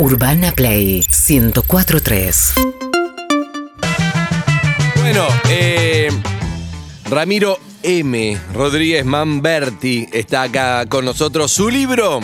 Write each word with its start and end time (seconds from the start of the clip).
Urbana 0.00 0.50
Play 0.52 1.04
1043. 1.28 2.54
Bueno, 4.96 5.26
eh, 5.50 6.08
Ramiro 7.10 7.58
M. 7.82 8.40
Rodríguez 8.54 9.04
Manberti 9.04 10.08
está 10.10 10.44
acá 10.44 10.86
con 10.86 11.04
nosotros. 11.04 11.52
Su 11.52 11.68
libro. 11.68 12.20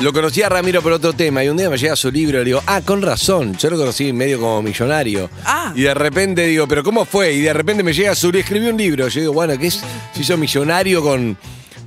Lo 0.00 0.14
conocí 0.14 0.40
a 0.40 0.48
Ramiro 0.48 0.80
por 0.80 0.92
otro 0.92 1.12
tema 1.12 1.44
y 1.44 1.50
un 1.50 1.58
día 1.58 1.68
me 1.68 1.76
llega 1.76 1.94
su 1.96 2.10
libro 2.10 2.38
y 2.38 2.40
le 2.40 2.44
digo, 2.46 2.62
ah, 2.64 2.80
con 2.82 3.02
razón, 3.02 3.54
yo 3.58 3.68
lo 3.68 3.76
conocí 3.76 4.14
medio 4.14 4.40
como 4.40 4.62
millonario. 4.62 5.28
Ah. 5.44 5.74
Y 5.76 5.82
de 5.82 5.92
repente 5.92 6.46
digo, 6.46 6.66
pero 6.66 6.82
¿cómo 6.82 7.04
fue? 7.04 7.34
Y 7.34 7.42
de 7.42 7.52
repente 7.52 7.82
me 7.82 7.92
llega 7.92 8.14
su 8.14 8.28
libro, 8.28 8.40
escribió 8.40 8.70
un 8.70 8.78
libro. 8.78 9.06
Yo 9.08 9.20
digo, 9.20 9.34
bueno, 9.34 9.58
¿qué 9.58 9.66
es? 9.66 9.82
Se 10.14 10.22
hizo 10.22 10.38
millonario 10.38 11.02
con, 11.02 11.36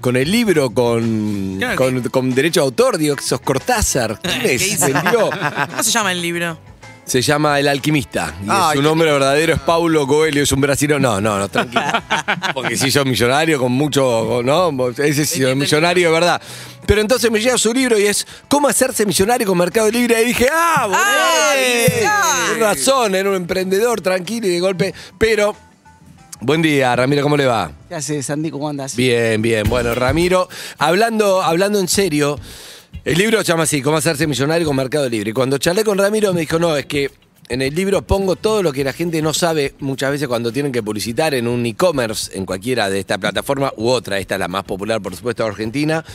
con 0.01 0.17
el 0.17 0.29
libro, 0.31 0.69
con, 0.71 1.55
Claro, 1.59 1.75
con, 1.77 2.01
con 2.09 2.33
derecho 2.35 2.61
de 2.61 2.65
autor. 2.65 2.97
Digo, 2.97 3.15
sos 3.21 3.39
Cortázar. 3.41 4.19
¿Quién 4.23 4.41
¿Qué 4.41 4.55
es? 4.55 4.61
hizo? 4.73 4.85
Vendió. 4.87 5.29
¿Cómo 5.69 5.83
se 5.83 5.91
llama 5.91 6.11
el 6.11 6.21
libro? 6.21 6.57
Se 7.03 7.21
llama 7.21 7.59
El 7.59 7.67
Alquimista. 7.67 8.33
Y 8.43 8.47
Ay, 8.47 8.75
su 8.77 8.81
qué 8.81 8.87
nombre 8.87 9.11
verdadero 9.11 9.53
es 9.55 9.59
Paulo 9.59 10.07
Coelho, 10.07 10.43
es 10.43 10.51
un 10.51 10.61
brasileño. 10.61 10.99
No, 10.99 11.19
no, 11.19 11.39
no, 11.39 11.49
tranquilo. 11.49 11.81
Porque 12.53 12.77
si 12.77 12.89
sos 12.91 13.05
millonario 13.05 13.59
con 13.59 13.71
mucho, 13.71 14.41
¿no? 14.43 14.71
Ese 14.97 15.25
sí 15.25 15.43
es 15.43 15.55
millonario 15.55 16.07
de 16.09 16.13
verdad. 16.13 16.41
Pero 16.85 17.01
entonces 17.01 17.29
me 17.31 17.39
llega 17.41 17.57
su 17.57 17.73
libro 17.73 17.97
y 17.99 18.03
es 18.03 18.25
¿Cómo 18.47 18.67
hacerse 18.67 19.05
millonario 19.05 19.45
con 19.47 19.57
Mercado 19.57 19.89
Libre? 19.91 20.21
Y 20.21 20.25
dije, 20.27 20.47
ah, 20.53 20.83
boludo, 20.85 20.99
Ah, 21.03 21.53
bien. 21.55 22.09
tienes 22.45 22.59
razón, 22.59 23.15
era 23.15 23.29
un 23.29 23.35
emprendedor 23.35 23.99
tranquilo 24.01 24.47
y 24.47 24.51
de 24.51 24.59
golpe. 24.59 24.93
Pero, 25.17 25.55
buen 26.41 26.61
día, 26.61 26.95
Ramiro, 26.95 27.23
¿cómo 27.23 27.37
le 27.37 27.45
va? 27.45 27.71
¿Qué 27.87 27.95
haces, 27.95 28.25
Sandy? 28.25 28.51
¿Cómo 28.51 28.67
andas? 28.67 28.95
Bien, 28.95 29.41
bien. 29.41 29.63
Bueno, 29.69 29.95
Ramiro, 29.95 30.49
hablando, 30.77 31.41
hablando 31.41 31.79
en 31.79 31.87
serio, 31.87 32.39
el 33.05 33.17
libro 33.17 33.39
se 33.39 33.45
llama 33.45 33.63
así, 33.63 33.81
Cómo 33.81 33.97
hacerse 33.97 34.27
millonario 34.27 34.67
con 34.67 34.75
Mercado 34.75 35.07
Libre. 35.07 35.31
Y 35.31 35.33
cuando 35.33 35.57
charlé 35.57 35.83
con 35.83 35.97
Ramiro 35.97 36.33
me 36.33 36.41
dijo, 36.41 36.59
no, 36.59 36.75
es 36.75 36.85
que 36.85 37.09
en 37.49 37.61
el 37.61 37.75
libro 37.75 38.01
pongo 38.01 38.35
todo 38.35 38.63
lo 38.63 38.71
que 38.71 38.83
la 38.83 38.93
gente 38.93 39.21
no 39.21 39.33
sabe 39.33 39.75
muchas 39.79 40.11
veces 40.11 40.27
cuando 40.27 40.51
tienen 40.51 40.71
que 40.71 40.81
publicitar 40.81 41.33
en 41.33 41.47
un 41.47 41.65
e-commerce, 41.65 42.37
en 42.37 42.45
cualquiera 42.45 42.89
de 42.89 42.99
esta 42.99 43.17
plataforma 43.17 43.73
u 43.75 43.89
otra. 43.89 44.19
Esta 44.19 44.35
es 44.35 44.39
la 44.39 44.47
más 44.47 44.63
popular, 44.63 45.01
por 45.01 45.15
supuesto, 45.15 45.43
de 45.43 45.49
Argentina. 45.49 46.05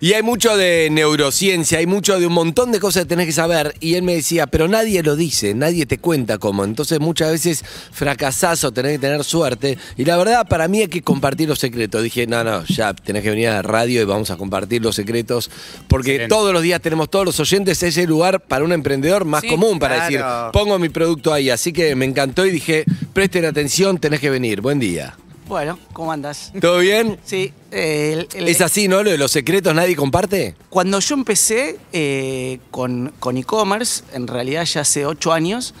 Y 0.00 0.12
hay 0.14 0.22
mucho 0.22 0.56
de 0.56 0.88
neurociencia, 0.90 1.78
hay 1.78 1.86
mucho 1.86 2.18
de 2.18 2.26
un 2.26 2.32
montón 2.32 2.72
de 2.72 2.80
cosas 2.80 3.02
que 3.04 3.08
tenés 3.10 3.26
que 3.26 3.32
saber. 3.32 3.74
Y 3.80 3.94
él 3.94 4.02
me 4.02 4.14
decía, 4.14 4.46
pero 4.46 4.68
nadie 4.68 5.02
lo 5.02 5.16
dice, 5.16 5.54
nadie 5.54 5.86
te 5.86 5.98
cuenta 5.98 6.38
cómo. 6.38 6.64
Entonces 6.64 7.00
muchas 7.00 7.30
veces 7.32 7.64
fracasás 7.92 8.64
o 8.64 8.72
tenés 8.72 8.92
que 8.92 8.98
tener 8.98 9.22
suerte. 9.24 9.78
Y 9.96 10.04
la 10.04 10.16
verdad, 10.16 10.46
para 10.48 10.68
mí 10.68 10.80
hay 10.80 10.88
que 10.88 11.02
compartir 11.02 11.48
los 11.48 11.58
secretos. 11.58 12.02
Dije, 12.02 12.26
no, 12.26 12.42
no, 12.44 12.64
ya 12.66 12.94
tenés 12.94 13.22
que 13.22 13.30
venir 13.30 13.48
a 13.48 13.54
la 13.54 13.62
radio 13.62 14.00
y 14.02 14.04
vamos 14.04 14.30
a 14.30 14.36
compartir 14.36 14.82
los 14.82 14.96
secretos. 14.96 15.50
Porque 15.88 16.12
Excelente. 16.12 16.34
todos 16.34 16.52
los 16.52 16.62
días 16.62 16.80
tenemos 16.80 17.10
todos 17.10 17.24
los 17.24 17.38
oyentes 17.40 17.82
ese 17.82 18.06
lugar 18.06 18.40
para 18.40 18.64
un 18.64 18.72
emprendedor 18.72 19.24
más 19.24 19.42
Sí, 19.42 19.48
común 19.48 19.78
para 19.78 19.96
claro. 20.08 20.10
decir, 20.10 20.24
pongo 20.52 20.78
mi 20.78 20.88
producto 20.88 21.32
ahí. 21.32 21.50
Así 21.50 21.72
que 21.72 21.94
me 21.94 22.04
encantó 22.04 22.46
y 22.46 22.50
dije, 22.50 22.84
presten 23.12 23.44
atención, 23.44 23.98
tenés 23.98 24.20
que 24.20 24.30
venir. 24.30 24.60
Buen 24.60 24.78
día. 24.78 25.14
Bueno, 25.50 25.80
¿cómo 25.92 26.12
andas? 26.12 26.52
¿Todo 26.60 26.78
bien? 26.78 27.18
Sí, 27.24 27.52
eh, 27.72 28.26
el- 28.32 28.40
el- 28.42 28.48
¿Es 28.48 28.60
así, 28.60 28.86
no? 28.86 29.02
Lo 29.02 29.10
de 29.10 29.18
los 29.18 29.32
secretos 29.32 29.74
nadie 29.74 29.96
comparte. 29.96 30.54
cuando 30.68 31.00
yo 31.00 31.16
empecé 31.16 31.76
eh, 31.92 32.60
con 32.70 33.12
con 33.18 33.36
e-commerce, 33.36 34.04
en 34.12 34.28
realidad 34.28 34.64
ya 34.64 34.82
hace 34.82 35.04
ocho 35.06 35.32
años, 35.32 35.74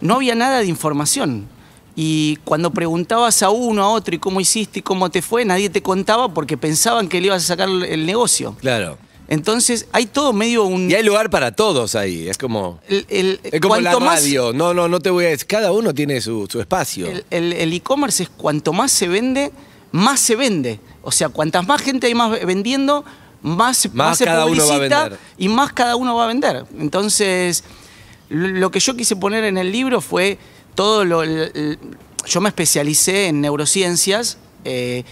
no 0.00 0.14
había 0.14 0.36
nada 0.36 0.60
de 0.60 0.66
información. 0.66 1.48
Y 1.96 2.36
cuando 2.44 2.70
preguntabas 2.72 3.42
a 3.42 3.50
uno, 3.50 3.82
a 3.82 3.88
otro, 3.90 4.14
y 4.14 4.20
cómo 4.20 4.40
hiciste 4.40 4.78
y 4.78 4.82
cómo 4.82 5.10
te 5.10 5.20
fue, 5.20 5.44
nadie 5.44 5.68
te 5.68 5.82
contaba 5.82 6.32
porque 6.32 6.56
pensaban 6.56 7.08
que 7.08 7.20
le 7.20 7.26
ibas 7.26 7.42
a 7.42 7.46
sacar 7.48 7.68
el 7.68 8.06
negocio. 8.06 8.54
Claro. 8.60 8.98
Entonces, 9.28 9.86
hay 9.92 10.06
todo 10.06 10.32
medio 10.32 10.64
un... 10.64 10.90
Y 10.90 10.94
hay 10.94 11.02
lugar 11.02 11.28
para 11.28 11.52
todos 11.52 11.94
ahí. 11.94 12.28
Es 12.28 12.38
como. 12.38 12.80
el- 12.88 13.04
el- 13.10 13.40
Es 13.44 13.60
como 13.60 13.76
la 13.76 13.98
más- 13.98 14.22
radio. 14.22 14.52
No, 14.54 14.72
no, 14.72 14.88
no 14.88 15.00
te 15.00 15.10
voy 15.10 15.26
a 15.26 15.28
decir. 15.28 15.46
Cada 15.46 15.70
uno 15.70 15.92
tiene 15.94 16.20
su, 16.22 16.46
su 16.50 16.60
espacio. 16.60 17.08
El- 17.30 17.52
e-commerce 17.72 18.22
es 18.22 18.30
cuanto 18.30 18.72
más 18.72 18.90
se 18.90 19.06
vende, 19.06 19.52
más 19.92 20.18
se 20.20 20.34
vende. 20.34 20.80
O 21.02 21.12
sea, 21.12 21.28
cuantas 21.28 21.66
más 21.66 21.82
gente 21.82 22.06
hay 22.06 22.14
más 22.14 22.30
vendiendo, 22.44 23.04
más, 23.42 23.86
Más 23.92 24.16
se 24.16 24.24
cada 24.24 24.46
uno 24.46 24.66
va 24.66 24.74
a 24.74 24.76
publicita 24.76 25.02
vender. 25.04 25.18
y 25.36 25.48
más 25.48 25.72
cada 25.74 25.96
uno 25.96 26.16
va 26.16 26.24
a 26.24 26.28
vender. 26.28 26.64
Entonces, 26.78 27.64
lo 28.30 28.70
que 28.70 28.80
yo 28.80 28.96
quise 28.96 29.14
poner 29.14 29.44
en 29.44 29.58
el 29.58 29.70
libro 29.70 30.00
fue 30.00 30.38
todo 30.74 31.04
lo... 31.04 31.22
yo 31.24 32.40
me 32.40 32.48
especialicé 32.48 33.26
en 33.28 33.42
neurociencias, 33.42 34.38
eh, 34.64 35.04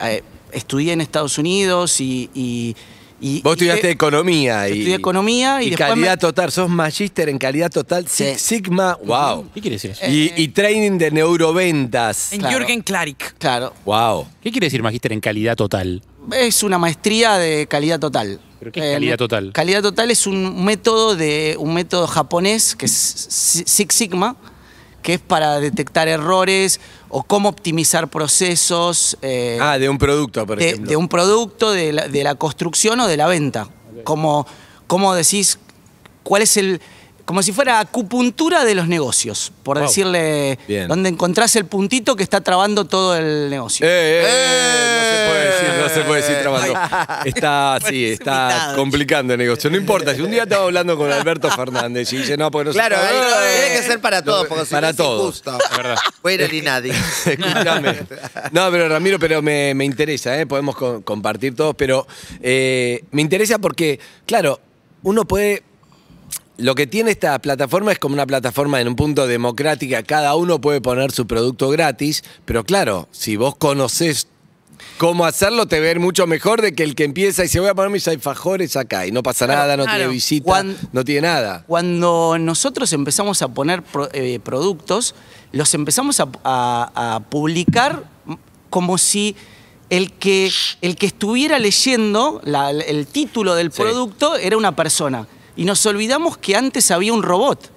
eh, 0.00 0.22
estudié 0.52 0.92
en 0.92 1.00
Estados 1.00 1.38
Unidos 1.38 2.00
y... 2.00 2.30
y- 2.34 2.76
y- 3.20 3.40
Vos 3.42 3.52
y- 3.52 3.54
estudiaste 3.54 3.90
economía 3.90 4.68
y. 4.68 4.72
estudié 4.72 4.94
economía 4.96 5.62
y 5.62 5.70
después 5.70 5.88
calidad 5.90 6.12
me- 6.12 6.16
total. 6.18 6.50
Sos 6.52 6.68
magíster 6.68 7.28
en 7.28 7.38
calidad 7.38 7.70
total. 7.70 8.06
Sí. 8.08 8.24
Six 8.24 8.40
Sigma. 8.42 8.98
Wow. 9.04 9.48
¿Qué 9.54 9.60
quiere 9.60 9.76
decir 9.76 9.90
eso? 9.92 10.04
Y, 10.06 10.32
y 10.36 10.48
training 10.48 10.98
de 10.98 11.10
neuroventas. 11.10 12.32
En 12.32 12.40
Claro. 12.40 12.58
Jürgen 12.58 12.82
Klarik. 12.82 13.36
Claro, 13.38 13.72
Wow. 13.84 14.26
¿Qué 14.42 14.50
quiere 14.50 14.66
decir 14.66 14.82
magíster 14.82 15.12
en 15.12 15.20
calidad 15.20 15.56
total? 15.56 16.02
Es 16.36 16.62
una 16.62 16.78
maestría 16.78 17.36
de 17.38 17.66
calidad 17.66 17.98
total. 18.00 18.40
¿Pero 18.58 18.72
qué 18.72 18.80
es 18.88 18.94
calidad 18.94 19.16
total? 19.18 19.52
Calidad 19.52 19.82
total 19.82 20.10
es 20.10 20.26
un 20.26 20.64
método 20.64 21.16
de 21.16 21.54
un 21.58 21.74
método 21.74 22.06
japonés 22.06 22.74
que 22.74 22.86
es 22.86 22.92
Six 23.66 23.94
Sigma, 23.94 24.36
que 25.04 25.14
es 25.14 25.20
para 25.20 25.60
detectar 25.60 26.08
errores 26.08 26.80
o 27.10 27.22
cómo 27.22 27.50
optimizar 27.50 28.08
procesos 28.08 29.16
eh, 29.22 29.58
Ah, 29.60 29.78
de 29.78 29.88
un 29.88 29.98
producto, 29.98 30.44
por 30.46 30.58
de, 30.58 30.66
ejemplo. 30.70 30.88
de 30.90 30.96
un 30.96 31.08
producto, 31.08 31.70
de 31.72 31.92
la, 31.92 32.08
de 32.08 32.24
la 32.24 32.34
construcción 32.34 32.98
o 33.00 33.06
de 33.06 33.16
la 33.16 33.26
venta. 33.28 33.68
Como, 34.02 34.46
cómo 34.88 35.14
decís 35.14 35.58
cuál 36.24 36.42
es 36.42 36.56
el 36.56 36.80
como 37.26 37.42
si 37.42 37.52
fuera 37.52 37.80
acupuntura 37.80 38.64
de 38.66 38.74
los 38.74 38.86
negocios, 38.86 39.50
por 39.62 39.78
Wow. 39.78 39.86
decirle, 39.88 40.58
Bien. 40.68 40.88
donde 40.88 41.08
encontrás 41.08 41.56
el 41.56 41.64
puntito 41.64 42.16
que 42.16 42.22
está 42.22 42.42
trabando 42.42 42.84
todo 42.84 43.16
el 43.16 43.48
negocio. 43.48 43.86
Eh, 43.86 43.90
eh, 43.90 44.24
eh, 44.26 44.98
no 44.98 45.04
se 45.10 45.30
puede 45.30 45.44
decir, 45.46 45.82
no 45.82 45.88
se 45.88 46.00
puede 46.08 46.20
decir. 46.22 46.43
Está, 47.24 47.78
sí, 47.86 48.04
está 48.12 48.72
complicando 48.76 49.32
el 49.34 49.38
negocio. 49.38 49.70
No 49.70 49.76
importa, 49.76 50.14
si 50.14 50.20
un 50.22 50.30
día 50.30 50.42
estaba 50.44 50.64
hablando 50.64 50.96
con 50.96 51.10
Alberto 51.10 51.50
Fernández 51.50 52.12
y 52.12 52.18
dice, 52.18 52.36
no, 52.36 52.50
porque 52.50 52.66
no 52.66 52.72
se 52.72 52.78
Claro, 52.78 52.96
puede. 52.96 53.10
eh, 53.18 53.60
tiene 53.66 53.80
que 53.80 53.86
ser 53.86 54.00
para 54.00 54.22
todos, 54.22 54.46
porque 54.46 54.64
si 54.64 54.70
Para 54.72 54.88
no 54.88 54.90
es 54.90 54.96
todos. 54.96 55.20
injusto. 55.22 55.58
Verdad. 55.76 55.96
Bueno, 56.22 56.44
ni 56.50 56.60
nadie. 56.60 56.92
Escúchame. 57.26 57.98
No, 58.52 58.70
pero 58.70 58.88
Ramiro, 58.88 59.18
pero 59.18 59.42
me, 59.42 59.74
me 59.74 59.84
interesa, 59.84 60.38
¿eh? 60.38 60.46
podemos 60.46 60.76
co- 60.76 61.02
compartir 61.02 61.54
todos, 61.54 61.74
pero 61.76 62.06
eh, 62.42 63.04
me 63.10 63.22
interesa 63.22 63.58
porque, 63.58 63.98
claro, 64.26 64.60
uno 65.02 65.24
puede. 65.24 65.62
Lo 66.56 66.76
que 66.76 66.86
tiene 66.86 67.10
esta 67.10 67.36
plataforma 67.40 67.90
es 67.90 67.98
como 67.98 68.14
una 68.14 68.26
plataforma 68.26 68.80
en 68.80 68.86
un 68.86 68.94
punto 68.94 69.26
democrática, 69.26 70.04
cada 70.04 70.36
uno 70.36 70.60
puede 70.60 70.80
poner 70.80 71.10
su 71.10 71.26
producto 71.26 71.68
gratis, 71.68 72.22
pero 72.44 72.62
claro, 72.62 73.08
si 73.10 73.34
vos 73.34 73.56
conocés 73.56 74.28
cómo 74.98 75.24
hacerlo, 75.26 75.66
te 75.66 75.80
ver 75.80 76.00
mucho 76.00 76.26
mejor 76.26 76.62
de 76.62 76.74
que 76.74 76.82
el 76.82 76.94
que 76.94 77.04
empieza 77.04 77.44
y 77.44 77.48
se 77.48 77.60
voy 77.60 77.68
a 77.68 77.74
poner 77.74 77.90
mis 77.90 78.06
alfajores 78.08 78.76
acá 78.76 79.06
y 79.06 79.12
no 79.12 79.22
pasa 79.22 79.46
nada, 79.46 79.76
no 79.76 79.84
claro. 79.84 79.98
tiene 79.98 80.12
visita, 80.12 80.64
no 80.92 81.04
tiene 81.04 81.22
nada. 81.22 81.64
Cuando 81.66 82.36
nosotros 82.38 82.92
empezamos 82.92 83.42
a 83.42 83.48
poner 83.48 83.82
pro- 83.82 84.08
eh, 84.12 84.38
productos, 84.42 85.14
los 85.52 85.72
empezamos 85.74 86.20
a, 86.20 86.28
a- 86.44 87.14
a 87.16 87.20
publicar 87.20 88.04
como 88.70 88.98
si 88.98 89.36
el 89.90 90.12
que, 90.12 90.50
el 90.80 90.96
que 90.96 91.06
estuviera 91.06 91.58
leyendo 91.58 92.40
la- 92.44 92.70
el 92.70 93.06
título 93.06 93.54
del 93.54 93.70
Sí. 93.72 93.82
producto 93.82 94.36
era 94.36 94.56
una 94.56 94.74
persona. 94.74 95.26
Y 95.56 95.64
nos 95.64 95.84
olvidamos 95.86 96.36
que 96.38 96.56
antes 96.56 96.90
había 96.90 97.12
un 97.12 97.22
robot, 97.22 97.70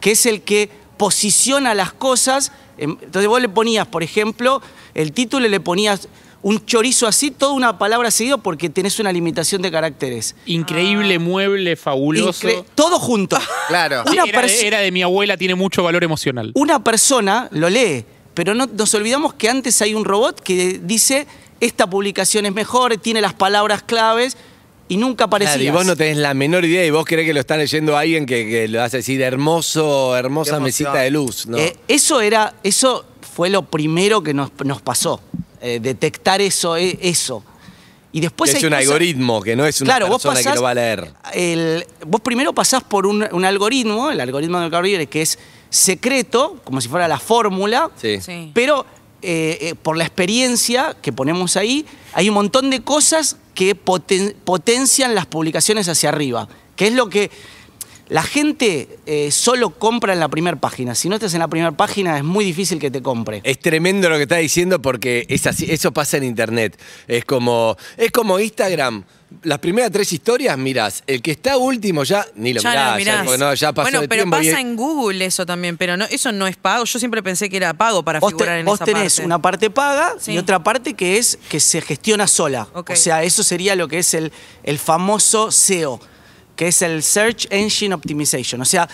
que 0.00 0.12
es 0.12 0.26
el 0.26 0.42
que 0.42 0.68
posiciona 0.96 1.74
las 1.74 1.92
cosas. 1.92 2.50
Em, 2.76 2.96
Entonces 3.02 3.28
vos 3.28 3.40
le 3.40 3.48
ponías, 3.48 3.86
por 3.86 4.02
ejemplo, 4.02 4.60
el 4.94 5.12
título 5.12 5.46
y 5.46 5.48
le 5.50 5.60
ponías 5.60 6.08
un 6.42 6.64
chorizo 6.64 7.06
así, 7.06 7.30
toda 7.30 7.52
una 7.52 7.78
palabra 7.78 8.10
seguido 8.10 8.38
porque 8.38 8.70
tenés 8.70 8.98
una 8.98 9.12
limitación 9.12 9.60
de 9.62 9.70
caracteres. 9.70 10.34
Increíble 10.46 11.18
mueble, 11.18 11.76
fabuloso. 11.76 12.48
Incre- 12.48 12.64
todo 12.74 12.98
junto. 12.98 13.38
Claro. 13.68 14.02
Una 14.10 14.24
era, 14.24 14.46
era 14.46 14.78
de 14.80 14.90
mi 14.90 15.02
abuela, 15.02 15.36
tiene 15.36 15.54
mucho 15.54 15.82
valor 15.82 16.02
emocional. 16.02 16.50
una 16.54 16.82
persona 16.82 17.48
lo 17.52 17.68
lee, 17.70 18.04
pero 18.34 18.52
no, 18.54 18.66
nos 18.66 18.92
olvidamos 18.94 19.34
que 19.34 19.48
antes 19.48 19.80
hay 19.80 19.94
un 19.94 20.04
robot 20.04 20.40
que 20.40 20.80
dice 20.82 21.26
esta 21.60 21.88
publicación 21.88 22.46
es 22.46 22.52
mejor, 22.54 22.96
tiene 22.96 23.20
las 23.20 23.34
palabras 23.34 23.82
claves 23.82 24.36
y 24.88 24.96
nunca 24.96 25.24
aparecía. 25.24 25.54
Claro, 25.54 25.68
y 25.68 25.70
vos 25.70 25.86
no 25.86 25.94
tenés 25.94 26.16
la 26.16 26.34
menor 26.34 26.64
idea 26.64 26.84
y 26.84 26.90
vos 26.90 27.04
creés 27.04 27.26
que 27.26 27.34
lo 27.34 27.38
está 27.40 27.56
leyendo 27.56 27.96
alguien 27.96 28.26
que, 28.26 28.48
que 28.48 28.66
lo 28.66 28.82
hace 28.82 28.96
decir 28.98 29.20
hermoso, 29.22 30.16
hermosa 30.16 30.58
mesita 30.58 30.94
de 30.94 31.10
luz, 31.10 31.46
¿no? 31.46 31.58
Eh, 31.58 31.76
eso 31.86 32.20
era, 32.20 32.54
eso 32.64 33.04
fue 33.34 33.50
lo 33.50 33.62
primero 33.66 34.22
que 34.22 34.34
nos, 34.34 34.50
nos 34.64 34.82
pasó, 34.82 35.20
eh, 35.60 35.78
detectar 35.80 36.40
eso, 36.40 36.76
eh, 36.76 36.98
eso. 37.02 37.42
Y 38.12 38.20
después 38.20 38.50
que 38.50 38.58
es 38.58 38.64
un 38.64 38.70
cosas- 38.70 38.84
algoritmo, 38.86 39.40
que 39.40 39.54
no 39.54 39.64
es 39.66 39.80
una 39.80 39.90
Claro, 39.92 40.08
vos 40.08 40.22
persona 40.22 40.42
que 40.50 40.56
lo 40.56 40.62
va 40.62 40.70
a 40.70 40.74
leer. 40.74 41.12
el- 41.32 41.86
vos 42.06 42.20
primero 42.20 42.52
pasás 42.52 42.82
por 42.82 43.06
un, 43.06 43.26
un 43.30 43.44
algoritmo, 43.44 44.10
el 44.10 44.20
algoritmo 44.20 44.58
de 44.58 44.82
Libre, 44.82 45.06
que 45.06 45.22
es 45.22 45.38
secreto, 45.68 46.60
como 46.64 46.80
si 46.80 46.88
fuera 46.88 47.06
la 47.08 47.18
fórmula, 47.18 47.90
Sí. 48.00 48.20
Sí. 48.20 48.50
pero 48.54 48.84
eh, 49.22 49.58
eh, 49.60 49.74
por 49.80 49.96
la 49.98 50.04
experiencia 50.04 50.96
que 51.02 51.12
ponemos 51.12 51.56
ahí, 51.56 51.84
hay 52.14 52.28
un 52.30 52.34
montón 52.34 52.70
de 52.70 52.80
cosas 52.80 53.36
que 53.54 53.76
poten- 53.76 54.34
potencian 54.44 55.14
las 55.14 55.26
publicaciones 55.26 55.88
hacia 55.88 56.08
arriba, 56.08 56.48
que 56.74 56.86
es 56.86 56.94
lo 56.94 57.10
que 57.10 57.30
la 58.10 58.22
gente 58.22 58.98
eh, 59.06 59.30
solo 59.30 59.70
compra 59.70 60.12
en 60.12 60.20
la 60.20 60.28
primera 60.28 60.56
página. 60.58 60.94
Si 60.94 61.08
no 61.08 61.14
estás 61.14 61.32
en 61.34 61.40
la 61.40 61.48
primera 61.48 61.72
página 61.72 62.18
es 62.18 62.24
muy 62.24 62.44
difícil 62.44 62.78
que 62.78 62.90
te 62.90 63.00
compre. 63.00 63.40
Es 63.44 63.58
tremendo 63.60 64.08
lo 64.10 64.16
que 64.16 64.22
está 64.24 64.36
diciendo 64.36 64.82
porque 64.82 65.24
es 65.28 65.46
así, 65.46 65.66
eso 65.70 65.92
pasa 65.92 66.16
en 66.18 66.24
internet. 66.24 66.78
Es 67.08 67.24
como, 67.24 67.76
es 67.96 68.10
como 68.10 68.38
Instagram. 68.38 69.04
Las 69.44 69.60
primeras 69.60 69.92
tres 69.92 70.12
historias, 70.12 70.58
mirás, 70.58 71.04
el 71.06 71.22
que 71.22 71.30
está 71.30 71.56
último 71.56 72.02
ya 72.02 72.26
ni 72.34 72.52
lo 72.52 72.60
Ya 72.60 72.70
mirás, 72.70 72.96
mirás. 72.96 73.22
porque 73.24 73.38
no, 73.38 73.54
ya 73.54 73.72
pasó 73.72 73.84
bueno, 73.84 74.00
el 74.00 74.08
pero 74.08 74.22
tiempo. 74.24 74.36
pasa 74.38 74.58
en 74.60 74.74
Google 74.74 75.24
eso 75.24 75.46
también, 75.46 75.76
pero 75.76 75.96
no, 75.96 76.04
eso 76.06 76.32
no 76.32 76.48
es 76.48 76.56
pago. 76.56 76.84
Yo 76.84 76.98
siempre 76.98 77.22
pensé 77.22 77.48
que 77.48 77.56
era 77.56 77.72
pago 77.74 78.02
para 78.02 78.18
Vos, 78.18 78.32
te- 78.32 78.38
figurar 78.38 78.58
en 78.58 78.66
vos 78.66 78.74
esa 78.74 78.86
tenés 78.86 79.14
parte. 79.14 79.26
una 79.26 79.38
parte 79.40 79.70
paga 79.70 80.14
Sí. 80.18 80.32
y 80.32 80.38
otra 80.38 80.58
parte 80.64 80.94
que 80.94 81.16
es 81.18 81.38
que 81.48 81.60
se 81.60 81.80
gestiona 81.80 82.26
sola. 82.26 82.66
O 82.74 82.84
sea, 82.96 83.22
eso 83.22 83.44
sería 83.44 83.76
lo 83.76 83.86
que 83.86 84.00
es 84.00 84.14
el, 84.14 84.32
el 84.64 84.80
famoso 84.80 85.52
SEO, 85.52 86.00
que 86.60 86.68
es 86.68 86.82
el 86.82 87.02
Search 87.02 87.46
Engine 87.48 87.94
Optimization. 87.94 88.60
O 88.60 88.66
sea, 88.66 88.86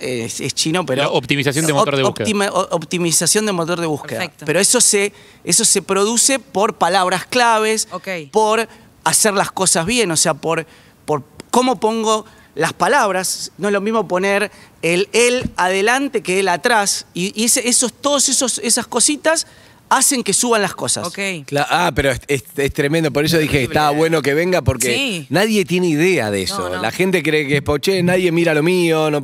es, 0.00 0.40
es 0.40 0.54
chino, 0.54 0.86
pero... 0.86 1.02
La 1.02 1.10
optimización 1.10 1.66
de 1.66 1.74
motor 1.74 1.94
de 1.94 2.02
búsqueda. 2.02 2.24
optima- 2.26 2.50
optimización 2.70 3.44
de 3.44 3.52
motor 3.52 3.78
de 3.78 3.86
búsqueda. 3.86 4.20
Perfecto. 4.20 4.46
Pero 4.46 4.58
eso 4.58 4.80
se, 4.80 5.12
eso 5.44 5.66
se 5.66 5.82
produce 5.82 6.38
por 6.38 6.78
palabras 6.78 7.26
claves, 7.26 7.86
por 8.32 8.66
hacer 9.04 9.34
las 9.34 9.52
cosas 9.52 9.84
bien, 9.84 10.10
o 10.10 10.16
sea, 10.16 10.32
por, 10.32 10.64
por 11.04 11.22
cómo 11.50 11.78
pongo 11.78 12.24
las 12.54 12.72
palabras. 12.72 13.52
No 13.58 13.68
es 13.68 13.74
lo 13.74 13.82
mismo 13.82 14.08
poner 14.08 14.50
el 14.80 15.10
él 15.12 15.50
adelante 15.56 16.22
que 16.22 16.40
él 16.40 16.48
atrás. 16.48 17.04
Y, 17.12 17.38
y 17.38 17.44
ese- 17.44 17.68
esos, 17.68 17.92
todos 17.92 18.30
esos, 18.30 18.58
esas 18.64 18.86
cositas 18.86 19.46
hacen 19.90 20.22
que 20.22 20.32
suban 20.32 20.60
las 20.62 20.74
cosas. 20.74 21.06
Ok. 21.06 21.18
Cla- 21.46 21.66
ah, 21.68 21.90
pero 21.94 22.10
es, 22.10 22.20
es- 22.28 22.44
es 22.56 22.72
tremendo. 22.72 23.10
Por 23.10 23.24
eso 23.24 23.38
dije 23.38 23.58
que 23.58 23.64
estaba 23.64 23.90
bueno 23.90 24.20
que 24.22 24.34
venga 24.34 24.62
porque 24.62 24.94
Sí. 24.94 25.26
nadie 25.30 25.64
tiene 25.64 25.88
idea 25.88 26.30
de 26.30 26.42
eso. 26.42 26.58
No, 26.68 26.76
no. 26.76 26.82
La 26.82 26.90
gente 26.90 27.22
cree 27.22 27.46
que 27.48 27.56
es 27.56 27.62
poché, 27.62 28.02
nadie 28.02 28.30
mira 28.32 28.54
lo 28.54 28.62
mío. 28.62 29.10
No 29.10 29.20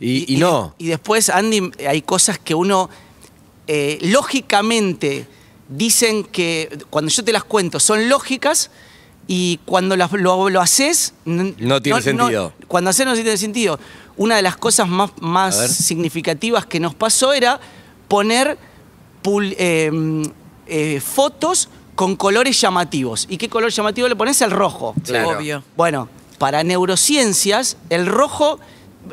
y, 0.00 0.32
y 0.34 0.36
no. 0.38 0.74
Y 0.78 0.86
después, 0.88 1.30
Andy, 1.30 1.70
hay 1.88 2.02
cosas 2.02 2.38
que 2.38 2.54
uno, 2.54 2.90
eh, 3.66 3.98
lógicamente, 4.02 5.26
dicen 5.68 6.24
que, 6.24 6.78
cuando 6.90 7.10
yo 7.10 7.24
te 7.24 7.32
las 7.32 7.44
cuento, 7.44 7.80
son 7.80 8.08
lógicas 8.08 8.70
y 9.26 9.58
cuando 9.64 9.96
las- 9.96 10.12
lo, 10.12 10.50
lo 10.50 10.60
haces... 10.60 11.14
n- 11.24 11.54
No 11.58 11.80
tiene 11.80 12.02
sentido. 12.02 12.52
cuando 12.68 12.90
haces 12.90 13.06
no 13.06 13.14
tiene 13.14 13.36
sentido. 13.38 13.80
Una 14.16 14.36
de 14.36 14.42
las 14.42 14.56
cosas 14.56 14.86
más, 14.86 15.10
A 15.10 15.14
ver. 15.14 15.22
más 15.24 15.56
significativas 15.76 16.66
que 16.66 16.78
nos 16.78 16.94
pasó 16.94 17.32
era 17.32 17.58
poner 18.06 18.58
pul- 19.24 19.56
eh, 19.58 19.90
eh, 20.68 21.00
fotos 21.00 21.68
con 21.96 22.14
colores 22.16 22.60
llamativos. 22.60 23.26
¿Y 23.28 23.36
qué 23.38 23.48
color 23.48 23.70
llamativo 23.72 24.06
le 24.08 24.14
pones? 24.16 24.40
El 24.42 24.50
rojo. 24.52 24.94
Claro. 25.04 25.30
Obvio. 25.38 25.64
Bueno, 25.76 26.08
para 26.38 26.62
neurociencias, 26.64 27.76
el 27.90 28.06
rojo, 28.06 28.58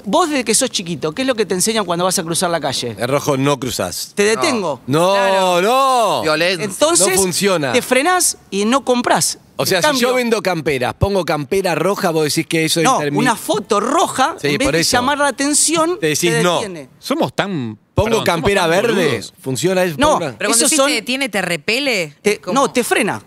vos 0.05 0.29
desde 0.29 0.43
que 0.43 0.55
sos 0.55 0.69
chiquito, 0.69 1.11
¿qué 1.13 1.21
es 1.23 1.27
lo 1.27 1.35
que 1.35 1.45
te 1.45 1.53
enseñan 1.53 1.85
cuando 1.85 2.05
vas 2.05 2.17
a 2.19 2.23
cruzar 2.23 2.49
la 2.49 2.59
calle? 2.59 2.95
El 2.97 3.07
rojo 3.07 3.37
no 3.37 3.59
cruzás. 3.59 4.13
Te 4.15 4.23
detengo. 4.23 4.81
No, 4.87 5.13
Claro. 5.13 5.61
no. 5.61 6.21
Violencia. 6.23 6.63
Entonces, 6.65 7.15
No 7.15 7.21
funciona. 7.21 7.73
te 7.73 7.81
frenás 7.81 8.37
y 8.49 8.65
no 8.65 8.83
compras. 8.83 9.37
O 9.57 9.65
sea, 9.65 9.81
si 9.93 9.99
yo 9.99 10.15
vendo 10.15 10.41
camperas, 10.41 10.95
pongo 10.95 11.23
campera 11.23 11.75
roja, 11.75 12.09
vos 12.09 12.23
decís 12.23 12.47
que 12.47 12.65
eso 12.65 12.81
No, 12.81 12.99
intermi- 12.99 13.17
una 13.17 13.35
foto 13.35 13.79
roja, 13.79 14.35
Sí, 14.41 14.47
en 14.47 14.57
vez 14.57 14.67
por 14.67 14.73
de 14.73 14.81
eso. 14.81 14.91
llamar 14.97 15.19
la 15.19 15.27
atención, 15.27 15.99
Te 15.99 16.07
decís 16.07 16.31
te 16.31 16.41
no. 16.41 16.61
Somos 16.97 17.31
tan. 17.35 17.77
Pongo 18.03 18.09
perdón, 18.17 18.25
somos 18.25 18.41
campera 18.41 18.61
tan 18.61 18.69
verde, 18.71 19.05
boludos. 19.07 19.33
funciona 19.41 19.83
eso. 19.83 19.95
No, 19.97 20.17
Pero 20.19 20.35
cuando 20.37 20.47
Esos 20.55 20.59
decís 20.69 20.77
son- 20.77 20.87
te 20.87 20.93
detiene, 20.93 21.29
te 21.29 21.41
repele. 21.41 22.15
No, 22.53 22.71
te 22.71 22.83
frena. 22.83 23.21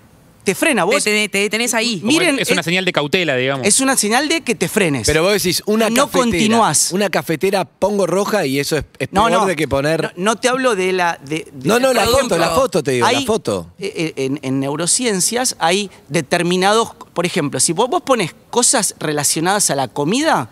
Te 0.44 0.54
frena. 0.54 0.84
Vos, 0.84 1.02
te- 1.02 1.26
te 1.30 1.38
detenés 1.38 1.72
ahí. 1.72 2.00
Como 2.00 2.12
Miren, 2.12 2.38
es 2.38 2.50
una 2.50 2.60
es- 2.60 2.64
señal 2.66 2.84
de 2.84 2.92
cautela, 2.92 3.34
digamos. 3.34 3.66
es 3.66 3.80
una 3.80 3.96
señal 3.96 4.28
de 4.28 4.42
que 4.42 4.54
te 4.54 4.68
frenes. 4.68 5.06
Pero 5.06 5.22
vos 5.22 5.32
decís, 5.32 5.62
una 5.64 5.88
No 5.88 6.04
cafetera. 6.04 6.22
continuás. 6.22 6.92
Una 6.92 7.08
cafetera 7.08 7.64
pongo 7.64 8.06
roja 8.06 8.44
y 8.44 8.58
eso 8.60 8.76
es, 8.76 8.84
es 8.98 9.08
no, 9.10 9.24
peor 9.24 9.40
no, 9.40 9.46
de 9.46 9.56
que 9.56 9.66
poner. 9.66 10.02
No, 10.02 10.10
no 10.16 10.36
te 10.36 10.50
hablo 10.50 10.76
de 10.76 10.92
la. 10.92 11.18
De, 11.24 11.46
de- 11.50 11.66
No, 11.68 11.80
no, 11.80 11.94
la 11.94 12.04
por 12.04 12.20
foto, 12.20 12.36
la 12.36 12.50
foto 12.50 12.82
te 12.82 12.90
digo, 12.90 13.10
la 13.10 13.16
hay- 13.16 13.24
foto. 13.24 13.72
eh, 13.78 13.92
eh, 13.96 14.12
En, 14.26 14.38
en 14.42 14.60
neurociencias 14.60 15.56
hay 15.60 15.90
determinados. 16.10 16.90
Por 17.14 17.24
ejemplo, 17.24 17.58
si 17.58 17.72
vos, 17.72 17.88
vos 17.88 18.02
pones 18.02 18.34
cosas 18.50 18.96
relacionadas 19.00 19.70
a 19.70 19.76
la 19.76 19.88
comida, 19.88 20.50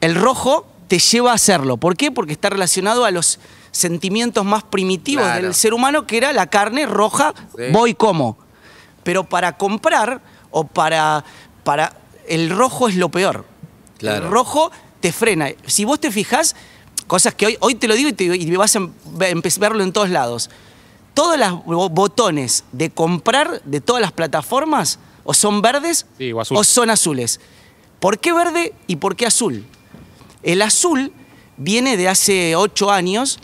el 0.00 0.14
rojo 0.14 0.64
te 0.88 0.98
lleva 0.98 1.32
a 1.32 1.34
hacerlo. 1.34 1.76
¿Por 1.76 1.96
qué? 1.96 2.10
Porque 2.12 2.32
está 2.32 2.48
relacionado 2.50 3.04
a 3.04 3.10
los 3.10 3.38
sentimientos 3.72 4.44
más 4.44 4.62
primitivos 4.64 5.24
Claro. 5.24 5.42
del 5.42 5.54
ser 5.54 5.74
humano, 5.74 6.06
que 6.06 6.16
era 6.16 6.32
la 6.32 6.46
carne 6.46 6.86
roja, 6.86 7.34
Sí. 7.56 7.64
voy 7.72 7.94
como. 7.94 8.38
Pero 9.02 9.24
para 9.24 9.56
comprar 9.56 10.20
o 10.50 10.64
para, 10.64 11.24
para. 11.64 11.96
El 12.28 12.50
rojo 12.50 12.88
es 12.88 12.96
lo 12.96 13.08
peor. 13.10 13.44
Claro. 13.98 14.24
El 14.26 14.30
rojo 14.30 14.70
te 15.00 15.12
frena. 15.12 15.48
Si 15.66 15.84
vos 15.84 16.00
te 16.00 16.10
fijás, 16.10 16.56
cosas 17.06 17.34
que 17.34 17.46
hoy, 17.46 17.56
hoy 17.60 17.74
te 17.76 17.86
lo 17.88 17.94
digo 17.94 18.08
y, 18.08 18.12
te, 18.12 18.24
y 18.24 18.50
vas 18.56 18.74
a 18.76 18.80
verlo 19.58 19.82
en 19.84 19.92
todos 19.92 20.10
lados. 20.10 20.50
Todos 21.14 21.38
los 21.38 21.64
bo- 21.64 21.88
botones 21.88 22.64
de 22.72 22.90
comprar 22.90 23.62
de 23.64 23.80
todas 23.80 24.02
las 24.02 24.12
plataformas 24.12 24.98
o 25.24 25.32
son 25.34 25.62
verdes 25.62 26.06
Sí, 26.18 26.32
o 26.32 26.40
azul. 26.40 26.64
son 26.64 26.90
azules. 26.90 27.40
¿Por 28.00 28.18
qué 28.18 28.32
verde 28.32 28.74
y 28.86 28.96
por 28.96 29.16
qué 29.16 29.26
azul? 29.26 29.64
El 30.46 30.62
azul 30.62 31.12
viene 31.58 31.96
de 31.98 32.08
hace 32.08 32.56
ocho 32.56 32.90
años, 32.90 33.38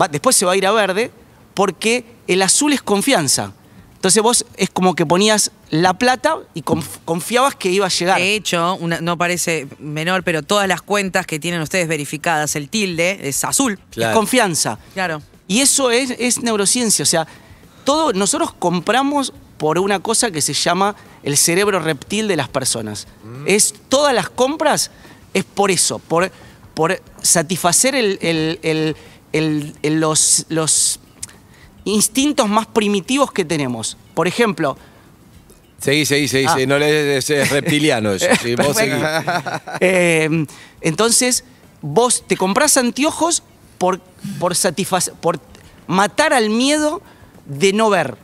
va- 0.00 0.08
después 0.08 0.34
se 0.36 0.46
va 0.46 0.52
a 0.52 0.56
ir 0.56 0.66
a 0.66 0.72
verde, 0.72 1.10
porque 1.52 2.04
el 2.26 2.40
azul 2.42 2.72
es 2.72 2.80
confianza. 2.82 3.52
Entonces 3.96 4.22
vos 4.22 4.44
es 4.56 4.68
como 4.70 4.94
que 4.94 5.06
ponías 5.06 5.50
la 5.70 5.94
plata 5.94 6.36
y 6.54 6.62
conf- 6.62 6.98
confiabas 7.04 7.54
que 7.54 7.70
iba 7.70 7.86
a 7.86 7.88
llegar. 7.88 8.18
De 8.20 8.34
hecho, 8.34 8.74
una- 8.80 9.00
no 9.00 9.16
parece 9.16 9.66
menor, 9.78 10.22
pero 10.24 10.42
todas 10.42 10.68
las 10.68 10.82
cuentas 10.82 11.26
que 11.26 11.38
tienen 11.40 11.60
ustedes 11.62 11.88
verificadas, 11.88 12.54
el 12.56 12.68
tilde 12.68 13.18
es 13.28 13.44
azul. 13.44 13.78
Claro. 13.90 14.12
Es 14.12 14.16
confianza. 14.16 14.78
Claro. 14.92 15.22
Y 15.48 15.60
eso 15.60 15.90
es, 15.90 16.10
es 16.18 16.40
neurociencia. 16.42 17.02
O 17.02 17.06
sea, 17.06 17.26
todo, 17.84 18.12
nosotros 18.12 18.52
compramos 18.52 19.32
por 19.58 19.78
una 19.78 20.00
cosa 20.00 20.30
que 20.30 20.42
se 20.42 20.52
llama 20.52 20.94
el 21.22 21.36
cerebro 21.38 21.78
reptil 21.80 22.28
de 22.28 22.36
las 22.36 22.48
personas. 22.48 23.06
Es, 23.46 23.74
todas 23.88 24.12
las 24.14 24.28
compras 24.28 24.90
es 25.32 25.44
por 25.44 25.70
eso, 25.70 25.98
por, 25.98 26.30
por 26.74 27.00
satisfacer 27.22 27.94
el- 27.94 28.18
el- 28.20 28.58
el- 28.62 28.96
el- 29.32 29.74
el- 29.82 30.00
los, 30.00 30.46
los 30.48 31.00
instintos 31.84 32.48
más 32.48 32.66
primitivos 32.66 33.32
que 33.32 33.44
tenemos. 33.44 33.96
Por 34.14 34.26
ejemplo, 34.28 34.76
Seguí, 35.80 36.06
seguí, 36.06 36.28
seguí, 36.28 36.46
Ah. 36.48 36.56
No 36.66 36.76
es, 36.78 37.28
es 37.28 37.50
reptiliano 37.50 38.12
eso. 38.12 38.26
sí, 38.42 38.54
vos 38.54 38.74
seguí. 38.74 38.92
Eh, 39.80 40.46
entonces, 40.80 41.44
vos 41.82 42.24
te 42.26 42.38
comprás 42.38 42.78
anteojos 42.78 43.42
por, 43.76 44.00
por, 44.38 44.54
por 45.20 45.40
matar 45.86 46.32
al 46.32 46.48
miedo 46.48 47.02
de 47.44 47.74
no 47.74 47.90
ver. 47.90 48.16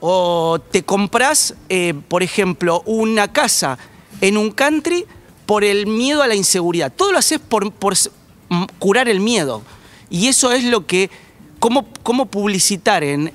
O 0.00 0.60
te 0.70 0.82
comprás, 0.82 1.54
eh, 1.70 1.94
por 2.08 2.22
ejemplo, 2.22 2.82
una 2.84 3.32
casa 3.32 3.78
en 4.20 4.36
un 4.36 4.50
country 4.50 5.06
por 5.52 5.64
el 5.64 5.86
miedo 5.86 6.22
a 6.22 6.26
la 6.26 6.34
inseguridad. 6.34 6.90
Todo 6.90 7.12
lo 7.12 7.18
haces 7.18 7.38
por, 7.38 7.70
curar 8.78 9.06
el 9.10 9.20
miedo. 9.20 9.60
Y 10.08 10.28
eso 10.28 10.50
es 10.50 10.64
lo 10.64 10.86
que, 10.86 11.10
cómo, 11.58 11.86
cómo 12.02 12.24
publicitar 12.24 13.04
en, 13.04 13.30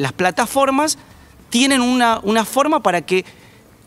las 0.00 0.12
plataformas, 0.12 0.98
tienen 1.48 1.80
una, 1.80 2.18
una 2.24 2.44
forma 2.44 2.82
para 2.82 3.02
que 3.02 3.24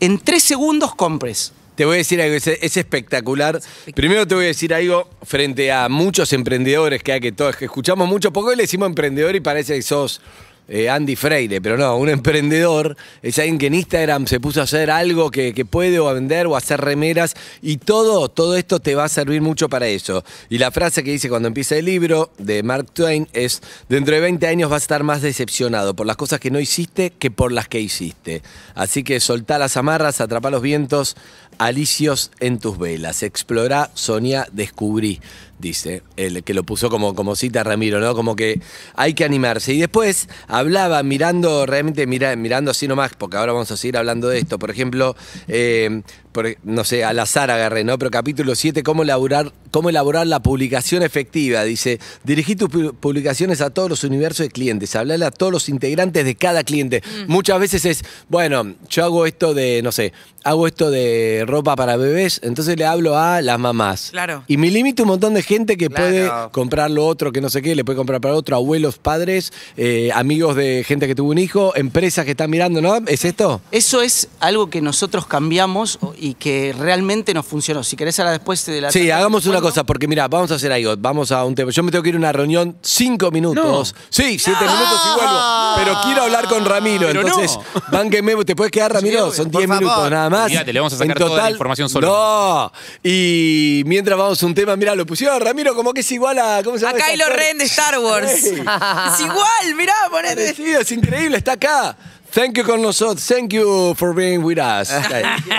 en 0.00 0.18
tres 0.18 0.44
segundos 0.44 0.94
compres. 0.94 1.52
Te 1.74 1.84
voy 1.84 1.96
a 1.96 1.98
decir 1.98 2.22
algo, 2.22 2.34
es, 2.34 2.46
es 2.46 2.78
espectacular. 2.78 3.60
Primero 3.94 4.26
te 4.26 4.34
voy 4.34 4.44
a 4.44 4.48
decir 4.48 4.72
algo 4.72 5.10
frente 5.22 5.70
a 5.70 5.90
muchos 5.90 6.32
emprendedores 6.32 7.02
que 7.02 7.12
hay 7.12 7.20
que 7.20 7.32
todos, 7.32 7.54
que 7.54 7.66
escuchamos 7.66 8.08
mucho, 8.08 8.32
porque 8.32 8.52
hoy 8.52 8.56
le 8.56 8.62
decimos 8.62 8.88
emprendedor 8.88 9.36
y 9.36 9.40
parece 9.40 9.74
que 9.74 9.82
sos 9.82 10.22
eh, 10.68 10.88
Andy 10.88 11.16
Freire, 11.16 11.60
pero 11.60 11.76
no, 11.76 11.96
un 11.96 12.08
emprendedor 12.08 12.96
es 13.22 13.38
alguien 13.38 13.58
que 13.58 13.66
en 13.66 13.74
Instagram 13.74 14.26
se 14.26 14.38
puso 14.38 14.60
a 14.60 14.64
hacer 14.64 14.90
algo 14.90 15.30
que, 15.30 15.52
puede 15.68 15.98
o 15.98 16.08
a 16.08 16.12
vender 16.12 16.46
o 16.46 16.54
a 16.54 16.58
hacer 16.58 16.80
remeras 16.80 17.34
y 17.60 17.78
todo, 17.78 18.28
todo 18.28 18.56
esto 18.56 18.80
te 18.80 18.94
va 18.94 19.04
a 19.04 19.08
servir 19.08 19.42
mucho 19.42 19.68
para 19.68 19.88
eso. 19.88 20.24
Y 20.48 20.58
la 20.58 20.70
frase 20.70 21.02
que 21.02 21.10
dice 21.10 21.28
cuando 21.28 21.48
empieza 21.48 21.76
el 21.76 21.86
libro 21.86 22.30
de 22.38 22.62
Mark 22.62 22.92
Twain 22.92 23.28
es, 23.32 23.62
dentro 23.88 24.14
de 24.14 24.20
20 24.20 24.46
años 24.46 24.70
vas 24.70 24.82
a 24.82 24.84
estar 24.84 25.02
más 25.02 25.22
decepcionado 25.22 25.94
por 25.94 26.06
las 26.06 26.16
cosas 26.16 26.40
que 26.40 26.50
no 26.50 26.60
hiciste 26.60 27.10
que 27.10 27.30
por 27.30 27.52
las 27.52 27.68
que 27.68 27.80
hiciste. 27.80 28.42
Así 28.74 29.02
que 29.02 29.20
soltá 29.20 29.58
las 29.58 29.76
amarras, 29.76 30.20
atrapá 30.20 30.50
los 30.50 30.62
vientos, 30.62 31.16
alicios 31.58 32.30
en 32.40 32.58
tus 32.58 32.78
velas. 32.78 33.22
Explorá, 33.22 33.90
soñá, 33.94 34.46
descubrí, 34.52 35.20
dice, 35.60 36.02
el 36.16 36.42
que 36.42 36.54
lo 36.54 36.64
puso 36.64 36.90
como, 36.90 37.14
como 37.14 37.36
cita 37.36 37.62
Ramiro, 37.62 38.00
¿no? 38.00 38.14
Como 38.14 38.34
que 38.36 38.60
hay 38.94 39.14
que 39.14 39.24
animarse. 39.24 39.72
Y 39.74 39.80
después 39.80 40.28
hablaba 40.48 41.02
mirando, 41.02 41.66
realmente 41.66 42.06
mira, 42.06 42.34
mirando 42.36 42.70
así 42.70 42.88
nomás, 42.88 43.12
porque 43.16 43.36
ahora 43.36 43.52
vamos 43.52 43.70
a 43.70 43.76
seguir 43.76 43.96
hablando 43.96 44.28
de 44.28 44.38
esto. 44.38 44.58
Por 44.58 44.70
ejemplo, 44.70 45.16
eh, 45.48 46.02
por 46.32 46.46
no 46.62 46.84
sé, 46.84 47.04
al 47.04 47.18
azar 47.18 47.50
agarré, 47.50 47.82
¿no? 47.84 47.98
Pero 47.98 48.10
capítulo 48.10 48.54
7, 48.54 48.82
cómo 48.82 49.02
elaborar, 49.02 49.52
cómo 49.70 49.90
elaborar 49.90 50.26
la 50.26 50.40
publicación 50.40 51.02
efectiva. 51.02 51.64
Dice, 51.64 51.98
dirigí 52.24 52.54
tus 52.56 52.68
pu- 52.70 52.94
publicaciones 52.94 53.60
a 53.60 53.70
todos 53.70 53.88
los 53.90 54.04
universos 54.04 54.44
de 54.46 54.50
clientes, 54.50 54.94
hablarle 54.96 55.24
a 55.26 55.30
todos 55.30 55.52
los 55.52 55.68
integrantes 55.68 56.24
de 56.24 56.34
cada 56.36 56.62
cliente. 56.64 57.02
Muchas 57.26 57.58
veces 57.60 57.84
es, 57.84 58.04
bueno, 58.28 58.74
yo 58.88 59.04
hago 59.04 59.26
esto 59.26 59.54
de, 59.54 59.82
no 59.82 59.90
sé, 59.92 60.12
hago 60.44 60.66
esto 60.68 60.90
de 60.90 61.44
ropa 61.46 61.74
para 61.76 61.96
bebés, 61.96 62.40
entonces 62.44 62.78
le 62.78 62.86
hablo 62.86 63.18
a 63.18 63.42
las 63.42 63.58
mamás. 63.58 64.08
Claro. 64.12 64.44
Y 64.46 64.56
me 64.56 64.70
limito 64.70 65.02
un 65.02 65.08
montón 65.08 65.34
de 65.34 65.42
gente 65.50 65.76
que 65.76 65.88
Claro. 65.88 66.04
puede 66.04 66.30
comprar 66.52 66.92
lo 66.92 67.04
otro, 67.04 67.32
que 67.32 67.40
no 67.40 67.50
sé 67.50 67.60
qué, 67.60 67.74
le 67.74 67.84
puede 67.84 67.96
comprar 67.96 68.20
para 68.20 68.34
otro, 68.34 68.54
abuelos, 68.54 68.98
padres, 68.98 69.52
eh, 69.76 70.10
amigos 70.14 70.54
de 70.54 70.84
gente 70.86 71.08
que 71.08 71.16
tuvo 71.16 71.30
un 71.32 71.38
hijo, 71.38 71.72
empresas 71.74 72.24
que 72.24 72.30
están 72.32 72.50
mirando, 72.50 72.80
¿no? 72.80 72.98
¿Es 73.08 73.24
esto? 73.24 73.60
Eso 73.72 74.00
es 74.00 74.28
algo 74.38 74.70
que 74.70 74.80
nosotros 74.80 75.26
cambiamos 75.26 75.98
y 76.16 76.34
que 76.34 76.72
realmente 76.78 77.34
nos 77.34 77.46
funcionó. 77.46 77.82
Si 77.82 77.96
querés 77.96 78.20
ahora 78.20 78.30
después 78.30 78.64
de 78.66 78.80
la... 78.80 78.92
Sí, 78.92 79.10
hagamos 79.10 79.44
una 79.46 79.60
cosa, 79.60 79.82
porque 79.82 80.06
mira, 80.06 80.28
vamos 80.28 80.52
a 80.52 80.54
hacer 80.54 80.70
algo, 80.70 80.94
vamos 80.96 81.32
a 81.32 81.44
un 81.44 81.56
tema. 81.56 81.72
Yo 81.72 81.82
me 81.82 81.90
tengo 81.90 82.04
que 82.04 82.10
ir 82.10 82.14
a 82.14 82.18
una 82.18 82.32
reunión 82.32 82.76
cinco 82.80 83.32
minutos. 83.32 83.92
Sí, 84.08 84.38
siete 84.38 84.60
minutos 84.60 85.00
y 85.04 85.16
vuelvo. 85.18 85.38
Pero 85.76 86.00
quiero 86.04 86.22
hablar 86.22 86.44
con 86.46 86.64
Ramiro, 86.64 87.06
Pero 87.08 87.22
entonces, 87.22 87.58
no. 87.92 88.44
¿te 88.44 88.54
puedes 88.56 88.70
quedar, 88.70 88.92
Ramiro? 88.92 89.32
Son 89.32 89.50
diez 89.50 89.66
favor. 89.66 89.82
minutos 89.82 90.10
nada 90.10 90.30
más. 90.30 90.44
Olvídate, 90.46 90.72
le 90.72 90.78
vamos 90.80 90.92
a 90.92 90.96
sacar 90.98 91.16
En 91.16 91.26
toda 91.26 91.42
la 91.42 91.50
información 91.50 91.88
solo. 91.88 92.06
No. 92.08 92.72
Y 93.02 93.82
mientras 93.86 94.16
vamos 94.16 94.40
a 94.42 94.46
un 94.46 94.54
tema, 94.54 94.76
mira, 94.76 94.94
lo 94.94 95.06
pusieron 95.06 95.39
Ramiro 95.40 95.74
como 95.74 95.92
que 95.92 96.00
es 96.02 96.12
igual 96.12 96.38
a. 96.38 96.62
¿Cómo 96.62 96.78
se 96.78 96.86
A 96.86 96.92
llama? 96.92 97.02
ese 97.04 97.12
Kylo? 97.12 97.28
Ren 97.30 97.58
de 97.58 97.64
Star 97.64 97.98
Wars. 97.98 98.30
Ey. 98.44 98.52
es 98.60 99.20
igual, 99.20 99.74
mirá, 99.76 99.94
ponete. 100.10 100.34
Parecido, 100.36 100.80
es 100.80 100.92
increíble, 100.92 101.38
está 101.38 101.52
acá. 101.52 101.96
Thank 102.32 102.56
you 102.58 102.64
con 102.64 102.80
nosotros. 102.80 103.26
Thank 103.26 103.52
you 103.52 103.94
for 103.96 104.14
being 104.14 104.38
with 104.44 104.58
us. 104.58 104.90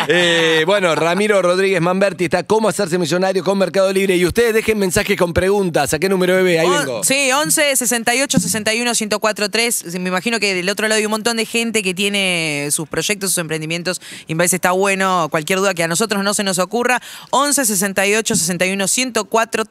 Eh, 0.07 0.63
bueno, 0.65 0.95
Ramiro 0.95 1.41
Rodríguez 1.41 1.79
Manberti 1.81 2.25
está 2.25 2.43
cómo 2.43 2.67
hacerse 2.67 2.97
millonario 2.97 3.43
con 3.43 3.57
Mercado 3.57 3.91
Libre. 3.93 4.15
Y 4.15 4.25
ustedes 4.25 4.53
dejen 4.53 4.79
mensajes 4.79 5.15
con 5.17 5.33
preguntas. 5.33 5.93
¿A 5.93 5.99
qué 5.99 6.09
número 6.09 6.35
bebé? 6.35 6.59
Ahí 6.59 6.67
On- 6.67 6.79
vengo. 6.79 7.03
Sí, 7.03 7.31
11 7.31 7.75
68 7.75 8.39
61 8.39 8.95
104 8.95 9.49
3. 9.49 9.85
Me 9.99 10.09
imagino 10.09 10.39
que 10.39 10.53
del 10.55 10.69
otro 10.69 10.87
lado 10.87 10.97
hay 10.97 11.05
un 11.05 11.11
montón 11.11 11.37
de 11.37 11.45
gente 11.45 11.83
que 11.83 11.93
tiene 11.93 12.69
sus 12.71 12.87
proyectos, 12.89 13.31
sus 13.31 13.37
emprendimientos. 13.37 14.01
Y 14.27 14.33
me 14.33 14.39
parece 14.39 14.55
está 14.57 14.71
bueno 14.71 15.27
cualquier 15.29 15.59
duda 15.59 15.73
que 15.73 15.83
a 15.83 15.87
nosotros 15.87 16.23
no 16.23 16.33
se 16.33 16.43
nos 16.43 16.57
ocurra. 16.59 17.01
11 17.29 17.65
68 17.65 18.35
61 18.35 18.87
104 18.87 19.63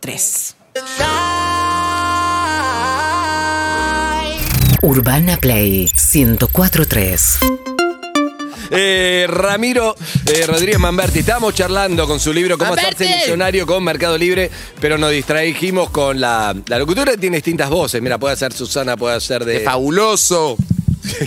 Urbana 4.82 5.36
Play 5.36 5.90
1043. 5.94 7.38
Eh, 8.72 9.26
Ramiro 9.28 9.96
eh, 10.26 10.46
Rodríguez 10.46 10.78
Manberti, 10.78 11.18
estábamos 11.18 11.54
charlando 11.54 12.06
con 12.06 12.20
su 12.20 12.32
libro 12.32 12.56
Cómo 12.56 12.70
¡Manberti! 12.70 13.04
hacerse 13.04 13.24
millonario 13.26 13.66
con 13.66 13.82
Mercado 13.82 14.16
Libre, 14.16 14.50
pero 14.80 14.96
nos 14.96 15.10
distrajimos 15.10 15.90
con 15.90 16.20
la, 16.20 16.54
la 16.66 16.78
locutora 16.78 17.16
tiene 17.16 17.38
distintas 17.38 17.68
voces. 17.68 18.00
Mira, 18.00 18.18
puede 18.18 18.36
ser 18.36 18.52
Susana, 18.52 18.96
puede 18.96 19.20
ser 19.20 19.44
de. 19.44 19.58
¡Qué 19.58 19.64
fabuloso! 19.64 20.56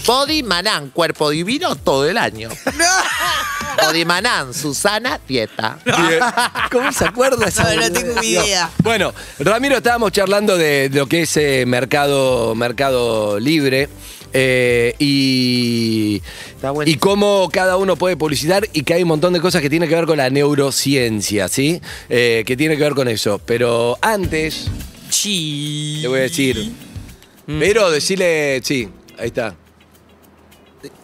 Body 0.05 0.41
Manán, 0.43 0.89
cuerpo 0.89 1.29
divino 1.29 1.75
todo 1.75 2.07
el 2.07 2.17
año. 2.17 2.50
Body 3.88 4.06
Manán, 4.06 4.54
Susana, 4.54 5.20
dieta. 5.28 5.80
¿Cómo 6.72 6.92
se 6.92 7.06
acuerda 7.06 7.48
esa 7.48 7.63
No, 7.63 7.70
no 7.70 7.75
boludez? 7.82 7.94
tengo 7.94 8.22
ni 8.22 8.28
idea. 8.28 8.70
Bueno, 8.84 9.13
Ramiro, 9.40 9.78
estábamos 9.78 10.12
charlando 10.12 10.58
de 10.58 10.90
lo 10.94 11.08
que 11.08 11.24
es 11.24 11.38
eh, 11.38 11.66
mercado, 11.68 12.56
mercado 12.56 13.40
libre. 13.40 13.90
eh, 14.34 14.96
y, 15.00 16.22
Está 16.56 16.72
bueno. 16.72 16.90
y 16.90 16.96
cómo 16.96 17.50
cada 17.52 17.78
uno 17.78 17.96
puede 17.96 18.18
publicitar 18.18 18.68
y 18.74 18.84
que 18.84 18.94
hay 18.96 19.04
un 19.04 19.10
montón 19.10 19.34
de 19.34 19.40
cosas 19.42 19.62
que 19.62 19.70
tienen 19.70 19.88
que 19.90 19.96
ver 19.96 20.06
con 20.06 20.18
la 20.18 20.30
neurociencia, 20.30 21.48
¿sí? 21.48 21.82
Eh, 22.10 22.44
que 22.46 22.58
tiene 22.58 22.78
que 22.78 22.84
ver 22.84 22.94
con 22.96 23.08
eso. 23.08 23.40
Pero 23.46 23.98
antes, 24.02 24.68
Chi. 25.10 26.00
le 26.02 26.08
voy 26.08 26.20
a 26.20 26.24
decir. 26.24 26.72
Pero 27.46 27.92
decirle, 27.92 28.62
sí, 28.63 28.88
ahí 29.20 29.28
está. 29.28 29.56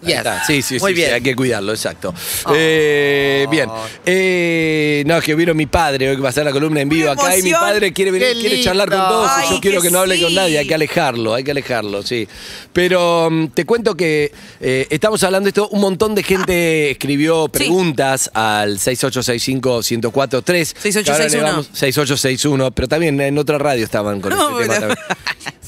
Yes. 0.02 0.24
Sí, 0.48 0.62
sí, 0.62 0.78
Muy 0.80 0.92
sí, 0.92 0.96
bien. 0.96 1.10
sí, 1.10 1.14
hay 1.16 1.22
que 1.22 1.36
cuidarlo, 1.36 1.72
exacto. 1.72 2.14
Eh, 2.54 3.48
bien. 3.50 3.70
Eh, 4.06 5.04
no, 5.06 5.18
es 5.18 5.24
que 5.24 5.36
vieron 5.36 5.56
mi 5.58 5.66
padre 5.66 6.10
hoy 6.10 6.16
que 6.16 6.22
va 6.22 6.30
a 6.30 6.32
hacer 6.32 6.46
la 6.46 6.52
columna 6.52 6.82
en 6.82 6.90
vivo 6.90 7.12
acá 7.12 7.36
y 7.38 7.42
mi 7.42 7.52
padre 7.52 7.92
quiere 7.94 8.12
venir, 8.12 8.34
Qué 8.34 8.40
quiere 8.40 8.62
charlar 8.64 8.90
con 8.90 8.98
todos 9.00 9.32
y 9.50 9.54
yo 9.56 9.60
quiero 9.62 9.82
que 9.82 9.88
que 9.90 9.94
no 9.94 10.00
hable 10.02 10.22
con 10.22 10.34
nadie, 10.36 10.58
hay 10.60 10.68
que 10.68 10.76
alejarlo, 10.76 11.34
hay 11.34 11.44
que 11.44 11.52
alejarlo, 11.52 12.04
sí. 12.04 12.28
Pero 12.74 13.30
mm, 13.32 13.48
te 13.48 13.66
cuento 13.66 13.96
que 13.96 14.32
eh, 14.60 14.88
estamos 14.90 15.24
hablando 15.24 15.46
de 15.46 15.50
esto, 15.50 15.68
un 15.70 15.82
montón 15.82 16.14
de 16.16 16.24
gente 16.24 16.92
escribió 16.92 17.48
preguntas 17.48 18.30
al 18.34 18.78
6865-1043. 18.80 20.76
6861. 20.78 21.64
6861, 21.74 22.72
pero 22.72 22.88
también 22.88 23.20
en 23.22 23.38
otra 23.38 23.58
radio 23.58 23.84
estaban 23.84 24.22
con 24.22 24.32
No, 24.34 24.60
este 24.60 24.74
tema 24.76 24.88
pero- 24.88 24.96
también. 24.96 25.20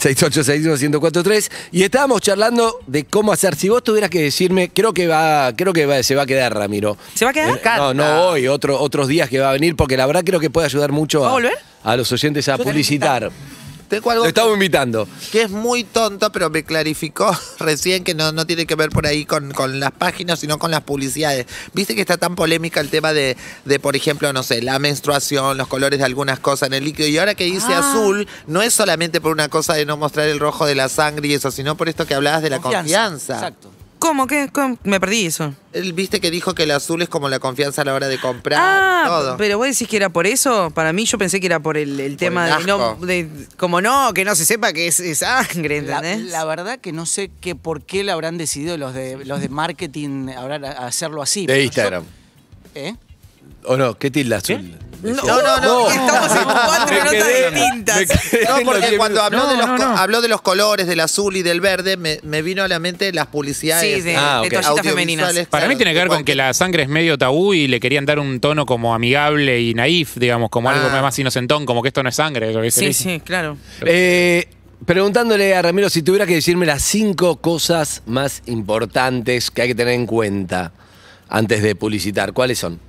6861-1043 0.02 1.52
y 1.74 1.84
estábamos 1.84 2.22
charlando 2.22 2.80
de 2.88 3.06
cómo 3.06 3.32
hacer. 3.32 3.56
Si 3.56 3.70
vos 3.70 3.84
tuvieras 3.84 4.01
que 4.10 4.22
decirme, 4.22 4.70
creo 4.70 4.94
que 4.94 5.08
va, 5.08 5.52
creo 5.56 5.74
que 5.74 5.86
va- 5.86 6.02
se 6.04 6.16
va 6.16 6.24
a 6.24 6.26
quedar 6.26 6.54
Ramiro. 6.54 6.98
¿Se 7.14 7.26
va 7.26 7.32
a 7.32 7.34
quedar? 7.34 7.50
Eh, 7.58 7.62
No, 7.78 7.94
no 7.94 8.22
hoy, 8.30 8.48
otro, 8.48 8.80
otros 8.80 9.08
días 9.08 9.30
que 9.30 9.40
va 9.40 9.50
a 9.50 9.54
venir, 9.54 9.76
porque 9.76 9.98
la 9.98 10.06
verdad 10.06 10.24
creo 10.26 10.40
que 10.40 10.50
puede 10.50 10.66
ayudar 10.66 10.92
mucho 10.92 11.22
¿Va 11.22 11.30
a 11.38 11.92
a, 11.92 11.98
los 11.98 12.12
oyentes 12.12 12.48
a 12.50 12.58
publicitar. 12.58 13.32
Tengo 13.90 14.10
algo 14.10 14.24
Lo 14.24 14.30
estamos 14.30 14.54
invitando. 14.54 15.06
que 15.34 15.42
es 15.42 15.50
muy 15.50 15.84
tonto, 15.84 16.32
pero 16.32 16.50
me 16.50 16.64
clarificó 16.64 17.30
recién 17.60 18.06
que 18.06 18.14
no, 18.16 18.32
no 18.32 18.48
tiene 18.48 18.66
que 18.66 18.76
ver 18.76 18.90
por 18.90 19.06
ahí 19.06 19.26
con, 19.26 19.52
con 19.52 19.82
las 19.82 19.92
páginas, 19.92 20.40
sino 20.40 20.58
con 20.60 20.72
las 20.72 20.80
publicidades. 20.84 21.46
Viste 21.74 21.94
que 21.94 22.00
está 22.00 22.16
tan 22.16 22.36
polémica 22.36 22.80
el 22.80 22.90
tema 22.90 23.12
de, 23.12 23.36
de, 23.66 23.80
por 23.82 23.98
ejemplo, 23.98 24.32
no 24.32 24.44
sé, 24.44 24.62
la 24.62 24.80
menstruación, 24.80 25.58
los 25.58 25.68
colores 25.68 26.00
de 26.00 26.06
algunas 26.06 26.40
cosas 26.40 26.68
en 26.68 26.76
el 26.76 26.86
líquido. 26.86 27.10
Y 27.10 27.18
ahora 27.18 27.36
que 27.36 27.44
dice 27.44 27.74
Ah. 27.74 27.80
azul, 27.92 28.30
no 28.48 28.62
es 28.62 28.74
solamente 28.74 29.20
por 29.20 29.34
una 29.34 29.50
cosa 29.50 29.74
de 29.74 29.86
no 29.86 29.98
mostrar 29.98 30.30
el 30.30 30.40
rojo 30.40 30.66
de 30.66 30.76
la 30.76 30.88
sangre 30.88 31.28
y 31.28 31.34
eso, 31.34 31.52
sino 31.52 31.76
por 31.76 31.90
esto 31.90 32.06
que 32.08 32.14
hablabas 32.14 32.44
de 32.44 32.50
la 32.50 32.60
confianza. 32.60 33.34
Exacto. 33.34 33.71
¿Cómo? 34.02 34.26
¿Qué? 34.26 34.50
¿Cómo? 34.52 34.80
Me 34.84 35.00
perdí 35.00 35.28
eso. 35.28 35.54
Él 35.74 35.94
viste 35.94 36.20
que 36.20 36.32
dijo 36.32 36.56
que 36.56 36.64
el 36.64 36.72
azul 36.72 37.04
es 37.04 37.08
como 37.08 37.30
la 37.30 37.38
confianza 37.38 37.84
a 37.84 37.86
la 37.86 37.94
hora 37.94 38.08
de 38.08 38.20
comprar, 38.20 38.60
Ah, 38.60 39.04
todo. 39.08 39.38
pero 39.38 39.60
vos 39.60 39.68
decís 39.68 39.88
que 39.88 39.96
era 39.96 40.10
por 40.10 40.26
eso. 40.26 40.72
Para 40.72 40.92
mí 40.92 41.06
yo 41.06 41.20
pensé 41.20 41.40
que 41.40 41.46
era 41.46 41.60
por 41.60 41.78
el, 41.78 42.00
el 42.00 42.18
tema 42.18 42.50
el 42.58 42.66
de, 42.66 42.68
no, 42.68 42.96
de- 42.96 43.30
como 43.58 43.80
no, 43.80 44.12
que 44.16 44.26
no 44.26 44.34
se 44.36 44.44
sepa 44.46 44.74
que 44.74 44.88
es, 44.88 45.00
es 45.00 45.20
sangre, 45.20 45.84
La, 45.84 45.98
¿entendés? 46.00 46.32
la 46.32 46.44
verdad 46.46 46.80
que 46.80 46.92
no 46.92 47.06
sé 47.06 47.30
qué 47.42 47.54
por 47.56 47.84
qué 47.84 48.04
le 48.04 48.12
habrán 48.12 48.40
decidido 48.40 48.76
los 48.78 48.96
de 48.96 49.24
los 49.24 49.40
de 49.40 49.50
marketing 49.50 50.30
habrán 50.36 50.66
hacerlo 50.66 51.22
así. 51.22 51.46
De 51.46 51.58
yo- 51.58 51.64
Instagram. 51.64 52.04
¿Eh? 52.74 52.96
¿O 53.66 53.78
no? 53.78 53.98
¿Qué 54.00 54.10
tilda 54.10 54.38
azul? 54.38 54.76
No, 55.04 55.24
no, 55.42 55.58
no. 55.60 55.90
Estamos 55.90 56.36
en 56.36 56.44
cuatro 56.44 56.96
Me 56.96 57.04
notas 57.04 57.12
quedé- 57.12 57.52
distintas. 57.52 58.08
No, 58.50 58.66
porque 58.66 58.98
cuando 58.98 59.22
habló, 59.22 59.40
No, 59.40 59.48
de 59.50 59.58
los, 59.58 59.68
no, 59.68 59.78
co- 59.78 59.84
no. 59.84 59.98
habló 59.98 60.22
de 60.22 60.28
los 60.28 60.42
colores, 60.42 60.88
del 60.88 61.00
azul 61.00 61.36
y 61.38 61.42
del 61.44 61.60
verde, 61.62 61.98
me, 61.98 62.20
me 62.24 62.42
vino 62.42 62.64
a 62.64 62.68
la 62.68 62.80
mente 62.80 63.12
las 63.14 63.28
publicidades 63.28 63.96
Sí, 63.96 64.02
de, 64.02 64.16
Ah, 64.16 64.42
de 64.42 64.48
ok. 64.56 64.62
toallitas 64.64 64.86
femeninas. 64.88 65.34
Para 65.50 65.68
mí 65.68 65.76
tiene 65.76 65.94
que 65.94 66.00
ver 66.00 66.08
con 66.08 66.24
que 66.24 66.36
la 66.36 66.54
sangre 66.54 66.84
es 66.84 66.90
medio 66.90 67.18
tabú 67.18 67.54
y 67.54 67.68
le 67.68 67.80
querían 67.80 68.06
dar 68.06 68.20
un 68.20 68.40
tono 68.40 68.66
como 68.66 68.94
amigable 68.94 69.60
y 69.62 69.74
naif, 69.74 70.16
digamos, 70.18 70.50
como 70.50 70.70
algo 70.70 70.88
Ah. 70.92 71.02
más 71.02 71.18
inocentón, 71.18 71.66
como 71.66 71.82
que 71.82 71.88
esto 71.88 72.04
no 72.04 72.10
es 72.10 72.16
sangre. 72.16 72.52
lo 72.54 72.62
que 72.62 72.70
se 72.72 72.82
Sí, 72.82 72.94
sí, 72.94 73.20
claro. 73.24 73.58
Eh, 73.86 74.48
preguntándole 74.86 75.56
a 75.56 75.62
Ramiro 75.62 75.90
si 75.90 76.02
tuviera 76.02 76.26
que 76.26 76.34
decirme 76.36 76.66
las 76.66 76.82
cinco 76.84 77.38
cosas 77.42 78.02
más 78.06 78.42
importantes 78.46 79.52
que 79.52 79.62
hay 79.64 79.68
que 79.70 79.76
tener 79.76 79.94
en 79.94 80.06
cuenta 80.06 80.72
antes 81.30 81.62
de 81.64 81.76
publicitar, 81.76 82.34
¿cuáles 82.34 82.60
son? 82.60 82.80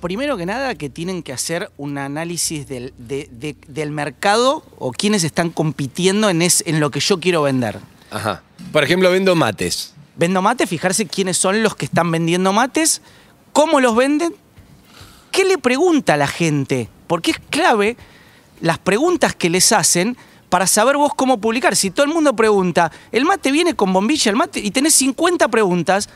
Primero 0.00 0.36
que 0.36 0.46
nada, 0.46 0.74
que 0.74 0.88
tienen 0.88 1.22
que 1.22 1.32
hacer 1.32 1.70
un 1.76 1.98
análisis 1.98 2.66
del, 2.66 2.94
de- 2.98 3.28
de- 3.32 3.56
del 3.68 3.90
mercado 3.90 4.64
o 4.78 4.92
quiénes 4.92 5.24
están 5.24 5.50
compitiendo 5.50 6.30
en, 6.30 6.42
es, 6.42 6.62
en 6.66 6.80
lo 6.80 6.90
que 6.90 7.00
yo 7.00 7.20
quiero 7.20 7.42
vender. 7.42 7.78
Ajá. 8.10 8.42
Por 8.72 8.82
ejemplo, 8.82 9.10
vendo 9.10 9.34
mates. 9.34 9.94
Vendo 10.16 10.42
mates, 10.42 10.68
fijarse 10.68 11.06
quiénes 11.06 11.36
son 11.36 11.62
los 11.62 11.76
que 11.76 11.84
están 11.84 12.10
vendiendo 12.10 12.52
mates, 12.52 13.02
cómo 13.52 13.80
los 13.80 13.94
venden, 13.94 14.34
qué 15.32 15.44
le 15.44 15.58
pregunta 15.58 16.14
a 16.14 16.16
la 16.16 16.26
gente, 16.26 16.88
porque 17.06 17.30
es 17.32 17.38
clave 17.50 17.96
las 18.60 18.78
preguntas 18.78 19.34
que 19.34 19.48
les 19.50 19.72
hacen 19.72 20.16
para 20.48 20.66
saber 20.66 20.96
vos 20.96 21.12
cómo 21.14 21.40
publicar. 21.40 21.76
Si 21.76 21.90
todo 21.90 22.04
el 22.04 22.12
mundo 22.12 22.34
pregunta, 22.34 22.90
el 23.12 23.24
mate 23.24 23.52
viene 23.52 23.74
con 23.74 23.92
bombilla, 23.92 24.30
el 24.30 24.36
mate, 24.36 24.60
y 24.60 24.70
tenés 24.72 24.94
50 24.94 25.48
preguntas, 25.48 26.08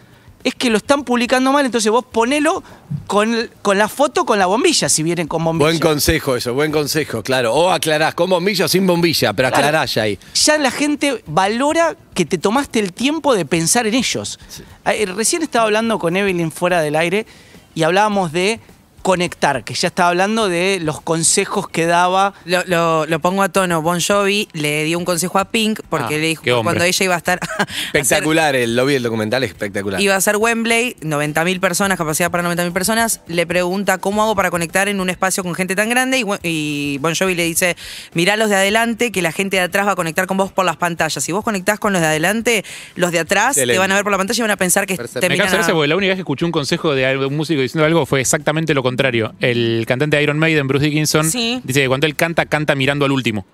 es 0.45 0.55
que 0.55 0.69
lo 0.71 0.77
están 0.77 1.05
publicando 1.05 1.51
mal, 1.53 1.65
entonces 1.65 1.91
vos 1.91 2.05
ponelo 2.05 2.63
con, 3.07 3.51
con 3.63 3.79
la 3.79 3.89
foto 3.89 4.25
con 4.27 4.39
la 4.39 4.45
bombilla, 4.47 4.89
si 4.91 5.03
vienen 5.03 5.27
con 5.27 5.43
bombilla. 5.43 5.71
Buen 5.71 5.81
consejo 5.81 6.37
eso, 6.37 6.53
buen 6.55 6.71
consejo, 6.71 7.23
claro. 7.23 7.55
O 7.55 7.71
aclarás, 7.71 8.15
con 8.15 8.29
bombilla 8.31 8.67
o 8.67 8.69
sin 8.69 8.87
bombilla, 8.87 9.33
pero 9.33 9.49
Claro. 9.49 9.57
aclarás 9.69 9.95
ya 9.95 10.03
ahí. 10.03 10.19
ya 10.35 10.59
la 10.59 10.71
gente 10.71 11.23
valora 11.27 11.97
que 12.15 12.25
te 12.27 12.37
tomaste 12.39 12.79
el 12.79 12.93
tiempo 12.93 13.35
de 13.35 13.45
pensar 13.47 13.87
en 13.87 13.95
ellos. 13.95 14.39
Eh, 14.85 15.07
Recién 15.07 15.43
estaba 15.43 15.65
hablando 15.65 15.99
con 15.99 16.15
Evelyn 16.17 16.53
fuera 16.53 16.81
del 16.83 16.97
aire 16.97 17.27
y 17.75 17.83
hablábamos 17.83 18.31
de 18.31 18.61
conectar, 19.05 19.65
que 19.65 19.75
ya 19.75 19.89
estaba 19.89 20.09
hablando 20.09 20.49
de 20.49 20.79
los 20.81 21.03
consejos 21.03 21.69
que 21.69 21.85
daba. 21.85 22.33
Lo, 22.47 22.65
lo- 22.65 23.05
lo 23.05 23.21
pongo 23.21 23.43
a 23.43 23.51
tono. 23.51 23.83
Bon 23.83 24.01
Jovi 24.01 24.49
le 24.55 24.83
dio 24.85 24.99
un 24.99 25.05
consejo 25.05 25.39
a 25.39 25.45
Pink 25.45 25.81
porque 25.91 26.15
Ah, 26.15 26.19
le 26.19 26.27
dijo 26.29 26.43
cuando 26.63 26.83
ella 26.85 27.05
iba 27.05 27.15
a 27.15 27.19
estar. 27.19 27.39
a 27.59 27.63
hacer- 27.63 27.69
Espectacular, 27.93 28.57
el, 28.57 28.75
lo 28.75 28.87
vi 28.87 28.95
el 28.95 29.03
documental, 29.03 29.45
es 29.45 29.51
espectacular. 29.51 30.01
Iba 30.01 30.17
a 30.17 30.21
ser 30.23 30.39
Wembley, 30.39 30.97
90.000 31.03 31.61
personas, 31.61 31.99
capacidad 31.99 32.31
para 32.31 32.43
90.000 32.49 32.73
personas. 32.73 33.21
Le 33.29 33.47
pregunta 33.47 33.99
cómo 33.99 34.23
hago 34.23 34.35
para 34.35 34.51
conectar 34.51 34.89
en 34.89 34.99
un 35.01 35.11
espacio 35.11 35.43
con 35.45 35.55
gente 35.55 35.77
tan 35.77 35.91
grande. 35.91 36.25
Y, 36.43 36.97
Bon 37.03 37.15
Jovi 37.15 37.35
le 37.35 37.45
dice: 37.45 37.77
Mirá 38.15 38.37
los 38.39 38.49
de 38.49 38.57
adelante, 38.57 39.13
que 39.13 39.21
la 39.21 39.33
gente 39.33 39.59
de 39.59 39.63
atrás 39.65 39.87
va 39.87 39.93
a 39.93 39.97
conectar 39.97 40.27
con 40.27 40.39
vos 40.39 40.51
por 40.51 40.65
las 40.65 40.79
pantallas. 40.79 41.23
Si 41.23 41.31
vos 41.31 41.45
conectás 41.45 41.79
con 41.79 41.93
los 41.93 42.01
de 42.01 42.09
adelante, 42.09 42.65
los 42.95 43.13
de 43.13 43.19
atrás 43.19 43.49
Excelente. 43.49 43.75
te 43.75 43.79
van 43.81 43.93
a 43.93 43.97
ver 43.97 44.03
por 44.05 44.13
la 44.13 44.19
pantalla 44.19 44.39
y 44.39 44.43
van 44.43 44.51
a 44.51 44.57
pensar 44.57 44.87
que 44.87 44.97
te 44.97 45.29
Me 45.29 45.37
porque 45.37 45.89
la 45.89 45.97
única 45.97 46.11
vez 46.13 46.17
que 46.17 46.21
escuché 46.23 46.45
un 46.47 46.53
consejo 46.53 46.95
de 46.95 47.15
un 47.27 47.37
músico 47.37 47.61
diciendo 47.61 47.85
algo 47.85 48.07
fue 48.07 48.21
exactamente 48.23 48.73
lo 48.73 48.83
contrario. 48.83 48.94
El 49.41 49.85
cantante 49.87 50.17
de 50.17 50.23
Iron 50.23 50.39
Maiden, 50.39 50.67
Bruce 50.69 50.85
Dickinson, 50.87 51.31
Sí. 51.31 51.61
dice 51.65 51.83
que 51.83 51.89
cuando 51.89 52.07
él 52.07 52.17
canta, 52.17 52.47
canta 52.47 52.75
mirando 52.75 53.05
al 53.05 53.13
último. 53.13 53.47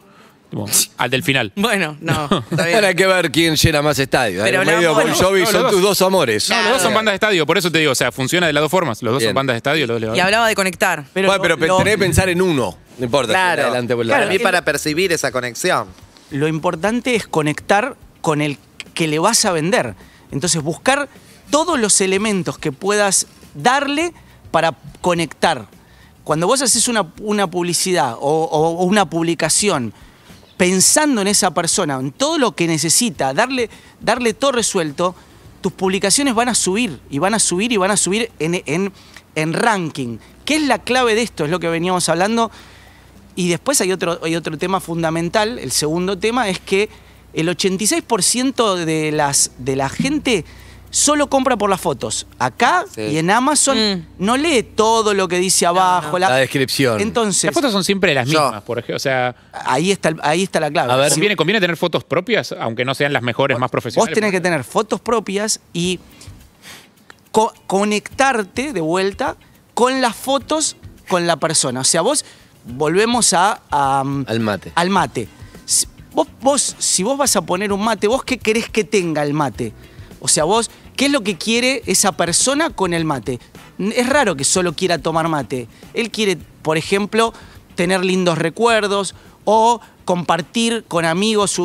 Tipo, 0.50 0.66
al 0.96 1.10
del 1.10 1.22
final. 1.22 1.52
Bueno, 1.54 1.96
no, 2.00 2.24
está 2.50 2.64
bien. 2.64 2.74
Ahora 2.74 2.88
hay 2.88 2.94
que 2.96 3.06
ver 3.06 3.30
quién 3.30 3.54
llena 3.54 3.82
más 3.82 3.98
estadios. 4.00 4.42
Pero 4.42 4.62
Iron 4.62 4.66
Maiden 4.74 4.90
o 4.90 4.94
hablamos- 4.96 5.18
Bon 5.20 5.28
Jovi 5.28 5.40
No, 5.42 5.46
no, 5.46 5.52
son 5.52 5.62
los 5.62 5.70
tus 5.72 5.80
dos. 5.82 5.98
dos 5.98 6.06
amores. 6.08 6.50
No, 6.50 6.60
los 6.62 6.72
dos 6.72 6.82
son 6.82 6.92
bandas 6.94 7.12
de 7.12 7.16
estadio, 7.16 7.46
por 7.46 7.56
eso 7.56 7.70
te 7.70 7.78
digo, 7.78 7.92
o 7.92 7.94
sea, 7.94 8.10
funciona 8.10 8.48
de 8.48 8.52
las 8.52 8.62
dos 8.62 8.70
formas. 8.70 9.00
Los 9.02 9.12
dos 9.12 9.20
Bien. 9.20 9.28
son 9.30 9.34
bandas 9.36 9.54
de 9.54 9.58
estadio, 9.58 9.86
los 9.86 9.94
dos 9.94 10.00
le 10.00 10.06
va 10.08 10.12
Y 10.12 10.16
bien. 10.16 10.24
hablaba 10.26 10.48
de 10.48 10.54
conectar. 10.56 11.04
Pero, 11.14 11.28
bueno, 11.28 11.40
pero 11.42 11.56
lo, 11.56 11.76
tenés 11.78 11.94
que 11.94 11.98
pensar 11.98 12.28
en 12.28 12.42
uno. 12.42 12.76
No 12.98 13.04
importa. 13.04 13.32
Claro, 13.32 13.62
adelante 13.62 13.94
mí 14.28 14.38
para 14.40 14.64
percibir 14.64 15.12
esa 15.12 15.30
conexión. 15.30 15.86
lo 16.32 16.48
importante 16.48 17.14
es 17.14 17.28
conectar 17.28 17.94
con 18.20 18.40
el 18.42 18.58
que 18.92 19.06
le 19.06 19.18
vas 19.20 19.44
a 19.44 19.52
vender. 19.52 19.94
Entonces, 20.32 20.60
buscar 20.62 21.08
todos 21.50 21.78
los 21.78 22.00
elementos 22.00 22.58
que 22.58 22.72
puedas 22.72 23.26
darle 23.54 24.12
para 24.50 24.76
conectar. 25.00 25.66
Cuando 26.24 26.46
vos 26.46 26.62
haces 26.62 26.86
una, 26.88 27.12
una 27.20 27.50
publicidad 27.50 28.16
o, 28.20 28.82
una 28.84 29.08
publicación 29.08 29.92
pensando 30.56 31.22
en 31.22 31.28
esa 31.28 31.52
persona, 31.52 31.96
en 31.98 32.12
todo 32.12 32.38
lo 32.38 32.54
que 32.54 32.66
necesita, 32.66 33.32
darle, 33.32 33.70
darle 34.00 34.34
todo 34.34 34.52
resuelto, 34.52 35.14
tus 35.60 35.72
publicaciones 35.72 36.34
van 36.34 36.48
a 36.50 36.54
subir 36.54 37.00
y 37.10 37.18
van 37.18 37.34
a 37.34 37.38
subir 37.38 37.72
y 37.72 37.76
van 37.78 37.90
a 37.90 37.96
subir 37.96 38.30
en, 38.38 38.62
en- 38.66 38.92
en 39.36 39.52
ranking. 39.52 40.18
¿Qué 40.44 40.56
es 40.56 40.62
la 40.62 40.78
clave 40.80 41.14
de 41.14 41.22
esto? 41.22 41.44
Es 41.44 41.50
lo 41.50 41.60
que 41.60 41.68
veníamos 41.68 42.08
hablando. 42.08 42.50
Y 43.36 43.48
después 43.48 43.80
hay 43.80 43.92
otro, 43.92 44.18
hay 44.22 44.34
otro 44.36 44.58
tema 44.58 44.80
fundamental, 44.80 45.58
el 45.58 45.70
segundo 45.70 46.18
tema 46.18 46.48
es 46.48 46.58
que 46.58 46.88
el 47.32 47.48
86% 47.48 48.74
de, 48.84 49.12
las, 49.12 49.52
de 49.58 49.76
la 49.76 49.88
gente 49.88 50.44
solo 50.90 51.28
compra 51.28 51.56
por 51.56 51.70
las 51.70 51.80
fotos. 51.80 52.26
Acá 52.38 52.84
Sí. 52.92 53.02
y 53.02 53.18
en 53.18 53.30
Amazon 53.30 53.78
Mm. 53.78 54.06
no 54.24 54.36
lee 54.36 54.62
todo 54.62 55.14
lo 55.14 55.28
que 55.28 55.38
dice 55.38 55.64
abajo. 55.66 56.18
La 56.18 56.34
descripción. 56.36 57.00
Entonces, 57.00 57.44
Las 57.44 57.54
fotos 57.54 57.72
son 57.72 57.84
siempre 57.84 58.12
las 58.14 58.26
mismas, 58.26 58.62
por 58.62 58.78
ejemplo. 58.78 58.96
O 58.96 58.98
sea, 58.98 59.34
ahí, 59.52 59.90
está, 59.92 60.14
ahí 60.22 60.42
está 60.42 60.58
la 60.60 60.70
clave. 60.70 60.92
A 60.92 60.96
ver. 60.96 61.08
Si 61.10 61.14
conviene, 61.14 61.36
conviene 61.36 61.60
tener 61.60 61.76
fotos 61.76 62.02
propias, 62.04 62.52
aunque 62.58 62.84
no 62.84 62.94
sean 62.94 63.12
las 63.12 63.22
mejores, 63.22 63.56
más 63.58 63.68
Vos 63.68 63.70
profesionales. 63.72 64.14
tenés 64.14 64.32
que 64.32 64.40
tener 64.40 64.64
fotos 64.64 65.00
propias 65.00 65.60
y 65.72 66.00
co- 67.30 67.52
conectarte 67.66 68.72
de 68.72 68.80
vuelta 68.80 69.36
con 69.74 70.00
las 70.00 70.16
fotos 70.16 70.76
con 71.08 71.26
la 71.26 71.36
persona. 71.36 71.80
O 71.80 71.84
sea, 71.84 72.00
vos 72.02 72.24
volvemos 72.64 73.32
a, 73.32 73.60
a, 73.70 74.02
um, 74.04 74.24
Al 74.28 74.40
mate. 74.40 74.72
al 74.74 74.90
mate. 74.90 75.28
Vos, 76.12 76.26
vos, 76.40 76.74
si 76.78 77.04
vos 77.04 77.16
vas 77.16 77.36
a 77.36 77.40
poner 77.42 77.72
un 77.72 77.84
mate, 77.84 78.08
¿vos 78.08 78.24
qué 78.24 78.36
querés 78.36 78.68
que 78.68 78.82
tenga 78.82 79.22
el 79.22 79.32
mate? 79.32 79.72
O 80.20 80.28
sea, 80.28 80.44
vos, 80.44 80.70
¿qué 80.96 81.06
es 81.06 81.10
lo 81.12 81.22
que 81.22 81.36
quiere 81.36 81.82
esa 81.86 82.12
persona 82.12 82.70
con 82.70 82.94
el 82.94 83.04
mate? 83.04 83.38
Es 83.78 84.08
raro 84.08 84.36
que 84.36 84.44
solo 84.44 84.74
quiera 84.74 84.98
tomar 84.98 85.28
mate. 85.28 85.66
Él 85.94 86.10
quiere, 86.10 86.36
por 86.62 86.76
ejemplo, 86.76 87.32
tener 87.74 88.04
lindos 88.04 88.36
recuerdos 88.38 89.14
o 89.44 89.80
compartir 90.04 90.84
con 90.86 91.04
amigos 91.06 91.58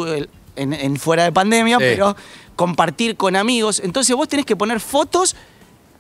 en, 0.56 0.74
en 0.74 0.98
fuera 0.98 1.24
de 1.26 1.32
pandemia, 1.32 1.78
Sí. 1.78 1.84
pero 1.86 2.16
compartir 2.56 3.18
con 3.18 3.36
amigos. 3.36 3.82
Entonces 3.84 4.16
vos 4.16 4.30
tenés 4.30 4.46
que 4.46 4.56
poner 4.56 4.80
fotos 4.80 5.36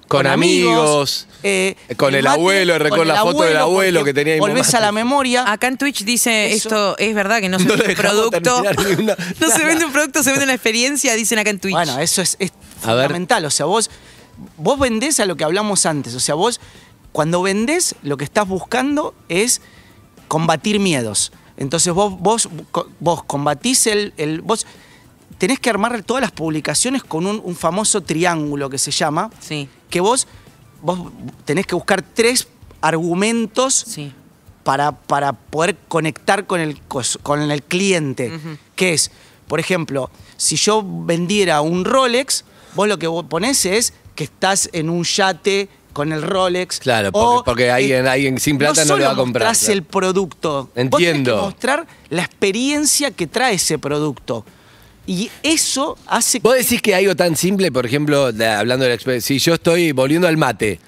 Con 0.07 0.27
amigos, 0.27 1.27
eh, 1.41 1.75
con 1.97 2.13
el 2.13 2.27
abuelo, 2.27 2.77
recuerdo 2.77 3.05
la 3.05 3.21
foto 3.23 3.41
del 3.43 3.57
abuelo 3.57 4.03
que 4.03 4.13
tenía. 4.13 4.37
Volvés 4.37 4.73
a 4.75 4.79
la 4.79 4.91
memoria. 4.91 5.51
Acá 5.51 5.67
en 5.67 5.77
Twitch 5.77 6.03
dice 6.03 6.53
Eso- 6.53 6.67
esto, 6.69 6.97
es 6.99 7.15
verdad 7.15 7.39
que 7.41 7.49
no 7.49 7.57
se 7.59 7.65
No 7.65 7.75
vende 7.75 7.89
un 7.89 7.95
producto. 7.95 8.57
una- 8.59 8.71
no 9.39 9.49
se 9.49 9.65
vende 9.65 9.85
un 9.85 9.91
producto, 9.91 10.21
se 10.21 10.29
vende 10.29 10.45
una 10.45 10.53
experiencia, 10.53 11.13
dicen 11.15 11.39
acá 11.39 11.49
en 11.49 11.59
Twitch. 11.59 11.73
Bueno, 11.73 11.97
eso 11.99 12.21
es, 12.21 12.37
es 12.39 12.51
A 12.83 12.93
ver. 12.93 13.05
fundamental. 13.05 13.45
O 13.45 13.49
sea, 13.51 13.65
vos, 13.65 13.89
vos 14.57 14.77
vendés 14.79 15.19
a 15.19 15.25
lo 15.25 15.35
que 15.35 15.43
hablamos 15.43 15.85
antes. 15.87 16.13
O 16.13 16.19
sea, 16.19 16.35
vos, 16.35 16.61
cuando 17.11 17.41
vendés, 17.41 17.95
lo 18.03 18.17
que 18.17 18.25
estás 18.25 18.47
buscando 18.47 19.15
es 19.27 19.61
combatir 20.27 20.79
miedos. 20.79 21.31
Entonces 21.57 21.93
vos, 21.93 22.19
vos, 22.19 22.47
vos 22.99 23.23
combatís 23.23 23.87
el, 23.87 24.13
el- 24.17 24.41
Vos 24.41 24.67
tenés 25.37 25.59
que 25.59 25.69
armar 25.69 26.03
todas 26.03 26.21
las 26.21 26.31
publicaciones 26.31 27.03
con 27.03 27.25
un, 27.25 27.41
un 27.43 27.55
famoso 27.55 28.01
triángulo 28.01 28.69
que 28.69 28.77
se 28.77 28.91
llama. 28.91 29.29
Sí, 29.39 29.67
Que 29.95 30.01
vos, 30.01 30.27
vos 30.81 31.09
tenés 31.45 31.65
que 31.65 31.73
buscar 31.73 32.01
tres 32.01 32.49
argumentos 32.81 33.73
sí. 33.87 34.11
para, 34.65 34.91
para 34.91 35.31
poder 35.31 35.77
conectar 35.87 36.45
con 36.47 36.59
el, 36.59 36.81
con 37.23 37.49
el 37.49 37.63
cliente. 37.63 38.29
Que 38.75 38.91
es, 38.91 39.09
por 39.47 39.61
ejemplo, 39.61 40.09
si 40.35 40.57
yo 40.57 40.83
vendiera 40.85 41.61
un 41.61 41.85
Rolex, 41.85 42.43
vos 42.73 42.89
lo 42.89 42.99
que 42.99 43.07
vos 43.07 43.23
ponés 43.29 43.65
es 43.65 43.93
que 44.15 44.25
estás 44.25 44.67
en 44.73 44.89
un 44.89 45.05
yate 45.05 45.69
con 45.93 46.11
el 46.11 46.23
Rolex. 46.23 46.79
Claro, 46.79 47.13
porque- 47.13 47.25
o, 47.25 47.43
porque 47.45 47.71
alguien- 47.71 48.05
alguien 48.05 48.37
sin 48.37 48.57
plata 48.57 48.81
no 48.81 48.87
solo 48.87 48.99
le 48.99 49.05
va 49.05 49.11
a 49.13 49.15
comprar, 49.15 49.47
mostrás 49.47 49.59
claro. 49.59 49.73
el 49.75 49.83
producto. 49.83 50.63
Vos 50.65 50.73
tenés 50.73 50.91
Entiendo. 50.93 51.35
que 51.37 51.41
mostrar 51.41 51.87
la 52.09 52.23
experiencia 52.23 53.11
que 53.11 53.27
trae 53.27 53.53
ese 53.55 53.79
producto. 53.79 54.43
Y 55.07 55.29
eso 55.43 55.97
hace 56.07 56.39
Vos 56.39 56.55
decís 56.55 56.81
que 56.81 56.95
algo 56.95 57.15
tan 57.15 57.35
simple, 57.35 57.71
por 57.71 57.85
ejemplo, 57.85 58.31
de- 58.31 58.47
hablando 58.47 58.83
de 58.83 58.89
la 58.89 58.95
experiencia, 58.95 59.27
si 59.27 59.39
yo 59.39 59.53
estoy 59.55 59.91
volviendo 59.91 60.27
al 60.27 60.37
mate, 60.37 60.79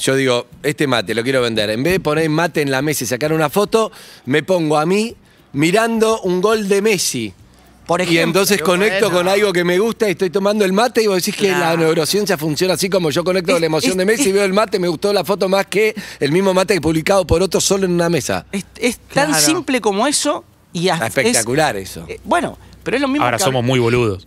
yo 0.00 0.14
digo, 0.16 0.46
este 0.62 0.86
mate 0.86 1.14
lo 1.14 1.22
quiero 1.22 1.42
vender, 1.42 1.68
en 1.70 1.82
vez 1.82 1.94
de 1.94 2.00
poner 2.00 2.30
mate 2.30 2.62
en 2.62 2.70
la 2.70 2.80
mesa 2.82 3.04
y 3.04 3.06
sacar 3.06 3.32
una 3.32 3.50
foto, 3.50 3.90
me 4.26 4.42
pongo 4.42 4.78
a 4.78 4.86
mí 4.86 5.14
mirando 5.52 6.20
un 6.22 6.40
gol 6.40 6.68
de 6.68 6.80
Messi. 6.82 7.32
Por 7.86 8.00
y 8.00 8.04
ejemplo, 8.04 8.22
entonces 8.42 8.58
qué 8.58 8.62
conecto 8.64 9.06
bueno. 9.06 9.18
con 9.18 9.28
algo 9.28 9.50
que 9.52 9.64
me 9.64 9.78
gusta 9.78 10.08
y 10.08 10.10
estoy 10.10 10.28
tomando 10.28 10.62
el 10.64 10.74
mate 10.74 11.02
y 11.02 11.06
vos 11.06 11.16
decís 11.16 11.34
que 11.34 11.48
la 11.50 11.56
Claro. 11.58 11.78
neurociencia 11.78 12.36
funciona 12.36 12.74
así 12.74 12.90
como 12.90 13.10
yo 13.10 13.24
conecto 13.24 13.52
con 13.52 13.60
la 13.62 13.66
Es- 13.66 13.70
emoción 13.70 13.96
de 13.96 14.02
es- 14.02 14.06
Messi 14.06 14.24
y 14.24 14.28
es- 14.28 14.34
veo 14.34 14.44
el 14.44 14.52
mate, 14.52 14.78
me 14.78 14.88
gustó 14.88 15.10
la 15.10 15.24
foto 15.24 15.48
más 15.48 15.64
que 15.66 15.94
el 16.20 16.30
mismo 16.30 16.52
mate 16.52 16.78
publicado 16.82 17.26
por 17.26 17.42
otro 17.42 17.62
solo 17.62 17.86
en 17.86 17.92
una 17.92 18.10
mesa. 18.10 18.44
es, 18.52 18.64
es 18.76 18.98
tan 18.98 19.30
Claro. 19.30 19.44
simple 19.46 19.80
como 19.80 20.06
eso 20.06 20.44
y 20.74 20.90
hasta 20.90 21.06
espectacular 21.06 21.76
eso. 21.78 22.04
eh, 22.08 22.20
bueno, 22.24 22.58
pero 22.88 22.96
es 22.96 23.02
lo 23.02 23.08
mismo 23.08 23.26
Ahora 23.26 23.36
que 23.36 23.44
somos 23.44 23.62
muy 23.62 23.78
boludos. 23.78 24.26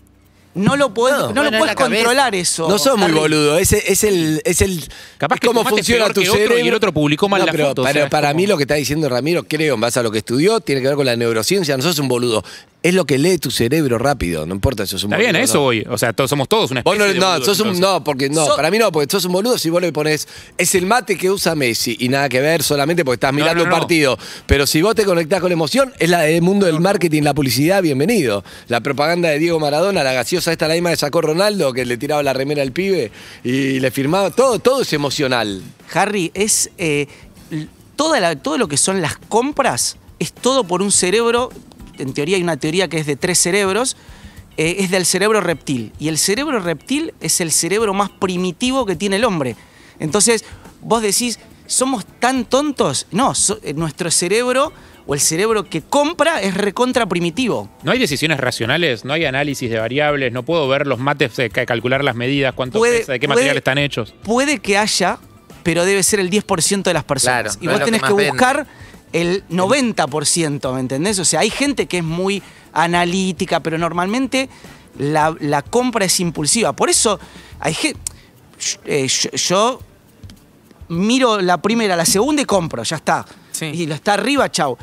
No 0.54 0.76
lo 0.76 0.94
podés, 0.94 1.16
No. 1.18 1.28
no, 1.30 1.34
Bueno, 1.34 1.44
lo 1.44 1.50
es 1.50 1.58
puedes 1.60 1.76
controlar 1.76 2.36
eso. 2.36 2.68
No 2.68 2.78
sos 2.78 2.98
muy 2.98 3.12
boludo, 3.12 3.58
ese 3.58 3.84
es 3.92 4.04
el, 4.04 4.42
es 4.46 4.62
el 4.62 4.84
Capaz 5.18 5.40
que 5.40 5.48
cómo 5.48 5.64
funciona 5.64 6.06
peor 6.06 6.14
tu 6.14 6.22
que 6.22 6.30
otro 6.30 6.42
y 6.42 6.48
cerebro. 6.48 6.68
el 6.68 6.74
otro 6.74 6.94
publicó 6.94 7.30
mal 7.30 7.40
No, 7.42 7.46
la 7.46 7.52
pero, 7.52 7.68
foto, 7.70 7.82
o 7.82 7.86
pero 7.86 7.94
sea, 7.94 8.04
es 8.06 8.10
para 8.10 8.30
como- 8.30 8.38
mí 8.42 8.48
lo 8.48 8.58
que 8.58 8.64
está 8.64 8.76
diciendo 8.76 9.08
Ramiro, 9.10 9.44
creo, 9.48 9.76
en 9.76 9.82
base 9.82 10.00
a 10.00 10.04
lo 10.04 10.12
que 10.12 10.18
estudió, 10.20 10.60
tiene 10.60 10.82
que 10.82 10.88
ver 10.88 10.96
con 10.98 11.06
la 11.06 11.16
neurociencia. 11.16 11.78
No 11.78 11.84
sos 11.84 12.00
un 12.00 12.08
boludo. 12.08 12.44
Es 12.84 12.96
lo 12.96 13.06
que 13.06 13.20
lee 13.20 13.38
tu 13.38 13.52
cerebro 13.52 14.00
rápido. 14.00 14.48
No 14.48 14.56
importa 14.56 14.88
si 14.88 14.92
sos 14.94 15.04
un 15.04 15.12
Está 15.12 15.18
boludo. 15.18 15.32
bien, 15.34 15.36
a 15.36 15.44
eso 15.46 15.54
no. 15.56 15.62
voy. 15.62 15.86
O 15.88 16.00
sea, 16.00 16.14
todos, 16.14 16.32
somos 16.32 16.50
todos 16.50 16.72
una 16.72 16.80
especie 16.80 16.98
no, 17.00 17.06
de 17.06 17.14
no, 17.40 17.46
sos 17.46 17.60
un, 17.60 17.80
no, 17.80 18.04
porque 18.04 18.28
no, 18.28 18.44
So- 18.48 18.56
para 18.56 18.72
mí 18.72 18.80
no, 18.80 18.92
porque 18.92 19.08
sos 19.12 19.24
un 19.26 19.34
boludo 19.34 19.60
si 19.60 19.70
vos 19.70 19.80
le 19.84 19.94
pones, 19.94 20.28
es 20.58 20.74
el 20.74 20.88
mate 20.88 21.16
que 21.16 21.30
usa 21.30 21.54
Messi 21.54 21.96
y 22.00 22.10
nada 22.10 22.28
que 22.28 22.42
ver 22.42 22.64
solamente 22.64 23.06
porque 23.06 23.18
estás 23.18 23.34
mirando 23.34 23.64
no, 23.64 23.70
no. 23.70 23.76
un 23.76 23.80
partido. 23.82 24.18
Pero 24.48 24.66
si 24.66 24.82
vos 24.82 24.96
te 24.96 25.06
conectás 25.06 25.42
con 25.42 25.50
la 25.50 25.54
emoción, 25.54 25.94
es 26.00 26.10
la 26.10 26.22
del 26.22 26.42
mundo 26.42 26.66
del 26.66 26.80
marketing, 26.80 27.22
la 27.22 27.36
publicidad, 27.36 27.84
bienvenido. 27.84 28.44
La 28.68 28.80
propaganda 28.82 29.30
de 29.30 29.38
Diego 29.38 29.60
Maradona, 29.60 30.04
la 30.04 30.14
gaseosa 30.14 30.41
esta, 30.48 30.68
la 30.68 30.74
misma 30.74 30.90
que 30.90 30.98
sacó 30.98 31.22
Ronaldo, 31.22 31.74
que 31.74 31.86
le 31.86 31.98
tiraba 31.98 32.24
la 32.24 32.34
remera 32.34 32.62
al 32.62 32.72
pibe 32.72 33.12
y 33.44 33.80
le 33.80 33.92
firmaba, 33.92 34.32
todo, 34.32 34.60
todo 34.60 34.82
es 34.82 34.94
emocional. 34.94 35.62
Harry, 35.94 36.32
es 36.34 36.72
eh, 36.78 37.08
toda 37.96 38.36
todo 38.36 38.58
lo 38.58 38.68
que 38.68 38.78
son 38.78 39.02
las 39.02 39.18
compras 39.18 39.98
es 40.20 40.32
todo 40.32 40.64
por 40.64 40.82
un 40.82 40.92
cerebro. 40.92 41.50
En 41.98 42.14
teoría 42.14 42.38
hay 42.38 42.44
una 42.44 42.58
teoría 42.58 42.88
que 42.88 43.00
es 43.00 43.06
de 43.06 43.16
tres 43.16 43.40
cerebros. 43.40 43.98
eh, 44.58 44.78
es 44.80 44.92
del 44.92 45.06
cerebro 45.06 45.42
reptil. 45.42 45.92
Y 45.98 46.08
el 46.08 46.18
cerebro 46.18 46.60
reptil 46.60 47.14
es 47.22 47.42
el 47.42 47.52
cerebro 47.52 47.94
más 47.94 48.10
primitivo 48.10 48.86
que 48.86 48.96
tiene 48.96 49.16
el 49.16 49.24
hombre. 49.24 49.56
Entonces, 50.00 50.46
vos 50.82 51.02
decís, 51.02 51.40
¿somos 51.68 52.06
tan 52.20 52.46
tontos? 52.46 53.08
No, 53.12 53.34
eh, 53.64 53.74
nuestro 53.74 54.12
cerebro 54.12 54.74
o 55.08 55.14
el 55.14 55.20
cerebro 55.20 55.64
que 55.64 55.82
compra 55.82 56.42
es 56.42 56.54
recontra 56.56 57.06
primitivo. 57.08 57.70
No 57.84 57.92
hay 57.92 58.00
decisiones 58.00 58.40
racionales, 58.40 59.04
no 59.06 59.14
hay 59.14 59.26
análisis 59.26 59.70
de 59.70 59.80
variables, 59.80 60.32
no 60.32 60.44
puedo 60.44 60.68
ver 60.68 60.88
los 60.88 61.00
mates, 61.00 61.38
eh, 61.40 61.50
ca- 61.50 61.66
calcular 61.66 62.04
las 62.04 62.16
medidas, 62.16 62.54
cuánto 62.54 62.78
Puede- 62.80 63.00
pesa, 63.00 63.14
de 63.14 63.20
qué 63.20 63.28
puede- 63.28 63.38
material 63.40 63.58
están 63.58 63.78
hechos. 63.78 64.14
Puede 64.24 64.60
que 64.60 64.78
haya, 64.78 65.18
pero 65.64 65.86
debe 65.86 66.04
ser 66.04 66.20
el 66.20 66.30
10% 66.30 66.90
de 66.90 66.94
las 66.94 67.04
personas. 67.04 67.58
Claro, 67.58 67.60
y 67.62 67.66
no 67.68 67.72
vos 67.74 67.84
tenés 67.86 68.02
que 68.02 68.08
que, 68.08 68.14
más 68.14 68.18
vende. 68.18 68.32
buscar 68.32 68.68
el 69.14 69.44
90%, 69.50 70.74
¿me 70.74 70.80
entendés? 70.80 71.20
O 71.20 71.26
sea, 71.26 71.42
hay 71.42 71.50
gente 71.50 71.86
que 71.88 71.98
es 71.98 72.04
muy 72.04 72.42
analítica, 72.74 73.60
pero 73.60 73.78
normalmente 73.78 74.50
la, 74.98 75.36
la 75.40 75.62
compra 75.62 76.06
es 76.06 76.20
impulsiva. 76.20 76.74
Por 76.74 76.90
eso 76.90 77.20
hay 77.60 77.74
gente... 77.74 78.00
yo, 79.34 79.80
miro 80.90 81.42
la 81.42 81.62
primera, 81.62 81.96
la 81.96 82.06
segunda 82.06 82.42
y 82.42 82.46
compro, 82.46 82.84
ya 82.84 82.98
está. 82.98 83.26
Sí. 83.62 83.82
Y 83.84 83.86
lo 83.86 83.96
está 83.96 84.16
arriba, 84.16 84.50
chau. 84.52 84.78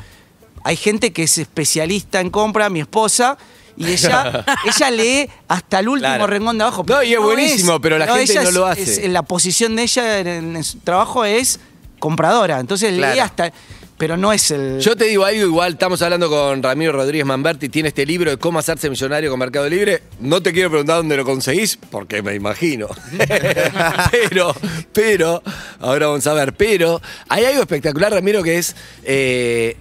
Hay 0.63 0.75
gente 0.75 1.13
que 1.13 1.23
es 1.23 1.37
especialista 1.37 2.19
en 2.19 2.29
compra, 2.29 2.69
mi 2.69 2.79
esposa, 2.79 3.37
y 3.77 3.85
ella, 3.91 4.43
ella 4.65 4.91
lee 4.91 5.29
hasta 5.47 5.79
el 5.79 5.87
último 5.89 6.09
Claro. 6.15 6.27
rengón 6.27 6.57
de 6.57 6.63
abajo. 6.63 6.83
No, 6.87 7.03
y 7.03 7.13
es 7.13 7.19
buenísimo, 7.19 7.79
pero 7.79 7.97
la 7.97 8.07
gente 8.15 8.33
no 8.35 8.41
es- 8.41 8.53
lo 8.53 8.65
hace. 8.65 9.05
es- 9.05 9.09
la 9.11 9.21
posición 9.23 9.75
de 9.75 9.83
ella 9.83 10.19
en, 10.19 10.55
en 10.55 10.63
su 10.63 10.79
trabajo 10.79 11.23
es 11.25 11.59
compradora. 11.99 12.59
Entonces 12.59 12.93
lee 12.93 13.19
hasta. 13.19 13.51
Pero 13.99 14.15
no 14.15 14.31
es 14.31 14.49
el. 14.51 14.79
Yo 14.79 14.95
te 14.95 15.03
digo 15.03 15.25
algo 15.25 15.41
igual, 15.41 15.73
estamos 15.73 16.01
hablando 16.01 16.29
con 16.29 16.63
Ramiro 16.63 16.93
Rodríguez 16.93 17.25
Manberti, 17.25 17.67
tiene 17.67 17.89
este 17.89 18.05
libro 18.05 18.31
de 18.31 18.37
cómo 18.37 18.57
hacerse 18.57 18.89
millonario 18.89 19.29
con 19.29 19.37
Mercado 19.37 19.67
Libre. 19.67 20.03
No 20.21 20.41
te 20.41 20.53
quiero 20.53 20.69
preguntar 20.69 20.95
dónde 20.95 21.17
lo 21.17 21.25
conseguís, 21.25 21.77
porque 21.91 22.21
me 22.21 22.33
imagino. 22.33 22.87
pero, 24.11 24.55
pero, 24.93 25.43
ahora 25.81 26.07
vamos 26.07 26.25
a 26.27 26.33
ver, 26.33 26.53
pero 26.53 27.01
hay 27.27 27.43
algo 27.43 27.59
espectacular, 27.59 28.13
Ramiro, 28.13 28.41
que 28.41 28.57
es... 28.57 28.73
eh, 29.03 29.75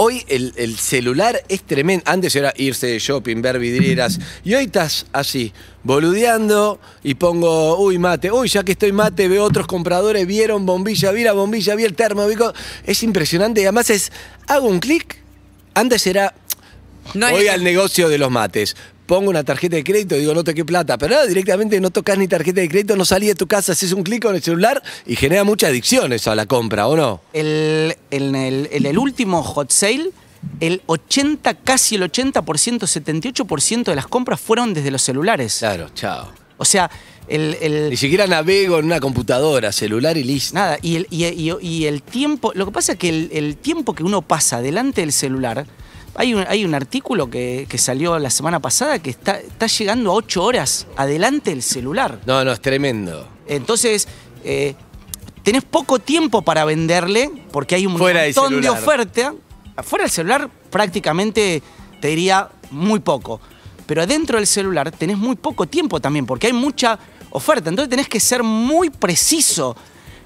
Hoy 0.00 0.24
el, 0.28 0.54
el 0.56 0.78
celular 0.78 1.42
es 1.48 1.62
tremendo. 1.64 2.04
Antes 2.06 2.36
era 2.36 2.54
irse 2.56 2.86
de 2.86 3.00
shopping, 3.00 3.42
ver 3.42 3.58
vidrieras. 3.58 4.20
Y 4.44 4.54
hoy 4.54 4.66
estás 4.66 5.06
así, 5.12 5.52
boludeando 5.82 6.78
y 7.02 7.14
pongo, 7.14 7.76
uy, 7.78 7.98
mate. 7.98 8.30
Uy, 8.30 8.46
ya 8.48 8.62
que 8.62 8.72
estoy 8.72 8.92
mate, 8.92 9.26
veo 9.26 9.42
otros 9.42 9.66
compradores, 9.66 10.24
vieron 10.24 10.64
bombilla, 10.64 11.10
vi 11.10 11.24
la 11.24 11.32
bombilla, 11.32 11.74
vi 11.74 11.82
el 11.82 11.96
termo. 11.96 12.28
vi 12.28 12.36
Es 12.86 13.02
impresionante. 13.02 13.60
Y 13.60 13.64
además 13.64 13.90
es, 13.90 14.12
hago 14.46 14.68
un 14.68 14.78
clic. 14.78 15.16
Antes 15.74 16.06
era, 16.06 16.32
No 17.14 17.28
voy 17.30 17.48
al 17.48 17.64
negocio 17.64 18.08
de 18.08 18.18
los 18.18 18.30
mates. 18.30 18.76
Pongo 19.08 19.30
una 19.30 19.42
tarjeta 19.42 19.74
de 19.76 19.82
crédito, 19.82 20.14
digo, 20.16 20.34
no 20.34 20.44
toqué 20.44 20.64
plata. 20.64 20.98
Pero 20.98 21.14
ahora 21.16 21.26
directamente 21.26 21.80
no 21.80 21.90
tocas 21.90 22.16
ni 22.18 22.28
tarjeta 22.28 22.60
de 22.60 22.68
crédito, 22.68 22.94
no 22.94 23.04
salí 23.04 23.26
de 23.26 23.34
tu 23.34 23.46
casa, 23.46 23.72
haces 23.72 23.92
un 23.92 24.02
clic 24.04 24.22
con 24.22 24.36
el 24.36 24.42
celular 24.42 24.82
y 25.06 25.16
genera 25.16 25.44
mucha 25.44 25.68
adicción 25.68 26.12
eso 26.12 26.30
a 26.30 26.34
la 26.36 26.44
compra, 26.46 26.86
¿o 26.86 26.94
no? 26.96 27.20
el, 27.32 27.96
en 28.10 28.34
el, 28.36 28.68
el 28.70 28.98
último 28.98 29.42
hot 29.42 29.70
sale, 29.72 30.10
el 30.60 30.82
80, 30.86 31.54
casi 31.54 31.96
el 31.96 32.02
80%, 32.02 32.42
78% 32.80 33.84
de 33.84 33.96
las 33.96 34.06
compras 34.06 34.38
fueron 34.40 34.74
desde 34.74 34.90
los 34.90 35.02
celulares. 35.02 35.56
Claro, 35.58 35.88
chao. 35.94 36.30
O 36.58 36.64
sea, 36.66 36.90
el, 37.28 37.56
el- 37.62 37.88
Ni 37.90 37.96
siquiera 37.96 38.26
navego 38.26 38.78
en 38.78 38.84
una 38.84 39.00
computadora, 39.00 39.72
celular 39.72 40.16
y 40.18 40.24
listo. 40.24 40.54
nada, 40.54 40.78
y 40.82 40.96
el, 40.96 41.06
y, 41.10 41.24
y- 41.24 41.52
y 41.60 41.84
el 41.86 42.02
tiempo, 42.02 42.52
lo 42.54 42.66
que 42.66 42.72
pasa 42.72 42.92
es 42.92 42.98
que 42.98 43.08
el, 43.08 43.30
el 43.32 43.56
tiempo 43.56 43.94
que 43.94 44.02
uno 44.02 44.22
pasa 44.22 44.60
delante 44.60 45.00
del 45.00 45.12
celular, 45.12 45.66
hay 46.18 46.34
un, 46.34 46.44
hay 46.48 46.64
un 46.64 46.74
artículo 46.74 47.30
que, 47.30 47.66
que 47.68 47.78
salió 47.78 48.18
la 48.18 48.30
semana 48.30 48.58
pasada 48.58 48.98
que 48.98 49.08
está, 49.08 49.38
está 49.38 49.68
llegando 49.68 50.10
a 50.10 50.14
8 50.14 50.42
horas 50.42 50.88
adelante 50.96 51.50
del 51.50 51.62
celular. 51.62 52.18
No, 52.26 52.44
no, 52.44 52.50
es 52.50 52.60
tremendo. 52.60 53.28
Entonces, 53.46 54.08
eh, 54.42 54.74
tenés 55.44 55.62
poco 55.62 56.00
tiempo 56.00 56.42
para 56.42 56.64
venderle, 56.64 57.30
porque 57.52 57.76
hay 57.76 57.86
un 57.86 57.96
Fuera 57.96 58.24
montón 58.24 58.60
de 58.60 58.68
oferta. 58.68 59.32
Fuera 59.84 60.06
del 60.06 60.10
celular, 60.10 60.50
prácticamente 60.70 61.62
te 62.00 62.08
diría 62.08 62.48
muy 62.72 62.98
poco. 62.98 63.40
Pero 63.86 64.04
dentro 64.04 64.38
del 64.38 64.48
celular 64.48 64.90
tenés 64.90 65.18
muy 65.18 65.36
poco 65.36 65.66
tiempo 65.66 66.00
también, 66.00 66.26
porque 66.26 66.48
hay 66.48 66.52
mucha 66.52 66.98
oferta. 67.30 67.70
Entonces 67.70 67.90
tenés 67.90 68.08
que 68.08 68.18
ser 68.18 68.42
muy 68.42 68.90
preciso. 68.90 69.76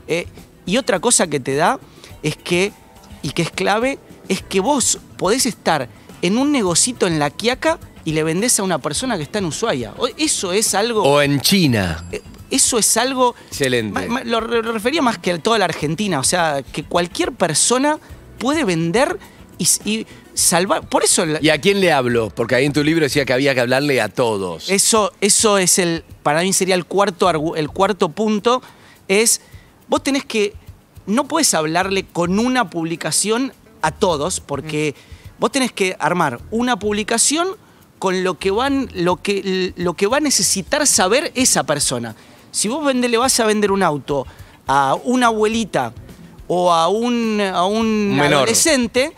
Eh, 0.08 0.26
y 0.64 0.78
otra 0.78 1.00
cosa 1.00 1.26
que 1.26 1.38
te 1.38 1.54
da 1.54 1.78
es 2.22 2.34
que, 2.38 2.72
y 3.20 3.32
que 3.32 3.42
es 3.42 3.50
clave, 3.50 3.98
es 4.28 4.42
que 4.42 4.60
vos 4.60 4.98
podés 5.16 5.46
estar 5.46 5.88
en 6.22 6.38
un 6.38 6.52
negocito 6.52 7.06
en 7.06 7.18
La 7.18 7.30
Quiaca 7.30 7.78
y 8.04 8.12
le 8.12 8.22
vendés 8.24 8.58
a 8.58 8.62
una 8.62 8.78
persona 8.78 9.16
que 9.16 9.22
está 9.22 9.38
en 9.38 9.46
Ushuaia. 9.46 9.92
Eso 10.18 10.52
es 10.52 10.74
algo... 10.74 11.02
O 11.02 11.20
en 11.22 11.40
China. 11.40 12.04
Eh, 12.12 12.20
Eso 12.50 12.78
es 12.78 12.96
algo. 12.96 13.34
Excelente. 13.48 14.08
Lo 14.24 14.40
re- 14.40 14.62
lo 14.62 14.72
refería 14.72 15.02
más 15.02 15.18
que 15.18 15.32
a 15.32 15.38
toda 15.38 15.58
la 15.58 15.64
Argentina. 15.66 16.18
O 16.18 16.24
sea, 16.24 16.62
que 16.62 16.84
cualquier 16.84 17.32
persona 17.32 17.98
puede 18.38 18.64
vender 18.64 19.18
y, 19.58 19.66
y 19.84 20.06
salvar. 20.34 20.88
Por 20.88 21.02
eso. 21.04 21.24
la- 21.24 21.38
¿Y 21.40 21.48
a 21.50 21.58
quién 21.60 21.80
le 21.80 21.92
hablo? 21.92 22.30
Porque 22.30 22.54
ahí 22.56 22.64
en 22.66 22.72
tu 22.72 22.82
libro 22.84 23.04
decía 23.04 23.24
que 23.24 23.32
había 23.32 23.54
que 23.54 23.60
hablarle 23.60 24.00
a 24.00 24.08
todos. 24.08 24.68
Eso, 24.68 25.12
eso 25.20 25.58
es 25.58 25.78
el. 25.78 26.04
Para 26.22 26.42
mí 26.42 26.52
sería 26.52 26.74
el 26.74 26.84
cuarto, 26.84 27.54
el 27.56 27.68
cuarto 27.70 28.08
punto. 28.10 28.62
Es. 29.08 29.40
Vos 29.88 30.02
tenés 30.02 30.24
que. 30.24 30.54
No 31.06 31.26
puedes 31.28 31.54
hablarle 31.54 32.04
con 32.04 32.38
una 32.38 32.68
publicación 32.70 33.52
a 33.82 33.90
todos, 33.90 34.40
porque 34.40 34.94
vos 35.38 35.50
tenés 35.52 35.72
que 35.72 35.96
armar 35.98 36.40
una 36.50 36.78
publicación 36.78 37.48
con 37.98 38.24
lo 38.24 38.38
que, 38.38 38.50
van, 38.50 38.88
lo, 38.94 39.16
que, 39.16 39.72
lo 39.76 39.94
que 39.94 40.06
va 40.06 40.16
a 40.16 40.20
necesitar 40.20 40.86
saber 40.86 41.30
esa 41.34 41.64
persona. 41.64 42.14
Si 42.50 42.68
vos 42.68 42.84
vende- 42.84 43.08
le 43.08 43.16
vas 43.18 43.38
a 43.40 43.46
vender 43.46 43.70
un 43.72 43.82
auto 43.82 44.26
a 44.66 44.96
una 45.04 45.26
abuelita 45.28 45.92
o 46.48 46.72
a 46.72 46.88
un, 46.88 47.40
a 47.40 47.64
un 47.64 48.10
menor. 48.16 48.34
adolescente, 48.38 49.12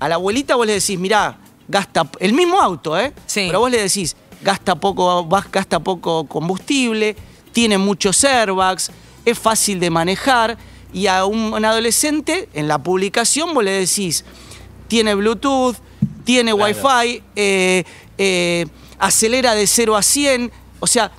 a 0.00 0.08
la 0.08 0.14
abuelita 0.16 0.54
vos 0.56 0.66
le 0.66 0.74
decís, 0.74 0.98
mirá, 0.98 1.38
gasta 1.68 2.08
el 2.20 2.32
mismo 2.32 2.60
auto, 2.60 2.98
¿eh? 2.98 3.12
Sí. 3.26 3.44
Pero 3.46 3.60
vos 3.60 3.70
le 3.70 3.80
decís, 3.80 4.16
gasta 4.42 4.74
poco, 4.74 5.24
vas- 5.24 5.50
gasta 5.52 5.78
poco 5.80 6.24
combustible, 6.26 7.16
tiene 7.52 7.78
muchos 7.78 8.24
airbags, 8.24 8.90
es 9.24 9.38
fácil 9.38 9.78
de 9.80 9.90
manejar. 9.90 10.58
Y 10.94 11.06
a 11.08 11.26
un, 11.26 11.52
un 11.52 11.64
adolescente, 11.66 12.48
en 12.54 12.66
la 12.68 12.78
publicación, 12.82 13.52
vos 13.52 13.62
le 13.64 13.72
decís, 13.72 14.24
tiene 14.88 15.14
Bluetooth, 15.14 15.76
tiene 16.24 16.52
Wi-Fi, 16.54 17.22
eh, 17.36 17.84
eh, 18.16 18.66
acelera 18.98 19.54
de 19.54 19.66
0 19.66 19.96
a 19.96 20.02
100. 20.02 20.50
O 20.80 20.86
sea, 20.86 21.10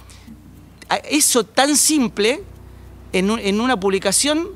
eso 1.10 1.44
tan 1.46 1.76
simple, 1.76 2.42
en, 3.12 3.30
un- 3.32 3.40
en 3.40 3.60
una 3.60 3.78
publicación, 3.80 4.48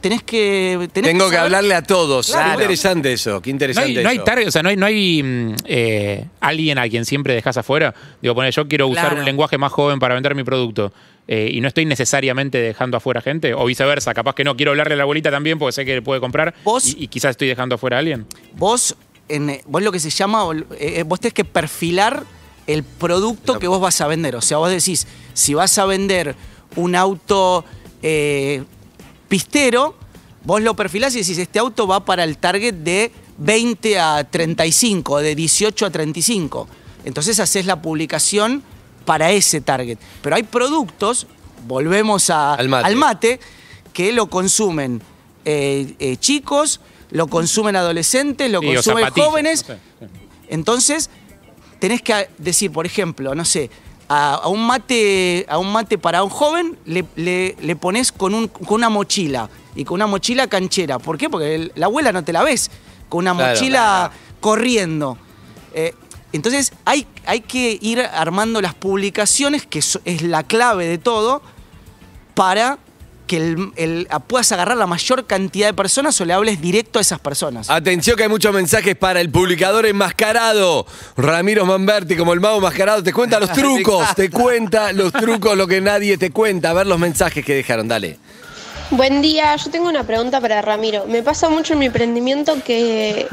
tenés 0.00 0.22
que. 0.22 0.88
tenés 0.92 1.12
Tengo 1.12 1.30
que 1.30 1.36
hablarle 1.36 1.74
a 1.74 1.82
todos. 1.82 2.26
Claro. 2.28 2.48
Qué 2.48 2.54
interesante 2.64 3.12
eso, 3.12 3.40
qué 3.40 3.50
No 3.50 3.54
interesante 3.54 3.98
hay, 3.98 4.02
no 4.04 4.10
hay 4.10 4.16
eso. 4.16 4.24
target, 4.24 4.48
o 4.48 4.50
sea, 4.50 4.62
no 4.62 4.68
hay, 4.70 4.76
no 4.76 4.86
hay 4.86 5.22
mm, 5.22 5.54
eh, 5.66 6.24
alguien 6.40 6.78
a 6.78 6.88
quien 6.88 7.04
siempre 7.04 7.34
dejas 7.34 7.56
afuera. 7.56 7.94
Digo, 8.20 8.34
poner, 8.34 8.52
yo 8.52 8.66
quiero 8.66 8.88
usar 8.88 9.04
Claro. 9.06 9.18
un 9.20 9.24
lenguaje 9.24 9.58
más 9.58 9.70
joven 9.72 9.98
para 9.98 10.14
vender 10.14 10.34
mi 10.34 10.44
producto. 10.44 10.92
Eh, 11.28 11.50
y 11.52 11.60
no 11.60 11.68
estoy 11.68 11.84
necesariamente 11.86 12.58
dejando 12.58 12.96
afuera 12.96 13.20
gente. 13.20 13.52
O 13.54 13.64
viceversa, 13.64 14.14
capaz 14.14 14.34
que 14.34 14.44
no 14.44 14.56
quiero 14.56 14.70
hablarle 14.72 14.94
a 14.94 14.96
la 14.98 15.02
abuelita 15.02 15.30
también 15.30 15.58
porque 15.58 15.72
sé 15.72 15.84
que 15.84 16.00
puede 16.02 16.20
comprar. 16.20 16.54
Vos- 16.64 16.86
y, 16.88 17.04
y 17.04 17.08
quizás 17.08 17.30
estoy 17.32 17.48
dejando 17.48 17.74
afuera 17.76 17.96
a 17.96 18.00
alguien. 18.00 18.26
vos, 18.54 18.96
en, 19.28 19.50
eh, 19.50 19.62
vos 19.66 19.82
lo 19.82 19.90
que 19.92 19.98
se 20.00 20.10
llama, 20.10 20.44
eh, 20.78 21.02
vos 21.06 21.18
tenés 21.20 21.34
que 21.34 21.44
perfilar 21.44 22.22
el 22.66 22.82
producto 22.84 23.58
que 23.58 23.68
vos 23.68 23.80
vas 23.80 24.00
a 24.00 24.06
vender. 24.06 24.36
O 24.36 24.40
sea, 24.40 24.58
vos 24.58 24.70
decís, 24.70 25.06
si 25.34 25.54
vas 25.54 25.78
a 25.78 25.86
vender 25.86 26.34
un 26.76 26.94
auto 26.96 27.64
eh, 28.02 28.62
pistero, 29.28 29.94
vos 30.44 30.60
lo 30.62 30.74
perfilás 30.74 31.14
y 31.14 31.20
decís, 31.20 31.38
este 31.38 31.58
auto 31.58 31.86
va 31.86 32.04
para 32.04 32.24
el 32.24 32.38
target 32.38 32.74
de 32.74 33.10
20 33.38 33.98
a 33.98 34.24
35, 34.24 35.18
de 35.20 35.34
18 35.34 35.86
a 35.86 35.90
35. 35.90 36.68
Entonces 37.04 37.38
haces 37.40 37.66
la 37.66 37.80
publicación 37.82 38.62
para 39.06 39.30
ese 39.30 39.62
target. 39.62 39.96
Pero 40.20 40.36
hay 40.36 40.42
productos, 40.42 41.26
volvemos 41.66 42.28
a- 42.28 42.52
Al 42.54 42.68
mate. 42.68 42.86
al 42.86 42.96
mate, 42.96 43.40
que 43.94 44.12
lo 44.12 44.28
consumen 44.28 45.00
eh, 45.46 45.94
eh, 46.00 46.16
chicos, 46.18 46.80
lo 47.12 47.28
consumen 47.28 47.76
adolescentes, 47.76 48.50
lo 48.50 48.60
Sí, 48.60 48.74
consumen 48.74 49.10
jóvenes. 49.10 49.64
no 49.68 49.74
sé, 49.76 49.80
sí. 50.00 50.06
Entonces, 50.48 51.08
tenés 51.78 52.02
que 52.02 52.28
decir, 52.36 52.72
por 52.72 52.84
ejemplo, 52.84 53.34
no 53.34 53.44
sé, 53.44 53.70
a, 54.08 54.34
a 54.34 54.48
un 54.48 54.66
mate, 54.66 55.46
a 55.48 55.58
un 55.58 55.72
mate 55.72 55.98
para 55.98 56.22
un 56.24 56.30
joven 56.30 56.76
le, 56.84 57.04
le- 57.16 57.56
le 57.60 57.76
pones 57.76 58.10
con, 58.12 58.34
un- 58.34 58.48
con 58.48 58.74
una 58.74 58.88
mochila 58.88 59.48
y 59.76 59.84
con 59.84 59.94
una 59.96 60.06
mochila 60.08 60.46
canchera. 60.48 60.98
¿Por 60.98 61.16
qué? 61.16 61.30
Porque 61.30 61.54
el- 61.54 61.72
la 61.76 61.86
abuela 61.86 62.10
no 62.12 62.22
te 62.24 62.32
la 62.32 62.42
ves 62.42 62.70
con 63.08 63.20
una 63.20 63.34
Claro, 63.34 63.54
mochila 63.54 64.10
corriendo. 64.40 65.16
Eh, 65.74 65.94
entonces 66.36 66.72
hay, 66.84 67.06
hay 67.26 67.40
que 67.40 67.78
ir 67.80 68.00
armando 68.00 68.60
las 68.60 68.74
publicaciones, 68.74 69.66
que 69.66 69.80
es 69.80 70.22
la 70.22 70.42
clave 70.44 70.86
de 70.86 70.98
todo, 70.98 71.42
para 72.34 72.78
que 73.26 73.38
el- 73.38 73.72
el- 73.74 74.08
puedas 74.28 74.52
agarrar 74.52 74.76
la 74.76 74.86
mayor 74.86 75.26
cantidad 75.26 75.66
de 75.66 75.74
personas 75.74 76.20
o 76.20 76.24
le 76.24 76.32
hables 76.32 76.60
directo 76.60 77.00
a 77.00 77.02
esas 77.02 77.18
personas. 77.18 77.68
Atención 77.70 78.16
que 78.16 78.22
hay 78.22 78.28
muchos 78.28 78.54
mensajes 78.54 78.94
para 78.94 79.20
el 79.20 79.30
publicador 79.30 79.84
enmascarado. 79.86 80.86
Ramiro 81.16 81.66
Manberti, 81.66 82.14
como 82.16 82.32
el 82.34 82.40
mago 82.40 82.58
enmascarado, 82.58 83.02
te 83.02 83.12
cuenta 83.12 83.40
los 83.40 83.50
trucos, 83.52 84.14
te 84.14 84.30
cuenta 84.30 84.92
los 84.92 85.12
trucos, 85.12 85.56
lo 85.56 85.66
que 85.66 85.80
nadie 85.80 86.16
te 86.18 86.30
cuenta. 86.30 86.70
A 86.70 86.74
ver 86.74 86.86
los 86.86 87.00
mensajes 87.00 87.44
que 87.44 87.54
dejaron, 87.54 87.88
dale. 87.88 88.18
Buen 88.92 89.20
día, 89.22 89.56
yo 89.56 89.72
tengo 89.72 89.88
una 89.88 90.04
pregunta 90.04 90.40
para 90.40 90.62
Ramiro. 90.62 91.06
Me 91.08 91.24
pasa 91.24 91.48
mucho 91.48 91.72
en 91.72 91.80
mi 91.80 91.86
emprendimiento 91.86 92.56
que 92.64 93.26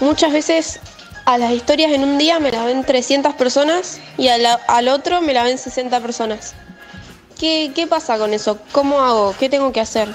muchas 0.00 0.32
veces 0.32 0.80
a 1.26 1.38
las 1.38 1.52
historias 1.52 1.92
en 1.92 2.02
un 2.04 2.16
día 2.18 2.38
me 2.40 2.50
las 2.50 2.64
ven 2.64 2.84
300 2.84 3.34
personas 3.34 4.00
y 4.16 4.24
la- 4.38 4.54
al 4.68 4.88
otro 4.88 5.20
me 5.20 5.32
la 5.34 5.42
ven 5.44 5.58
60 5.58 6.00
personas. 6.00 6.54
¿Qué, 7.38 7.72
¿Qué 7.74 7.86
pasa 7.86 8.16
con 8.16 8.32
eso? 8.32 8.58
¿Cómo 8.72 9.00
hago? 9.02 9.34
¿Qué 9.38 9.48
tengo 9.50 9.70
que 9.72 9.80
hacer? 9.80 10.08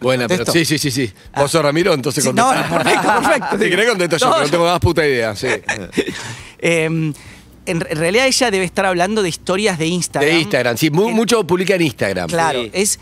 Buena, 0.00 0.28
pero 0.28 0.44
sí, 0.46 0.64
sí, 0.64 0.78
sí, 0.78 0.90
sí. 0.90 1.10
¿Vos 1.34 1.50
sos 1.50 1.62
Ramiro? 1.62 1.94
Entonces 1.94 2.22
Sí, 2.22 2.30
no, 2.32 2.50
perfecto, 2.50 3.08
perfecto. 3.22 3.58
Si 3.62 3.70
querés 3.70 3.88
contesto 3.88 4.16
yo, 4.18 4.26
No, 4.26 4.32
pero 4.34 4.44
no 4.44 4.50
tengo 4.50 4.64
más 4.66 4.80
puta 4.80 5.06
idea. 5.06 5.34
Sí. 5.34 5.48
Eh, 6.58 6.84
en, 7.66 7.80
realidad 7.80 8.26
ella 8.26 8.50
debe 8.50 8.64
estar 8.64 8.86
hablando 8.86 9.22
de 9.22 9.28
historias 9.28 9.78
de 9.78 9.86
Instagram. 9.88 10.30
De 10.32 10.38
Instagram, 10.40 10.76
sí, 10.78 10.90
mu- 10.90 11.10
mucho 11.10 11.46
publica 11.46 11.74
en 11.74 11.82
Instagram. 11.82 12.28
Claro, 12.30 12.62
Sí. 12.62 12.70
es 12.72 12.98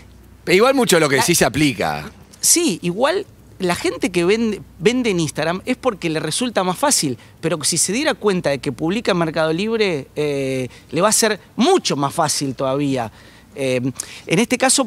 Igual 0.48 0.74
mucho 0.74 0.96
de 0.96 1.00
lo 1.00 1.08
que 1.08 1.22
sí 1.22 1.34
se 1.36 1.44
aplica. 1.44 2.10
Sí, 2.40 2.78
igual 2.82 3.24
la 3.58 3.74
gente 3.74 4.10
que 4.10 4.24
vende, 4.24 4.62
vende 4.78 5.10
en 5.10 5.20
Instagram 5.20 5.62
es 5.64 5.76
porque 5.76 6.10
le 6.10 6.20
resulta 6.20 6.64
más 6.64 6.78
fácil, 6.78 7.18
pero 7.40 7.62
si 7.62 7.78
se 7.78 7.92
diera 7.92 8.14
cuenta 8.14 8.50
de 8.50 8.58
que 8.58 8.72
publica 8.72 9.12
en 9.12 9.18
Mercado 9.18 9.52
Libre, 9.52 10.08
eh, 10.16 10.68
le 10.90 11.00
va 11.00 11.08
a 11.08 11.12
ser 11.12 11.40
mucho 11.56 11.96
más 11.96 12.12
fácil 12.12 12.54
todavía. 12.54 13.12
Eh, 13.54 13.80
en 14.26 14.38
este 14.38 14.58
caso, 14.58 14.86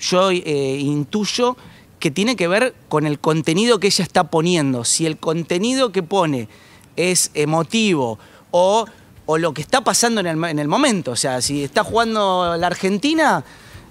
yo 0.00 0.30
eh, 0.30 0.78
intuyo 0.80 1.56
que 1.98 2.10
tiene 2.10 2.36
que 2.36 2.46
ver 2.46 2.74
con 2.88 3.06
el 3.06 3.18
contenido 3.18 3.80
que 3.80 3.88
ella 3.88 4.04
está 4.04 4.24
poniendo. 4.24 4.84
Si 4.84 5.06
el 5.06 5.16
contenido 5.16 5.92
que 5.92 6.02
pone 6.02 6.48
es 6.94 7.30
emotivo 7.34 8.18
o, 8.50 8.86
o 9.24 9.38
lo 9.38 9.52
que 9.52 9.62
está 9.62 9.82
pasando 9.82 10.20
en 10.20 10.26
el, 10.26 10.44
en 10.44 10.58
el 10.58 10.68
momento, 10.68 11.12
o 11.12 11.16
sea, 11.16 11.40
si 11.40 11.64
está 11.64 11.82
jugando 11.82 12.56
la 12.56 12.66
Argentina, 12.66 13.44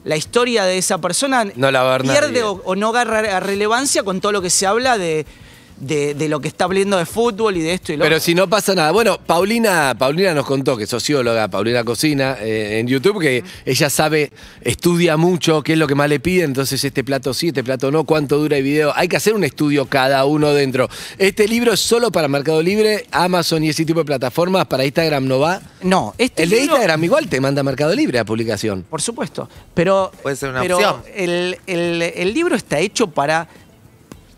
la 0.05 0.15
historia 0.15 0.63
de 0.63 0.77
esa 0.77 0.99
persona 0.99 1.45
No 1.55 1.71
la 1.71 1.97
pierde 1.99 2.43
o, 2.43 2.61
o 2.63 2.75
no 2.75 2.89
agarra 2.89 3.39
relevancia 3.41 4.03
con 4.03 4.21
todo 4.21 4.31
lo 4.31 4.41
que 4.41 4.49
se 4.49 4.65
habla 4.65 4.97
de, 4.97 5.25
de- 5.77 6.13
de 6.13 6.29
lo 6.29 6.39
que 6.39 6.47
está 6.47 6.65
hablando 6.65 6.97
de 6.97 7.05
fútbol 7.05 7.57
y 7.57 7.61
de 7.61 7.73
esto 7.73 7.91
y 7.93 7.97
lo 7.97 8.03
Pero 8.03 8.15
otro. 8.15 8.25
si 8.25 8.33
no 8.35 8.49
pasa 8.49 8.73
nada. 8.75 8.91
Bueno, 8.91 9.19
Paulina, 9.19 9.93
Paulina 9.97 10.33
nos 10.33 10.45
contó 10.45 10.77
que 10.77 10.83
es 10.85 10.89
socióloga, 10.89 11.47
Paulina 11.49 11.83
Cocina, 11.83 12.37
eh, 12.41 12.79
en 12.79 12.87
YouTube, 12.87 13.19
que 13.21 13.43
ella 13.65 13.89
sabe, 13.89 14.31
estudia 14.61 15.17
mucho 15.17 15.61
qué 15.63 15.73
es 15.73 15.77
lo 15.79 15.87
que 15.87 15.95
más 15.95 16.09
le 16.09 16.19
piden, 16.19 16.45
entonces 16.51 16.83
este 16.83 17.03
plato 17.03 17.33
sí, 17.33 17.49
este 17.49 17.63
plato 17.63 17.91
no, 17.91 18.03
cuánto 18.03 18.37
dura 18.37 18.57
el 18.57 18.63
video. 18.63 18.93
Hay 18.95 19.07
que 19.07 19.17
hacer 19.17 19.33
un 19.33 19.43
estudio 19.43 19.85
cada 19.85 20.25
uno 20.25 20.53
dentro. 20.53 20.89
Este 21.17 21.47
libro 21.47 21.73
es 21.73 21.79
solo 21.79 22.11
para 22.11 22.27
Mercado 22.27 22.61
Libre, 22.61 23.05
Amazon 23.11 23.63
y 23.63 23.69
ese 23.69 23.85
tipo 23.85 23.99
de 23.99 24.05
plataformas, 24.05 24.65
para 24.67 24.85
Instagram 24.85 25.27
no 25.27 25.39
va. 25.39 25.61
No, 25.81 26.13
este 26.17 26.43
El 26.43 26.49
de 26.49 26.61
Instagram 26.63 27.03
igual 27.03 27.27
te 27.27 27.41
manda 27.41 27.63
Mercado 27.63 27.93
Libre 27.95 28.19
a 28.19 28.25
publicación. 28.25 28.83
Por 28.89 29.01
supuesto. 29.01 29.49
Pero, 29.73 30.11
Puede 30.23 30.35
ser 30.35 30.49
una 30.51 30.61
pero 30.61 30.75
opción. 30.77 31.01
El, 31.15 31.57
el- 31.67 32.01
el 32.01 32.33
libro 32.33 32.55
está 32.55 32.79
hecho 32.79 33.07
para. 33.07 33.47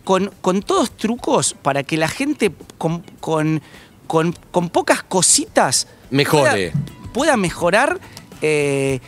Con, 0.07 0.31
con 0.39 0.61
todos 0.61 0.91
trucos 0.95 1.53
para 1.61 1.83
que 1.83 1.97
la 1.97 2.07
gente 2.07 2.53
con, 2.77 3.03
con, 3.19 3.61
con- 4.07 4.33
con 4.51 4.69
pocas 4.69 5.03
cositas 5.03 5.87
Mejore. 6.11 6.71
pueda, 6.71 7.11
pueda 7.13 7.37
mejorar. 7.37 7.99
eh, 8.41 9.01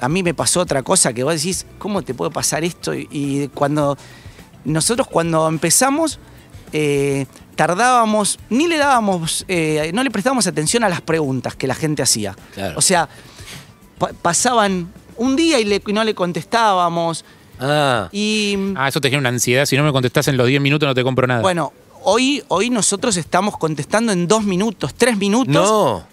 a 0.00 0.08
mí 0.08 0.24
me 0.24 0.34
pasó 0.34 0.58
otra 0.60 0.82
cosa 0.82 1.12
que 1.12 1.22
vos 1.22 1.34
decís, 1.36 1.64
¿cómo 1.78 2.02
te 2.02 2.12
puede 2.12 2.32
pasar 2.32 2.64
esto? 2.64 2.92
Y, 2.92 3.06
y 3.12 3.48
cuando 3.54 3.96
nosotros 4.64 5.06
cuando 5.06 5.46
empezamos, 5.46 6.18
eh, 6.72 7.26
tardábamos, 7.54 8.40
ni 8.50 8.66
le 8.66 8.78
dábamos, 8.78 9.44
eh, 9.46 9.92
no 9.94 10.02
le 10.02 10.10
prestábamos 10.10 10.48
atención 10.48 10.82
a 10.82 10.88
las 10.88 11.02
preguntas 11.02 11.54
que 11.54 11.68
la 11.68 11.76
gente 11.76 12.02
hacía. 12.02 12.34
Claro. 12.54 12.74
O 12.78 12.82
sea, 12.82 13.08
pa- 13.98 14.10
pasaban 14.20 14.90
un 15.16 15.36
día 15.36 15.60
y, 15.60 15.64
le- 15.66 15.82
y 15.86 15.92
no 15.92 16.02
le 16.02 16.16
contestábamos. 16.16 17.24
Ah. 17.64 18.08
Y 18.12 18.56
Ah, 18.76 18.88
eso 18.88 19.00
te 19.00 19.08
genera 19.08 19.20
una 19.20 19.28
ansiedad. 19.28 19.66
Si 19.66 19.76
no 19.76 19.84
me 19.84 19.92
contestás 19.92 20.26
en 20.28 20.36
los 20.36 20.46
10 20.48 20.60
minutos 20.60 20.86
no 20.86 20.94
te 20.94 21.02
compro 21.04 21.26
nada. 21.26 21.42
bueno, 21.42 21.72
hoy, 22.02 22.42
hoy 22.48 22.70
nosotros 22.70 23.16
estamos 23.16 23.56
contestando 23.56 24.12
en 24.12 24.26
dos 24.26 24.42
minutos, 24.44 24.94
tres 24.94 25.16
minutos. 25.16 25.52
No. 25.54 26.06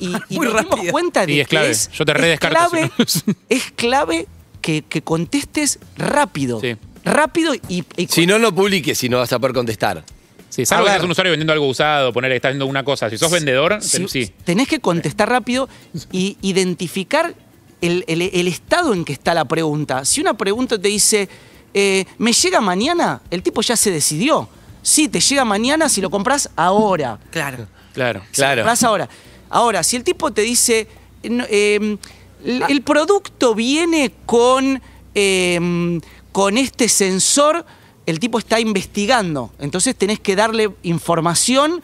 Y, 0.00 0.06
y 0.06 0.08
Muy 0.36 0.46
nos 0.46 0.56
dimos 0.56 0.70
rápido. 0.70 0.92
cuenta 0.92 1.26
de 1.26 1.32
Sí, 1.34 1.40
es 1.40 1.46
que 1.48 1.50
clave. 1.50 1.70
es, 1.70 1.90
Yo 1.92 2.04
te 2.04 2.12
es 2.12 2.18
redescarto, 2.18 2.56
clave, 2.70 2.90
si 3.06 3.20
no. 3.26 3.34
es 3.48 3.70
clave 3.72 4.26
que, 4.62 4.82
que 4.82 5.02
contestes 5.02 5.78
rápido. 5.96 6.60
Sí. 6.60 6.76
Rápido 7.04 7.54
y, 7.54 7.84
y 7.96 8.06
Si 8.08 8.26
no, 8.26 8.38
no 8.38 8.54
publiques, 8.54 8.98
si 8.98 9.08
no 9.08 9.18
vas 9.18 9.32
a 9.32 9.38
poder 9.38 9.54
contestar. 9.54 10.04
Sí, 10.50 10.64
salvo 10.66 10.82
A 10.82 10.84
que 10.86 10.90
ver. 10.90 10.94
seas 10.98 11.04
un 11.04 11.10
usuario 11.12 11.30
vendiendo 11.32 11.52
algo 11.52 11.66
usado, 11.68 12.12
poner 12.12 12.30
que 12.30 12.36
estás 12.36 12.50
haciendo 12.50 12.66
una 12.66 12.82
cosa. 12.84 13.08
Si 13.10 13.18
sos 13.18 13.30
vendedor, 13.30 13.78
si- 13.82 14.08
sí. 14.08 14.32
tenés 14.44 14.66
que 14.66 14.80
contestar 14.80 15.28
rápido 15.28 15.68
y 16.10 16.36
identificar 16.42 17.34
el, 17.80 18.04
el- 18.08 18.22
el 18.22 18.48
estado 18.48 18.92
en 18.94 19.04
que 19.04 19.12
está 19.12 19.34
la 19.34 19.44
pregunta. 19.44 20.04
Si 20.04 20.20
una 20.20 20.34
pregunta 20.34 20.78
te 20.80 20.88
dice, 20.88 21.28
eh, 21.74 22.04
¿me 22.18 22.32
llega 22.32 22.60
mañana? 22.60 23.20
El 23.30 23.42
tipo 23.42 23.60
ya 23.62 23.76
se 23.76 23.90
decidió. 23.90 24.48
Sí, 24.82 25.08
te 25.08 25.20
llega 25.20 25.44
mañana 25.44 25.88
si 25.88 26.00
lo 26.00 26.10
compras 26.10 26.50
ahora. 26.56 27.18
Claro. 27.30 27.66
Claro. 27.92 28.20
Si 28.32 28.40
lo 28.40 28.46
Claro. 28.46 28.62
compras 28.62 28.82
ahora. 28.82 29.08
Ahora, 29.50 29.82
si 29.82 29.96
el 29.96 30.04
tipo 30.04 30.30
te 30.32 30.42
dice, 30.42 30.86
eh, 31.22 31.96
el, 32.44 32.62
el 32.68 32.82
producto 32.82 33.54
viene 33.54 34.12
con, 34.26 34.80
eh, 35.14 36.00
con 36.32 36.58
este 36.58 36.88
sensor, 36.88 37.64
el 38.06 38.18
tipo 38.20 38.38
está 38.38 38.60
investigando. 38.60 39.52
Entonces 39.58 39.94
tenés 39.96 40.20
que 40.20 40.36
darle 40.36 40.70
información 40.82 41.82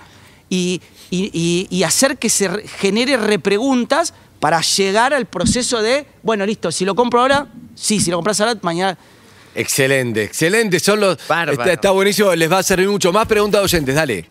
y, 0.49 0.81
y- 1.11 1.31
y- 1.33 1.67
y 1.71 1.83
hacer 1.83 2.17
que 2.19 2.29
se 2.31 2.49
re- 2.49 2.67
genere 2.69 3.17
repreguntas 3.17 4.15
para 4.45 4.61
llegar 4.61 5.15
al 5.15 5.25
proceso 5.25 5.81
de, 5.81 6.05
bueno, 6.23 6.45
listo, 6.45 6.71
si 6.71 6.85
lo 6.85 6.95
compro 6.95 7.23
ahora, 7.23 7.47
sí, 7.75 7.99
si 7.99 8.11
lo 8.11 8.19
compras 8.19 8.43
ahora, 8.43 8.55
mañana. 8.61 8.99
Excelente, 9.55 10.23
excelente. 10.23 10.81
Son 10.81 11.01
los. 11.01 11.17
Está, 11.19 11.73
está 11.73 11.91
buenísimo, 11.93 12.35
les 12.35 12.53
va 12.53 12.59
a 12.59 12.63
servir 12.63 12.87
mucho 12.91 13.11
más. 13.11 13.27
Pregunta 13.27 13.57
de 13.57 13.65
oyentes, 13.65 13.95
dale. 13.95 14.29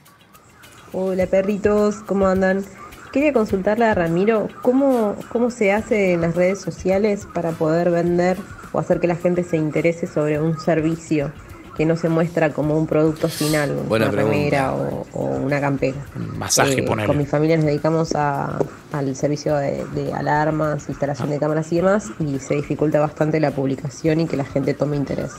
Hola 0.91 1.25
perritos, 1.25 1.95
¿cómo 2.05 2.27
andan? 2.27 2.63
Quería 3.11 3.33
consultarle 3.33 3.85
a 3.85 3.95
Ramiro 3.95 4.49
cómo, 4.61 5.15
cómo 5.31 5.49
se 5.49 5.71
hace 5.71 6.13
en 6.13 6.21
las 6.21 6.35
redes 6.35 6.61
sociales 6.61 7.25
para 7.33 7.49
poder 7.49 7.89
vender 7.89 8.37
o 8.71 8.77
hacer 8.77 8.99
que 8.99 9.07
la 9.07 9.15
gente 9.15 9.43
se 9.43 9.57
interese 9.57 10.05
sobre 10.05 10.39
un 10.39 10.59
servicio 10.59 11.33
que 11.77 11.85
no 11.85 11.95
se 11.97 12.07
muestra 12.07 12.53
como 12.53 12.77
un 12.77 12.85
producto 12.85 13.27
final, 13.27 13.73
Buena 13.87 14.09
una 14.09 14.15
remera 14.15 14.73
o, 14.73 15.07
o 15.13 15.23
una 15.37 15.59
campera. 15.59 15.97
Masaje, 16.37 16.81
Eh. 16.83 16.85
Con 16.85 17.17
mi 17.17 17.25
familia 17.25 17.55
nos 17.57 17.65
dedicamos 17.65 18.13
a- 18.15 18.59
al 18.91 19.15
servicio 19.15 19.55
de, 19.55 19.83
de 19.95 20.13
alarmas, 20.13 20.87
instalación 20.87 21.29
de 21.31 21.39
cámaras 21.39 21.71
y 21.71 21.77
demás, 21.77 22.05
y 22.19 22.37
se 22.39 22.55
dificulta 22.55 22.99
bastante 22.99 23.39
la 23.39 23.51
publicación 23.51 24.19
y 24.21 24.27
que 24.27 24.37
la 24.37 24.45
gente 24.45 24.73
tome 24.75 24.97
interés. 24.97 25.31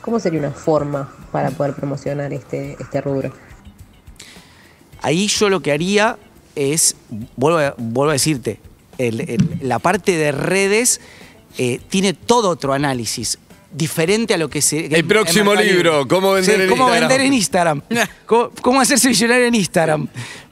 ¿Cómo 0.00 0.20
sería 0.20 0.38
una 0.38 0.50
forma 0.52 1.12
para 1.32 1.50
poder 1.50 1.74
promocionar 1.74 2.32
este, 2.32 2.76
este 2.78 3.00
rubro? 3.00 3.32
Ahí 5.02 5.26
yo 5.28 5.48
lo 5.48 5.60
que 5.60 5.72
haría 5.72 6.16
es, 6.54 6.96
vuelvo 7.36 7.58
a, 7.58 7.74
vuelvo 7.76 8.10
a 8.10 8.14
decirte, 8.14 8.60
el- 8.98 9.20
el- 9.28 9.58
la 9.62 9.78
parte 9.78 10.16
de 10.16 10.30
redes 10.32 11.00
eh, 11.58 11.80
tiene 11.88 12.14
todo 12.14 12.48
otro 12.50 12.72
análisis. 12.72 13.38
Diferente 13.76 14.32
a 14.34 14.38
lo 14.38 14.48
que 14.48 14.62
se. 14.62 14.86
El 14.86 15.04
próximo 15.04 15.52
libro, 15.54 16.06
cómo 16.06 16.32
vender 16.32 16.60
en 16.62 16.68
cómo 16.68 16.84
Instagram. 16.84 17.08
vender 17.08 17.26
en 17.26 17.32
Instagram. 17.34 17.82
cómo, 18.26 18.50
cómo 18.62 18.80
hacerse 18.80 19.08
visionario 19.08 19.46
en 19.46 19.54
Instagram. 19.56 20.06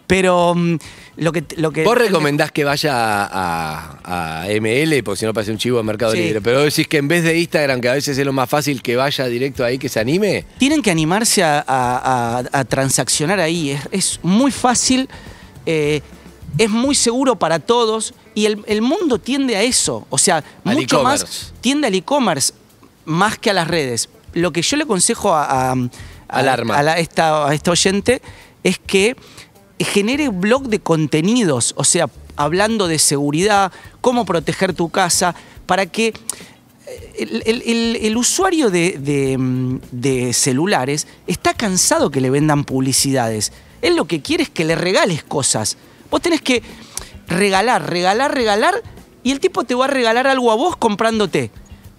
Pero 0.09 0.55
mm, 0.57 0.77
lo 1.19 1.33
que. 1.33 1.45
Lo 1.57 1.71
que 1.71 1.85
Vos 1.85 1.97
recomendás 1.97 2.51
que 2.51 2.65
vaya 2.65 2.93
a, 3.25 4.43
a 4.43 4.47
ML, 4.61 5.03
porque 5.05 5.21
si 5.21 5.25
no 5.25 5.33
parece 5.33 5.53
un 5.53 5.59
chivo 5.59 5.79
de 5.79 5.85
Mercado 5.85 6.13
Sí. 6.13 6.19
Libre. 6.19 6.41
Pero 6.41 6.63
decís 6.63 6.89
que 6.89 6.97
en 6.99 7.07
vez 7.07 7.23
de 7.23 7.39
Instagram, 7.39 7.81
que 7.81 7.89
a 7.89 7.95
veces 7.95 8.19
es 8.19 8.27
lo 8.27 8.33
más 8.33 8.51
fácil, 8.51 8.83
que 8.83 8.97
vaya 8.97 9.25
directo 9.27 9.65
ahí, 9.65 9.79
que 9.79 9.89
se 9.89 10.01
anime. 10.01 10.45
Tienen 10.59 10.83
que 10.83 10.91
animarse 10.91 11.45
a, 11.45 11.65
a- 11.67 12.39
a- 12.41 12.59
a 12.59 12.65
transaccionar 12.65 13.39
ahí. 13.39 13.71
Es, 13.71 13.81
es 13.93 14.21
muy 14.23 14.51
fácil, 14.51 15.09
eh, 15.65 16.01
es 16.59 16.69
muy 16.69 16.95
seguro 16.97 17.37
para 17.37 17.61
todos 17.61 18.13
y 18.35 18.47
el, 18.47 18.63
el 18.67 18.83
mundo 18.83 19.19
tiende 19.19 19.57
a 19.57 19.63
eso. 19.63 20.07
O 20.11 20.19
sea, 20.19 20.43
Al 20.65 20.75
mucho 20.75 21.03
más 21.05 21.53
tiende 21.61 21.87
al 21.87 21.95
e-commerce 21.95 22.53
más 23.05 23.39
que 23.39 23.51
a 23.51 23.55
las 23.55 23.69
redes. 23.69 24.09
Lo 24.35 24.53
que 24.53 24.63
yo 24.63 24.77
le 24.77 24.85
aconsejo 24.85 25.35
a, 25.35 25.45
a- 25.45 25.73
a- 25.73 25.77
Alarma. 26.29 26.77
a 26.79 26.83
la- 26.83 26.99
esta, 26.99 27.47
a 27.49 27.55
esta 27.55 27.71
oyente 27.71 28.23
es 28.63 28.79
que 28.79 29.17
genere 29.79 30.29
blog 30.29 30.69
de 30.69 30.79
contenidos, 30.81 31.75
o 31.77 31.85
sea, 31.85 32.09
hablando 32.37 32.87
de 32.89 32.99
seguridad, 32.99 33.73
cómo 34.01 34.25
proteger 34.25 34.73
tu 34.75 34.89
casa, 34.91 35.35
para 35.67 35.87
que 35.87 36.15
el, 37.19 37.43
el- 37.47 37.63
el- 37.67 37.97
el 38.01 38.17
usuario 38.17 38.71
de, 38.71 38.93
de, 38.99 39.37
mm, 39.39 39.81
de 39.91 40.33
celulares 40.33 41.07
está 41.27 41.55
cansado 41.55 42.11
que 42.11 42.21
le 42.21 42.31
vendan 42.31 42.65
publicidades. 42.65 43.53
Él 43.83 43.97
lo 43.97 44.07
que 44.07 44.23
quiere 44.23 44.45
es 44.45 44.51
que 44.51 44.65
le 44.65 44.75
regales 44.77 45.25
cosas. 45.25 45.77
Vos 46.11 46.21
tenés 46.21 46.41
que 46.43 46.63
regalar, 47.27 47.91
regalar, 47.91 48.35
regalar, 48.35 48.83
y 49.25 49.31
el 49.33 49.41
tipo 49.41 49.65
te 49.65 49.75
va 49.75 49.85
a 49.87 49.89
regalar 49.89 50.27
algo 50.27 50.51
a 50.51 50.55
vos 50.55 50.77
comprándote. 50.77 51.51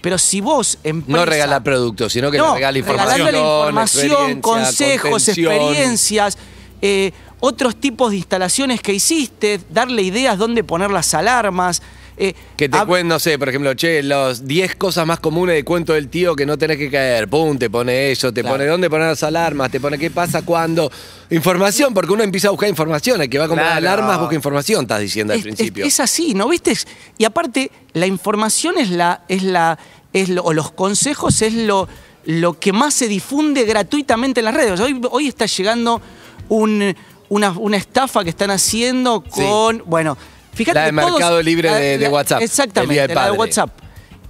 Pero 0.03 0.17
si 0.17 0.41
vos, 0.41 0.77
empresa, 0.83 1.17
No 1.17 1.25
regalar 1.25 1.63
productos, 1.63 2.11
sino 2.11 2.29
que 2.29 2.37
no, 2.37 2.49
le 2.49 2.55
regala 2.55 2.77
información. 2.77 3.27
información, 3.29 4.41
consejos, 4.41 5.11
contención. 5.11 5.53
experiencias, 5.53 6.37
eh, 6.81 7.13
otros 7.39 7.77
tipos 7.77 8.11
de 8.11 8.17
instalaciones 8.17 8.81
que 8.81 8.93
hiciste, 8.93 9.61
darle 9.69 10.01
ideas 10.01 10.37
dónde 10.37 10.65
poner 10.65 10.91
las 10.91 11.13
alarmas. 11.13 11.81
Eh, 12.17 12.33
Que 12.55 12.69
te 12.69 12.77
cuenten, 12.85 13.07
no 13.07 13.19
sé, 13.19 13.37
por 13.39 13.49
ejemplo, 13.49 13.73
che, 13.73 14.03
los 14.03 14.45
10 14.47 14.75
cosas 14.75 15.05
más 15.07 15.19
comunes 15.19 15.55
de 15.55 15.63
cuento 15.63 15.93
del 15.93 16.09
tío 16.09 16.35
que 16.35 16.45
no 16.45 16.57
tenés 16.57 16.77
que 16.77 16.89
caer. 16.91 17.27
Pum, 17.27 17.57
te 17.57 17.69
pone 17.69 18.11
eso, 18.11 18.31
te 18.33 18.41
Claro. 18.41 18.55
pone 18.57 18.67
dónde 18.67 18.89
poner 18.89 19.07
las 19.07 19.23
alarmas, 19.23 19.71
te 19.71 19.79
pone 19.79 19.97
qué 19.97 20.11
pasa 20.11 20.41
cuando. 20.43 20.91
Información, 21.29 21.93
porque 21.93 22.11
uno 22.13 22.23
empieza 22.23 22.49
a 22.49 22.51
buscar 22.51 22.69
información. 22.69 23.21
El 23.21 23.29
que 23.29 23.39
va 23.39 23.45
a 23.45 23.47
comprar 23.47 23.79
Claro. 23.79 23.87
alarmas 24.03 24.19
busca 24.19 24.35
información, 24.35 24.83
estás 24.83 24.99
diciendo 25.01 25.33
al 25.33 25.39
es, 25.39 25.43
principio. 25.43 25.85
es 25.85 25.99
así, 25.99 26.33
¿no 26.33 26.47
viste? 26.49 26.73
Y 27.17 27.25
aparte, 27.25 27.71
la 27.93 28.05
información 28.07 28.77
es 28.77 28.89
la, 28.89 29.23
es 29.27 29.43
la, 29.43 29.79
es 30.13 30.29
lo, 30.29 30.43
o 30.43 30.53
los 30.53 30.71
consejos 30.71 31.41
es 31.41 31.53
lo, 31.53 31.87
lo 32.25 32.59
que 32.59 32.71
más 32.73 32.93
se 32.93 33.07
difunde 33.07 33.63
gratuitamente 33.65 34.41
en 34.41 34.45
las 34.45 34.53
redes. 34.53 34.79
Hoy, 34.79 35.01
hoy 35.09 35.27
está 35.27 35.45
llegando 35.47 36.01
un, 36.49 36.95
una, 37.29 37.51
una 37.51 37.77
estafa 37.77 38.23
que 38.23 38.29
están 38.29 38.51
haciendo 38.51 39.23
con. 39.23 39.81
Bueno, 39.87 40.17
fíjate. 40.53 40.79
La 40.79 40.85
de 40.85 40.91
que 40.91 40.97
todos- 40.97 41.11
Mercado 41.13 41.41
Libre 41.41 41.71
de- 41.73 41.97
de 41.97 42.07
WhatsApp, 42.09 42.39
el 42.39 42.45
Exactamente, 42.45 42.93
Día 42.93 43.07
la 43.15 43.31
de. 43.31 43.37
WhatsApp. 43.37 43.69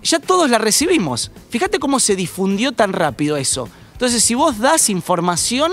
Ya 0.04 0.20
todos 0.20 0.50
la 0.50 0.58
recibimos. 0.58 1.32
Fíjate 1.50 1.80
cómo 1.80 2.00
se 2.00 2.16
difundió 2.16 2.72
tan 2.74 2.92
rápido 2.94 3.38
eso. 3.38 3.70
Entonces, 3.94 4.22
si 4.24 4.34
vos 4.36 4.60
das 4.60 4.90
información, 4.90 5.72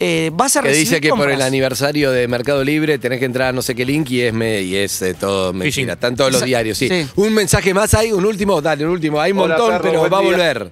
eh, 0.00 0.30
vas 0.32 0.56
a 0.56 0.62
Que 0.62 0.68
recibir 0.68 0.88
dice 0.88 1.00
que 1.02 1.10
por 1.10 1.30
el 1.30 1.42
aniversario 1.42 2.10
de 2.10 2.26
Mercado 2.28 2.64
Libre 2.64 2.98
tenés 2.98 3.18
que 3.18 3.26
entrar 3.26 3.48
a 3.48 3.52
no 3.52 3.60
sé 3.60 3.74
qué 3.74 3.84
link 3.84 4.10
y 4.10 4.22
es, 4.22 4.32
me, 4.32 4.62
y 4.62 4.74
es 4.76 5.02
eh, 5.02 5.12
todo 5.14 5.52
mentira. 5.52 5.92
Están 5.94 6.16
todos 6.16 6.32
los 6.32 6.44
diarios, 6.44 6.78
sí. 6.78 6.88
Sí. 6.88 7.06
Un 7.16 7.34
mensaje 7.34 7.74
más 7.74 7.92
hay, 7.94 8.10
un 8.12 8.24
último, 8.24 8.62
dale, 8.62 8.84
un 8.86 8.90
último. 8.92 9.20
Hay 9.20 9.32
un 9.32 9.38
montón, 9.38 9.70
perro, 9.72 9.82
pero 9.82 10.10
va 10.10 10.18
a 10.18 10.20
día. 10.22 10.30
volver. 10.30 10.70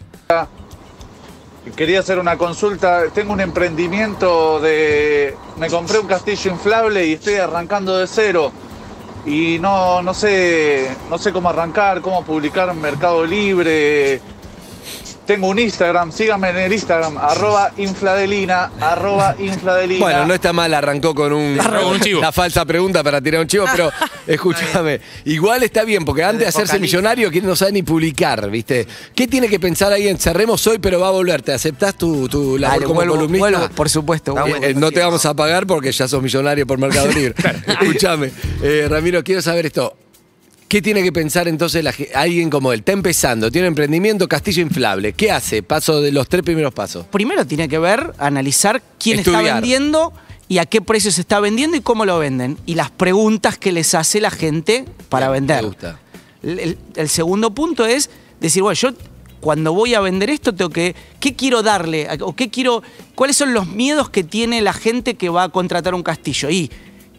Quería 1.76 2.00
hacer 2.00 2.18
una 2.18 2.36
consulta. 2.38 3.04
Tengo 3.14 3.32
un 3.32 3.40
emprendimiento 3.40 4.58
de. 4.60 5.34
Me 5.58 5.68
compré 5.68 5.98
un 5.98 6.06
castillo 6.06 6.50
inflable 6.50 7.06
y 7.06 7.12
estoy 7.12 7.34
arrancando 7.34 7.98
de 7.98 8.06
cero. 8.06 8.50
Y 9.26 9.58
no, 9.58 10.02
no 10.02 10.14
sé, 10.14 10.96
no 11.10 11.18
sé 11.18 11.32
cómo 11.32 11.50
arrancar, 11.50 12.00
cómo 12.00 12.24
publicar 12.24 12.70
en 12.70 12.80
Mercado 12.80 13.24
Libre. 13.24 14.20
Tengo 15.30 15.46
un 15.46 15.60
Instagram, 15.60 16.10
síganme 16.10 16.50
en 16.50 16.56
el 16.56 16.72
Instagram, 16.72 17.16
arroba 17.16 17.70
infladelina, 17.76 18.72
arroba 18.80 19.36
infladelina. 19.38 20.00
Bueno, 20.04 20.26
no 20.26 20.34
está 20.34 20.52
mal, 20.52 20.74
arrancó 20.74 21.14
con 21.14 21.32
un, 21.32 21.56
un 21.56 22.00
chivo. 22.00 22.20
la 22.20 22.32
falsa 22.32 22.64
pregunta 22.64 23.04
para 23.04 23.20
tirar 23.20 23.40
un 23.42 23.46
chivo, 23.46 23.64
pero 23.70 23.92
escúchame, 24.26 25.00
igual 25.26 25.62
está 25.62 25.84
bien, 25.84 26.04
porque 26.04 26.24
antes 26.24 26.40
de 26.40 26.46
hacerse 26.48 26.80
millonario, 26.80 27.30
que 27.30 27.40
no 27.42 27.54
sabe 27.54 27.70
ni 27.70 27.84
publicar, 27.84 28.50
¿viste? 28.50 28.88
¿Qué 29.14 29.28
tiene 29.28 29.46
que 29.48 29.60
pensar 29.60 29.92
ahí 29.92 30.08
en 30.08 30.18
cerremos 30.18 30.66
hoy, 30.66 30.80
pero 30.80 30.98
va 30.98 31.06
a 31.06 31.12
volver? 31.12 31.42
¿Te 31.42 31.52
aceptás 31.52 31.94
tu, 31.94 32.28
tu 32.28 32.58
labor 32.58 32.74
Dale, 32.74 32.86
como 32.86 32.96
vuelvo, 32.96 33.14
columnista? 33.14 33.50
vuelvo, 33.50 33.68
por 33.68 33.88
supuesto. 33.88 34.34
Eh, 34.48 34.54
eh, 34.62 34.74
no 34.74 34.90
te 34.90 34.98
vamos 34.98 35.24
a 35.26 35.34
pagar 35.34 35.64
porque 35.64 35.92
ya 35.92 36.08
sos 36.08 36.20
millonario 36.20 36.66
por 36.66 36.80
Mercado 36.80 37.06
Libre. 37.06 37.36
Escúchame, 37.68 38.32
eh, 38.64 38.88
Ramiro, 38.90 39.22
quiero 39.22 39.40
saber 39.42 39.66
esto. 39.66 39.94
¿Qué 40.70 40.80
tiene 40.80 41.02
que 41.02 41.10
pensar 41.10 41.48
entonces 41.48 41.82
la 41.82 41.92
alguien 42.14 42.48
como 42.48 42.72
él? 42.72 42.78
Está 42.78 42.92
empezando, 42.92 43.50
tiene 43.50 43.66
emprendimiento, 43.66 44.28
castillo 44.28 44.62
inflable. 44.62 45.14
¿Qué 45.14 45.32
hace? 45.32 45.64
Paso 45.64 46.00
de 46.00 46.12
los 46.12 46.28
tres 46.28 46.44
primeros 46.44 46.72
pasos. 46.72 47.06
Primero 47.06 47.44
tiene 47.44 47.68
que 47.68 47.80
ver, 47.80 48.12
analizar 48.18 48.80
quién 48.96 49.18
está 49.18 49.42
vendiendo 49.42 50.12
y 50.46 50.58
a 50.58 50.66
qué 50.66 50.80
precio 50.80 51.10
se 51.10 51.22
está 51.22 51.40
vendiendo 51.40 51.76
y 51.76 51.80
cómo 51.80 52.04
lo 52.04 52.20
venden. 52.20 52.56
Y 52.66 52.76
las 52.76 52.92
preguntas 52.92 53.58
que 53.58 53.72
les 53.72 53.96
hace 53.96 54.20
la 54.20 54.30
gente 54.30 54.84
para 55.08 55.28
Bien, 55.28 55.44
vender. 55.48 55.62
me 55.62 55.68
gusta. 55.70 55.98
El, 56.44 56.58
el- 56.60 56.78
el 56.94 57.08
segundo 57.08 57.52
punto 57.52 57.84
es 57.84 58.08
decir, 58.40 58.62
bueno, 58.62 58.74
yo 58.74 58.90
cuando 59.40 59.72
voy 59.72 59.94
a 59.94 60.00
vender 60.00 60.30
esto 60.30 60.54
tengo 60.54 60.70
que, 60.70 60.94
¿qué 61.18 61.34
quiero 61.34 61.64
darle? 61.64 62.06
¿O 62.20 62.36
qué 62.36 62.48
quiero, 62.48 62.84
cuáles 63.16 63.36
son 63.36 63.54
los 63.54 63.66
miedos 63.66 64.08
que 64.08 64.22
tiene 64.22 64.60
la 64.60 64.72
gente 64.72 65.14
que 65.14 65.30
va 65.30 65.42
a 65.42 65.48
contratar 65.48 65.94
un 65.96 66.04
castillo? 66.04 66.48
Y 66.48 66.70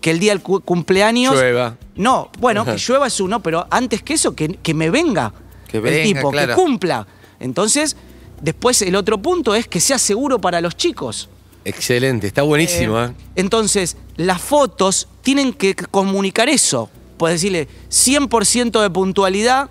que 0.01 0.11
el 0.11 0.19
día 0.19 0.31
del 0.33 0.41
cu- 0.41 0.61
cumpleaños... 0.61 1.33
Llueva. 1.35 1.77
No, 1.95 2.29
bueno, 2.39 2.61
Ajá. 2.61 2.73
que 2.75 2.77
llueva 2.81 3.07
es 3.07 3.19
uno, 3.19 3.41
pero 3.41 3.67
antes 3.69 4.01
que 4.01 4.13
eso, 4.15 4.35
que, 4.35 4.49
que 4.49 4.73
me 4.73 4.89
venga. 4.89 5.31
Que 5.67 5.77
el 5.77 5.83
venga, 5.83 6.03
tipo, 6.03 6.31
claro. 6.31 6.55
que 6.55 6.61
cumpla. 6.61 7.07
Entonces, 7.39 7.95
después 8.41 8.81
el 8.81 8.95
otro 8.95 9.19
punto 9.21 9.53
es 9.55 9.67
que 9.67 9.79
sea 9.79 9.97
seguro 9.99 10.39
para 10.41 10.59
los 10.59 10.75
chicos. 10.75 11.29
Excelente, 11.63 12.25
está 12.27 12.41
buenísimo. 12.41 12.99
Eh, 12.99 13.05
¿eh? 13.05 13.13
Entonces, 13.35 13.95
las 14.17 14.41
fotos 14.41 15.07
tienen 15.21 15.53
que 15.53 15.75
comunicar 15.75 16.49
eso. 16.49 16.89
Puedes 17.17 17.35
decirle 17.39 17.67
100% 17.91 18.81
de 18.81 18.89
puntualidad, 18.89 19.69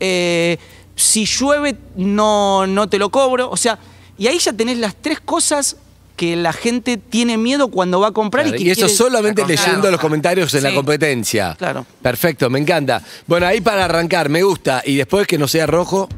eh, 0.00 0.58
si 0.94 1.26
llueve 1.26 1.76
no, 1.94 2.66
no 2.66 2.88
te 2.88 2.98
lo 2.98 3.10
cobro. 3.10 3.50
O 3.50 3.56
sea, 3.58 3.78
y 4.16 4.28
ahí 4.28 4.38
ya 4.38 4.54
tenés 4.54 4.78
las 4.78 4.94
tres 4.96 5.20
cosas 5.20 5.76
que 6.16 6.34
la 6.34 6.52
gente 6.52 6.96
tiene 6.96 7.36
miedo 7.38 7.68
cuando 7.68 8.00
va 8.00 8.08
a 8.08 8.12
comprar 8.12 8.44
Claro, 8.46 8.58
y 8.58 8.62
y, 8.62 8.64
que 8.64 8.70
eso 8.72 8.80
quiere- 8.86 8.94
solamente 8.94 9.42
Claro. 9.44 9.62
leyendo 9.62 9.90
los 9.90 10.00
comentarios 10.00 10.52
en 10.54 10.62
la 10.62 10.74
competencia. 10.74 11.54
Claro. 11.58 11.84
Perfecto, 12.02 12.48
me 12.50 12.58
encanta. 12.58 13.02
Bueno, 13.26 13.46
ahí 13.46 13.60
para 13.60 13.84
arrancar, 13.84 14.28
me 14.28 14.42
gusta. 14.42 14.82
Y 14.84 14.96
después 14.96 15.26
que 15.26 15.38
no 15.38 15.46
sea 15.46 15.66
rojo. 15.66 16.08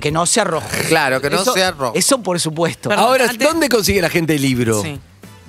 que 0.00 0.10
no 0.10 0.26
sea 0.26 0.44
rojo. 0.44 0.66
Claro, 0.88 1.20
que 1.20 1.30
no 1.30 1.40
Eso- 1.40 1.52
sea 1.54 1.70
rojo. 1.70 1.92
Eso 1.94 2.20
por 2.20 2.38
supuesto. 2.40 2.88
Perdón, 2.88 3.04
Ahora, 3.06 3.24
antes- 3.30 3.46
¿dónde 3.48 3.68
consigue 3.68 4.02
la 4.02 4.10
gente 4.10 4.34
el 4.34 4.42
libro? 4.42 4.82
Sí. 4.82 4.98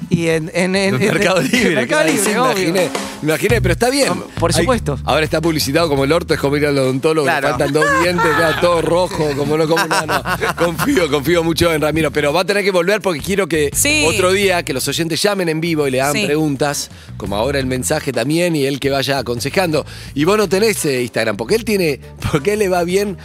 Y 0.09 0.27
en, 0.27 0.51
en, 0.53 0.75
en- 0.75 0.95
En 0.95 0.99
Mercado 0.99 1.41
Libre. 1.41 1.75
Mercado 1.75 2.03
claro, 2.03 2.17
Libre, 2.17 2.39
obvio. 2.39 2.89
imaginé, 3.23 3.61
pero 3.61 3.73
está 3.73 3.89
bien. 3.89 4.13
Por 4.39 4.51
Hay- 4.55 4.61
supuesto. 4.61 4.99
ahora 5.03 5.23
está 5.25 5.41
publicitado 5.41 5.89
como 5.89 6.03
el 6.03 6.11
orto, 6.11 6.33
es 6.33 6.39
como 6.39 6.55
ir 6.57 6.65
al 6.67 6.77
odontólogo, 6.77 7.25
Claro. 7.25 7.47
le 7.47 7.53
faltan 7.53 7.73
dos 7.73 7.85
dientes, 8.03 8.25
todo 8.61 8.81
rojo, 8.81 9.29
como 9.35 9.57
no, 9.57 9.67
como 9.67 9.85
no, 9.87 10.05
no. 10.05 10.23
Confío, 10.57 11.09
confío 11.09 11.43
mucho 11.43 11.73
en 11.73 11.81
Ramiro, 11.81 12.11
pero 12.11 12.31
va 12.33 12.41
a 12.41 12.45
tener 12.45 12.63
que 12.63 12.71
volver 12.71 13.01
porque 13.01 13.19
quiero 13.19 13.47
que 13.47 13.71
Sí. 13.73 14.05
otro 14.07 14.31
día 14.31 14.63
que 14.63 14.73
los 14.73 14.87
oyentes 14.87 15.21
llamen 15.21 15.49
en 15.49 15.59
vivo 15.59 15.87
y 15.87 15.91
le 15.91 16.01
hagan 16.01 16.13
Sí. 16.15 16.25
preguntas, 16.25 16.89
como 17.17 17.35
ahora 17.35 17.59
el 17.59 17.65
mensaje 17.65 18.11
también, 18.11 18.55
y 18.55 18.65
él 18.65 18.79
que 18.79 18.89
vaya 18.91 19.17
aconsejando. 19.17 19.85
Y 20.13 20.23
vos 20.25 20.37
no 20.37 20.47
tenés 20.47 20.85
eh, 20.85 21.01
Instagram, 21.01 21.35
porque 21.37 21.55
él 21.55 21.65
tiene, 21.65 21.99
porque 22.31 22.53
él 22.53 22.59
le 22.59 22.69
va 22.69 22.83
bien 22.83 23.17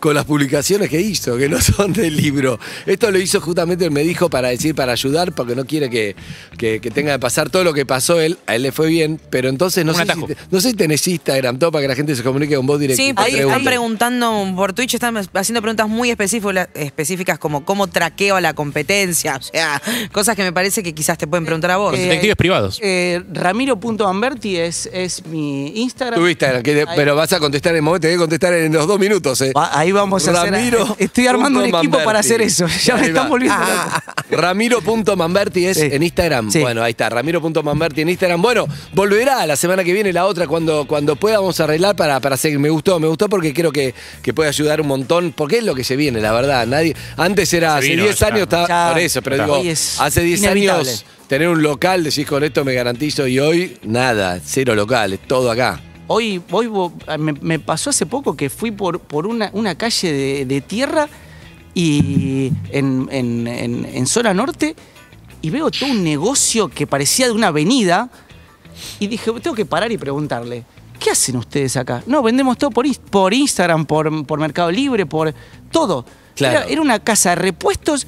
con 0.00 0.14
las 0.14 0.24
publicaciones 0.24 0.88
que 0.90 1.00
hizo, 1.00 1.36
que 1.36 1.48
no 1.48 1.60
son 1.60 1.92
del 1.92 2.16
libro. 2.16 2.58
Esto 2.86 3.10
lo 3.10 3.18
hizo 3.18 3.40
justamente, 3.40 3.84
él 3.84 3.90
me 3.90 4.02
dijo 4.02 4.28
para 4.30 4.48
decir, 4.48 4.74
para 4.74 4.92
ayudar, 4.92 5.32
porque 5.32 5.54
no 5.54 5.64
quiere 5.64 5.88
que, 5.90 6.16
que- 6.58 6.80
que 6.80 6.90
tenga 6.90 7.12
que 7.12 7.18
pasar 7.18 7.50
todo 7.50 7.62
lo 7.64 7.72
que 7.74 7.86
pasó 7.86 8.20
él. 8.20 8.38
A 8.46 8.56
él 8.56 8.62
le 8.62 8.72
fue 8.72 8.88
bien, 8.88 9.20
pero 9.30 9.48
entonces 9.48 9.84
no, 9.84 9.92
Un 9.92 9.98
sé 9.98 10.04
si, 10.04 10.10
atajo. 10.10 10.26
te- 10.26 10.36
no 10.50 10.60
sé 10.60 10.70
si 10.70 10.76
tenés 10.76 11.06
Instagram, 11.06 11.58
todo 11.58 11.70
para 11.70 11.82
que 11.82 11.88
la 11.88 11.94
gente 11.94 12.16
se 12.16 12.22
comunique 12.22 12.56
con 12.56 12.66
vos 12.66 12.78
Sí, 12.80 12.86
directamente. 12.88 13.22
ahí 13.22 13.34
están 13.38 13.62
preguntando 13.64 14.52
por 14.56 14.72
Twitch, 14.72 14.94
están 14.94 15.16
haciendo 15.16 15.60
preguntas 15.62 15.88
muy 15.88 16.10
específicas, 16.10 16.68
específicas 16.74 17.38
como 17.38 17.64
cómo 17.64 17.86
traqueo 17.86 18.36
a 18.36 18.40
la 18.40 18.54
competencia, 18.54 19.36
o 19.36 19.42
sea, 19.42 19.80
cosas 20.12 20.34
que 20.36 20.42
me 20.42 20.52
parece 20.52 20.82
que 20.82 20.94
quizás 20.94 21.18
te 21.18 21.26
pueden 21.26 21.44
preguntar 21.44 21.72
a 21.72 21.76
vos. 21.76 21.94
Eh, 21.94 21.98
Detectives 22.02 22.36
privados. 22.36 22.78
Eh, 22.82 23.22
Ramiro.amberti 23.32 24.56
es, 24.56 24.88
es 24.92 25.24
mi 25.26 25.68
Instagram. 25.80 26.18
Tu 26.20 26.26
Instagram, 26.28 26.62
que 26.62 26.86
pero 26.96 27.14
vas 27.14 27.32
a 27.32 27.38
contestar 27.38 27.72
en 27.72 27.76
el 27.76 27.82
momento, 27.82 28.02
te 28.02 28.08
voy 28.08 28.16
a 28.16 28.18
contestar 28.18 28.54
en 28.54 28.72
los 28.72 28.86
dos 28.86 28.98
minutos. 28.98 29.40
Eh. 29.42 29.52
Va- 29.56 29.78
Ahí 29.78 29.89
vamos 29.92 30.26
a 30.26 30.30
hacer. 30.32 30.52
Ramiro 30.52 30.96
Estoy 30.98 31.26
armando 31.26 31.60
un 31.60 31.66
equipo 31.66 31.98
para 32.04 32.20
hacer 32.20 32.40
eso. 32.42 32.66
Ya 32.84 32.94
me 32.96 33.02
Ahí 33.02 33.08
están 33.08 33.24
va. 33.24 33.28
volviendo 33.28 33.56
Ah, 33.58 34.02
loco. 34.30 34.40
Ramiro.mamberti 34.42 35.66
es 35.66 35.76
Sí. 35.78 35.88
en 35.90 36.02
Instagram. 36.02 36.50
Sí. 36.50 36.60
Bueno, 36.60 36.82
ahí 36.82 36.90
está, 36.92 37.08
Ramiro.mamberti 37.08 38.00
en 38.02 38.08
Instagram. 38.10 38.40
Bueno, 38.42 38.66
volverá 38.92 39.46
la 39.46 39.56
semana 39.56 39.84
que 39.84 39.92
viene 39.92 40.12
la 40.12 40.26
otra 40.26 40.46
cuando, 40.46 40.86
cuando 40.86 41.16
pueda 41.16 41.38
vamos 41.38 41.58
a 41.60 41.64
arreglar 41.64 41.96
para, 41.96 42.20
para 42.20 42.36
seguir. 42.36 42.58
Me 42.58 42.70
gustó, 42.70 42.98
me 43.00 43.08
gustó 43.08 43.28
porque 43.28 43.52
creo 43.54 43.72
que, 43.72 43.94
que 44.22 44.32
puede 44.34 44.48
ayudar 44.48 44.80
un 44.80 44.88
montón, 44.88 45.32
porque 45.36 45.58
es 45.58 45.64
lo 45.64 45.74
que 45.74 45.84
se 45.84 45.96
viene, 45.96 46.20
la 46.20 46.32
verdad. 46.32 46.66
Nadie, 46.66 46.94
antes 47.16 47.52
era, 47.52 47.76
hace 47.76 47.88
vino, 47.88 48.04
10 48.04 48.18
ya. 48.18 48.26
años 48.26 48.40
estaba 48.42 48.68
Ya. 48.68 48.88
por 48.92 49.00
eso, 49.00 49.22
pero 49.22 49.36
digo, 49.44 49.56
es 49.64 50.00
hace 50.00 50.22
10 50.22 50.40
inevitable. 50.42 50.88
años 50.90 51.04
tener 51.28 51.48
un 51.48 51.62
local, 51.62 52.02
decís 52.02 52.26
con 52.26 52.42
esto 52.42 52.64
me 52.64 52.74
garantizo, 52.74 53.26
y 53.26 53.38
hoy 53.38 53.78
nada, 53.84 54.40
cero 54.44 54.74
local, 54.74 55.12
es 55.12 55.20
todo 55.28 55.50
acá. 55.50 55.80
Hoy, 56.12 56.42
hoy 56.50 56.66
vo- 56.66 56.92
me, 57.18 57.34
me 57.34 57.58
pasó 57.60 57.90
hace 57.90 58.04
poco 58.04 58.36
que 58.36 58.50
fui 58.50 58.72
por, 58.72 58.98
por 58.98 59.28
una, 59.28 59.48
una 59.52 59.76
calle 59.76 60.12
de, 60.12 60.44
de 60.44 60.60
tierra 60.60 61.08
y 61.72 62.52
en, 62.72 63.08
en- 63.12 63.46
en- 63.46 63.84
en 63.86 64.06
zona 64.08 64.34
norte 64.34 64.74
y 65.40 65.50
veo 65.50 65.70
todo 65.70 65.88
un 65.90 66.02
negocio 66.02 66.68
que 66.68 66.86
parecía 66.86 67.26
de 67.26 67.32
una 67.32 67.46
avenida 67.48 68.10
y 68.98 69.06
dije, 69.06 69.30
tengo 69.40 69.54
que 69.54 69.64
parar 69.66 69.92
y 69.92 69.98
preguntarle, 69.98 70.64
¿qué 70.98 71.10
hacen 71.10 71.36
ustedes 71.36 71.76
acá? 71.76 72.02
No, 72.06 72.22
vendemos 72.24 72.58
todo 72.58 72.70
por, 72.70 72.84
por 73.10 73.32
Instagram, 73.32 73.86
por, 73.86 74.26
por 74.26 74.40
Mercado 74.40 74.70
Libre, 74.72 75.06
por 75.06 75.32
todo. 75.70 76.04
Claro. 76.34 76.58
Era, 76.60 76.66
era 76.68 76.80
una 76.82 76.98
casa 76.98 77.30
de 77.30 77.36
repuestos 77.36 78.06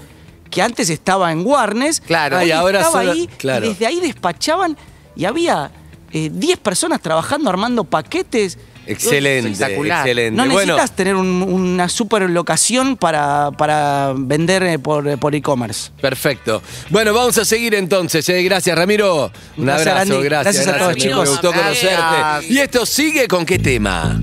que 0.51 0.61
antes 0.61 0.91
estaba 0.91 1.31
en 1.31 1.47
Warnes. 1.47 2.01
Claro. 2.01 2.37
Ah, 2.39 2.45
y 2.45 2.51
ahora 2.51 2.81
estaba 2.81 3.01
solo- 3.01 3.13
ahí 3.13 3.29
claro. 3.39 3.65
y 3.65 3.69
desde 3.69 3.87
ahí 3.87 4.01
despachaban 4.01 4.77
y 5.15 5.25
había 5.25 5.71
eh, 6.13 6.31
10 6.33 6.59
personas 6.59 7.01
trabajando 7.01 7.49
armando 7.51 7.85
paquetes. 7.85 8.59
Excelente, 8.85 9.53
Espectacular. 9.53 10.01
excelente. 10.01 10.37
No 10.37 10.43
bueno, 10.53 10.73
necesitas 10.75 10.97
tener 10.97 11.15
un- 11.15 11.41
una 11.43 11.89
super 11.89 12.29
locación 12.29 12.97
para, 12.97 13.53
para 13.53 14.13
vender 14.17 14.65
eh, 14.65 14.79
por, 14.81 15.19
por 15.19 15.35
e-commerce. 15.37 15.93
Perfecto. 16.01 16.61
Bueno, 16.91 17.15
vamos 17.15 17.39
a 17.39 17.45
seguir 17.45 17.77
entonces. 17.77 18.29
¿eh? 18.29 18.43
Gracias, 18.43 18.77
Ramiro. 18.77 19.31
Un 19.57 19.71
abrazo, 19.71 20.17
Andy. 20.17 20.25
gracias. 20.25 20.57
Gracias 20.57 20.75
a 20.75 20.79
todos, 20.79 20.97
chicos. 20.97 21.23
Me 21.25 21.31
gustó 21.31 21.53
Gracias. 21.53 21.95
conocerte. 22.01 22.53
Y 22.53 22.59
esto 22.59 22.85
sigue 22.85 23.29
con 23.29 23.47
qué 23.47 23.59
tema. 23.61 24.21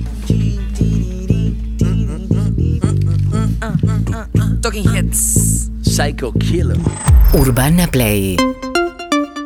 Talking 4.61 4.93
Heads. 4.93 5.69
Psycho 5.83 6.33
Killer. 6.33 6.77
Urbana 7.33 7.87
Play 7.87 8.35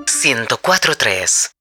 104.3 0.08 1.53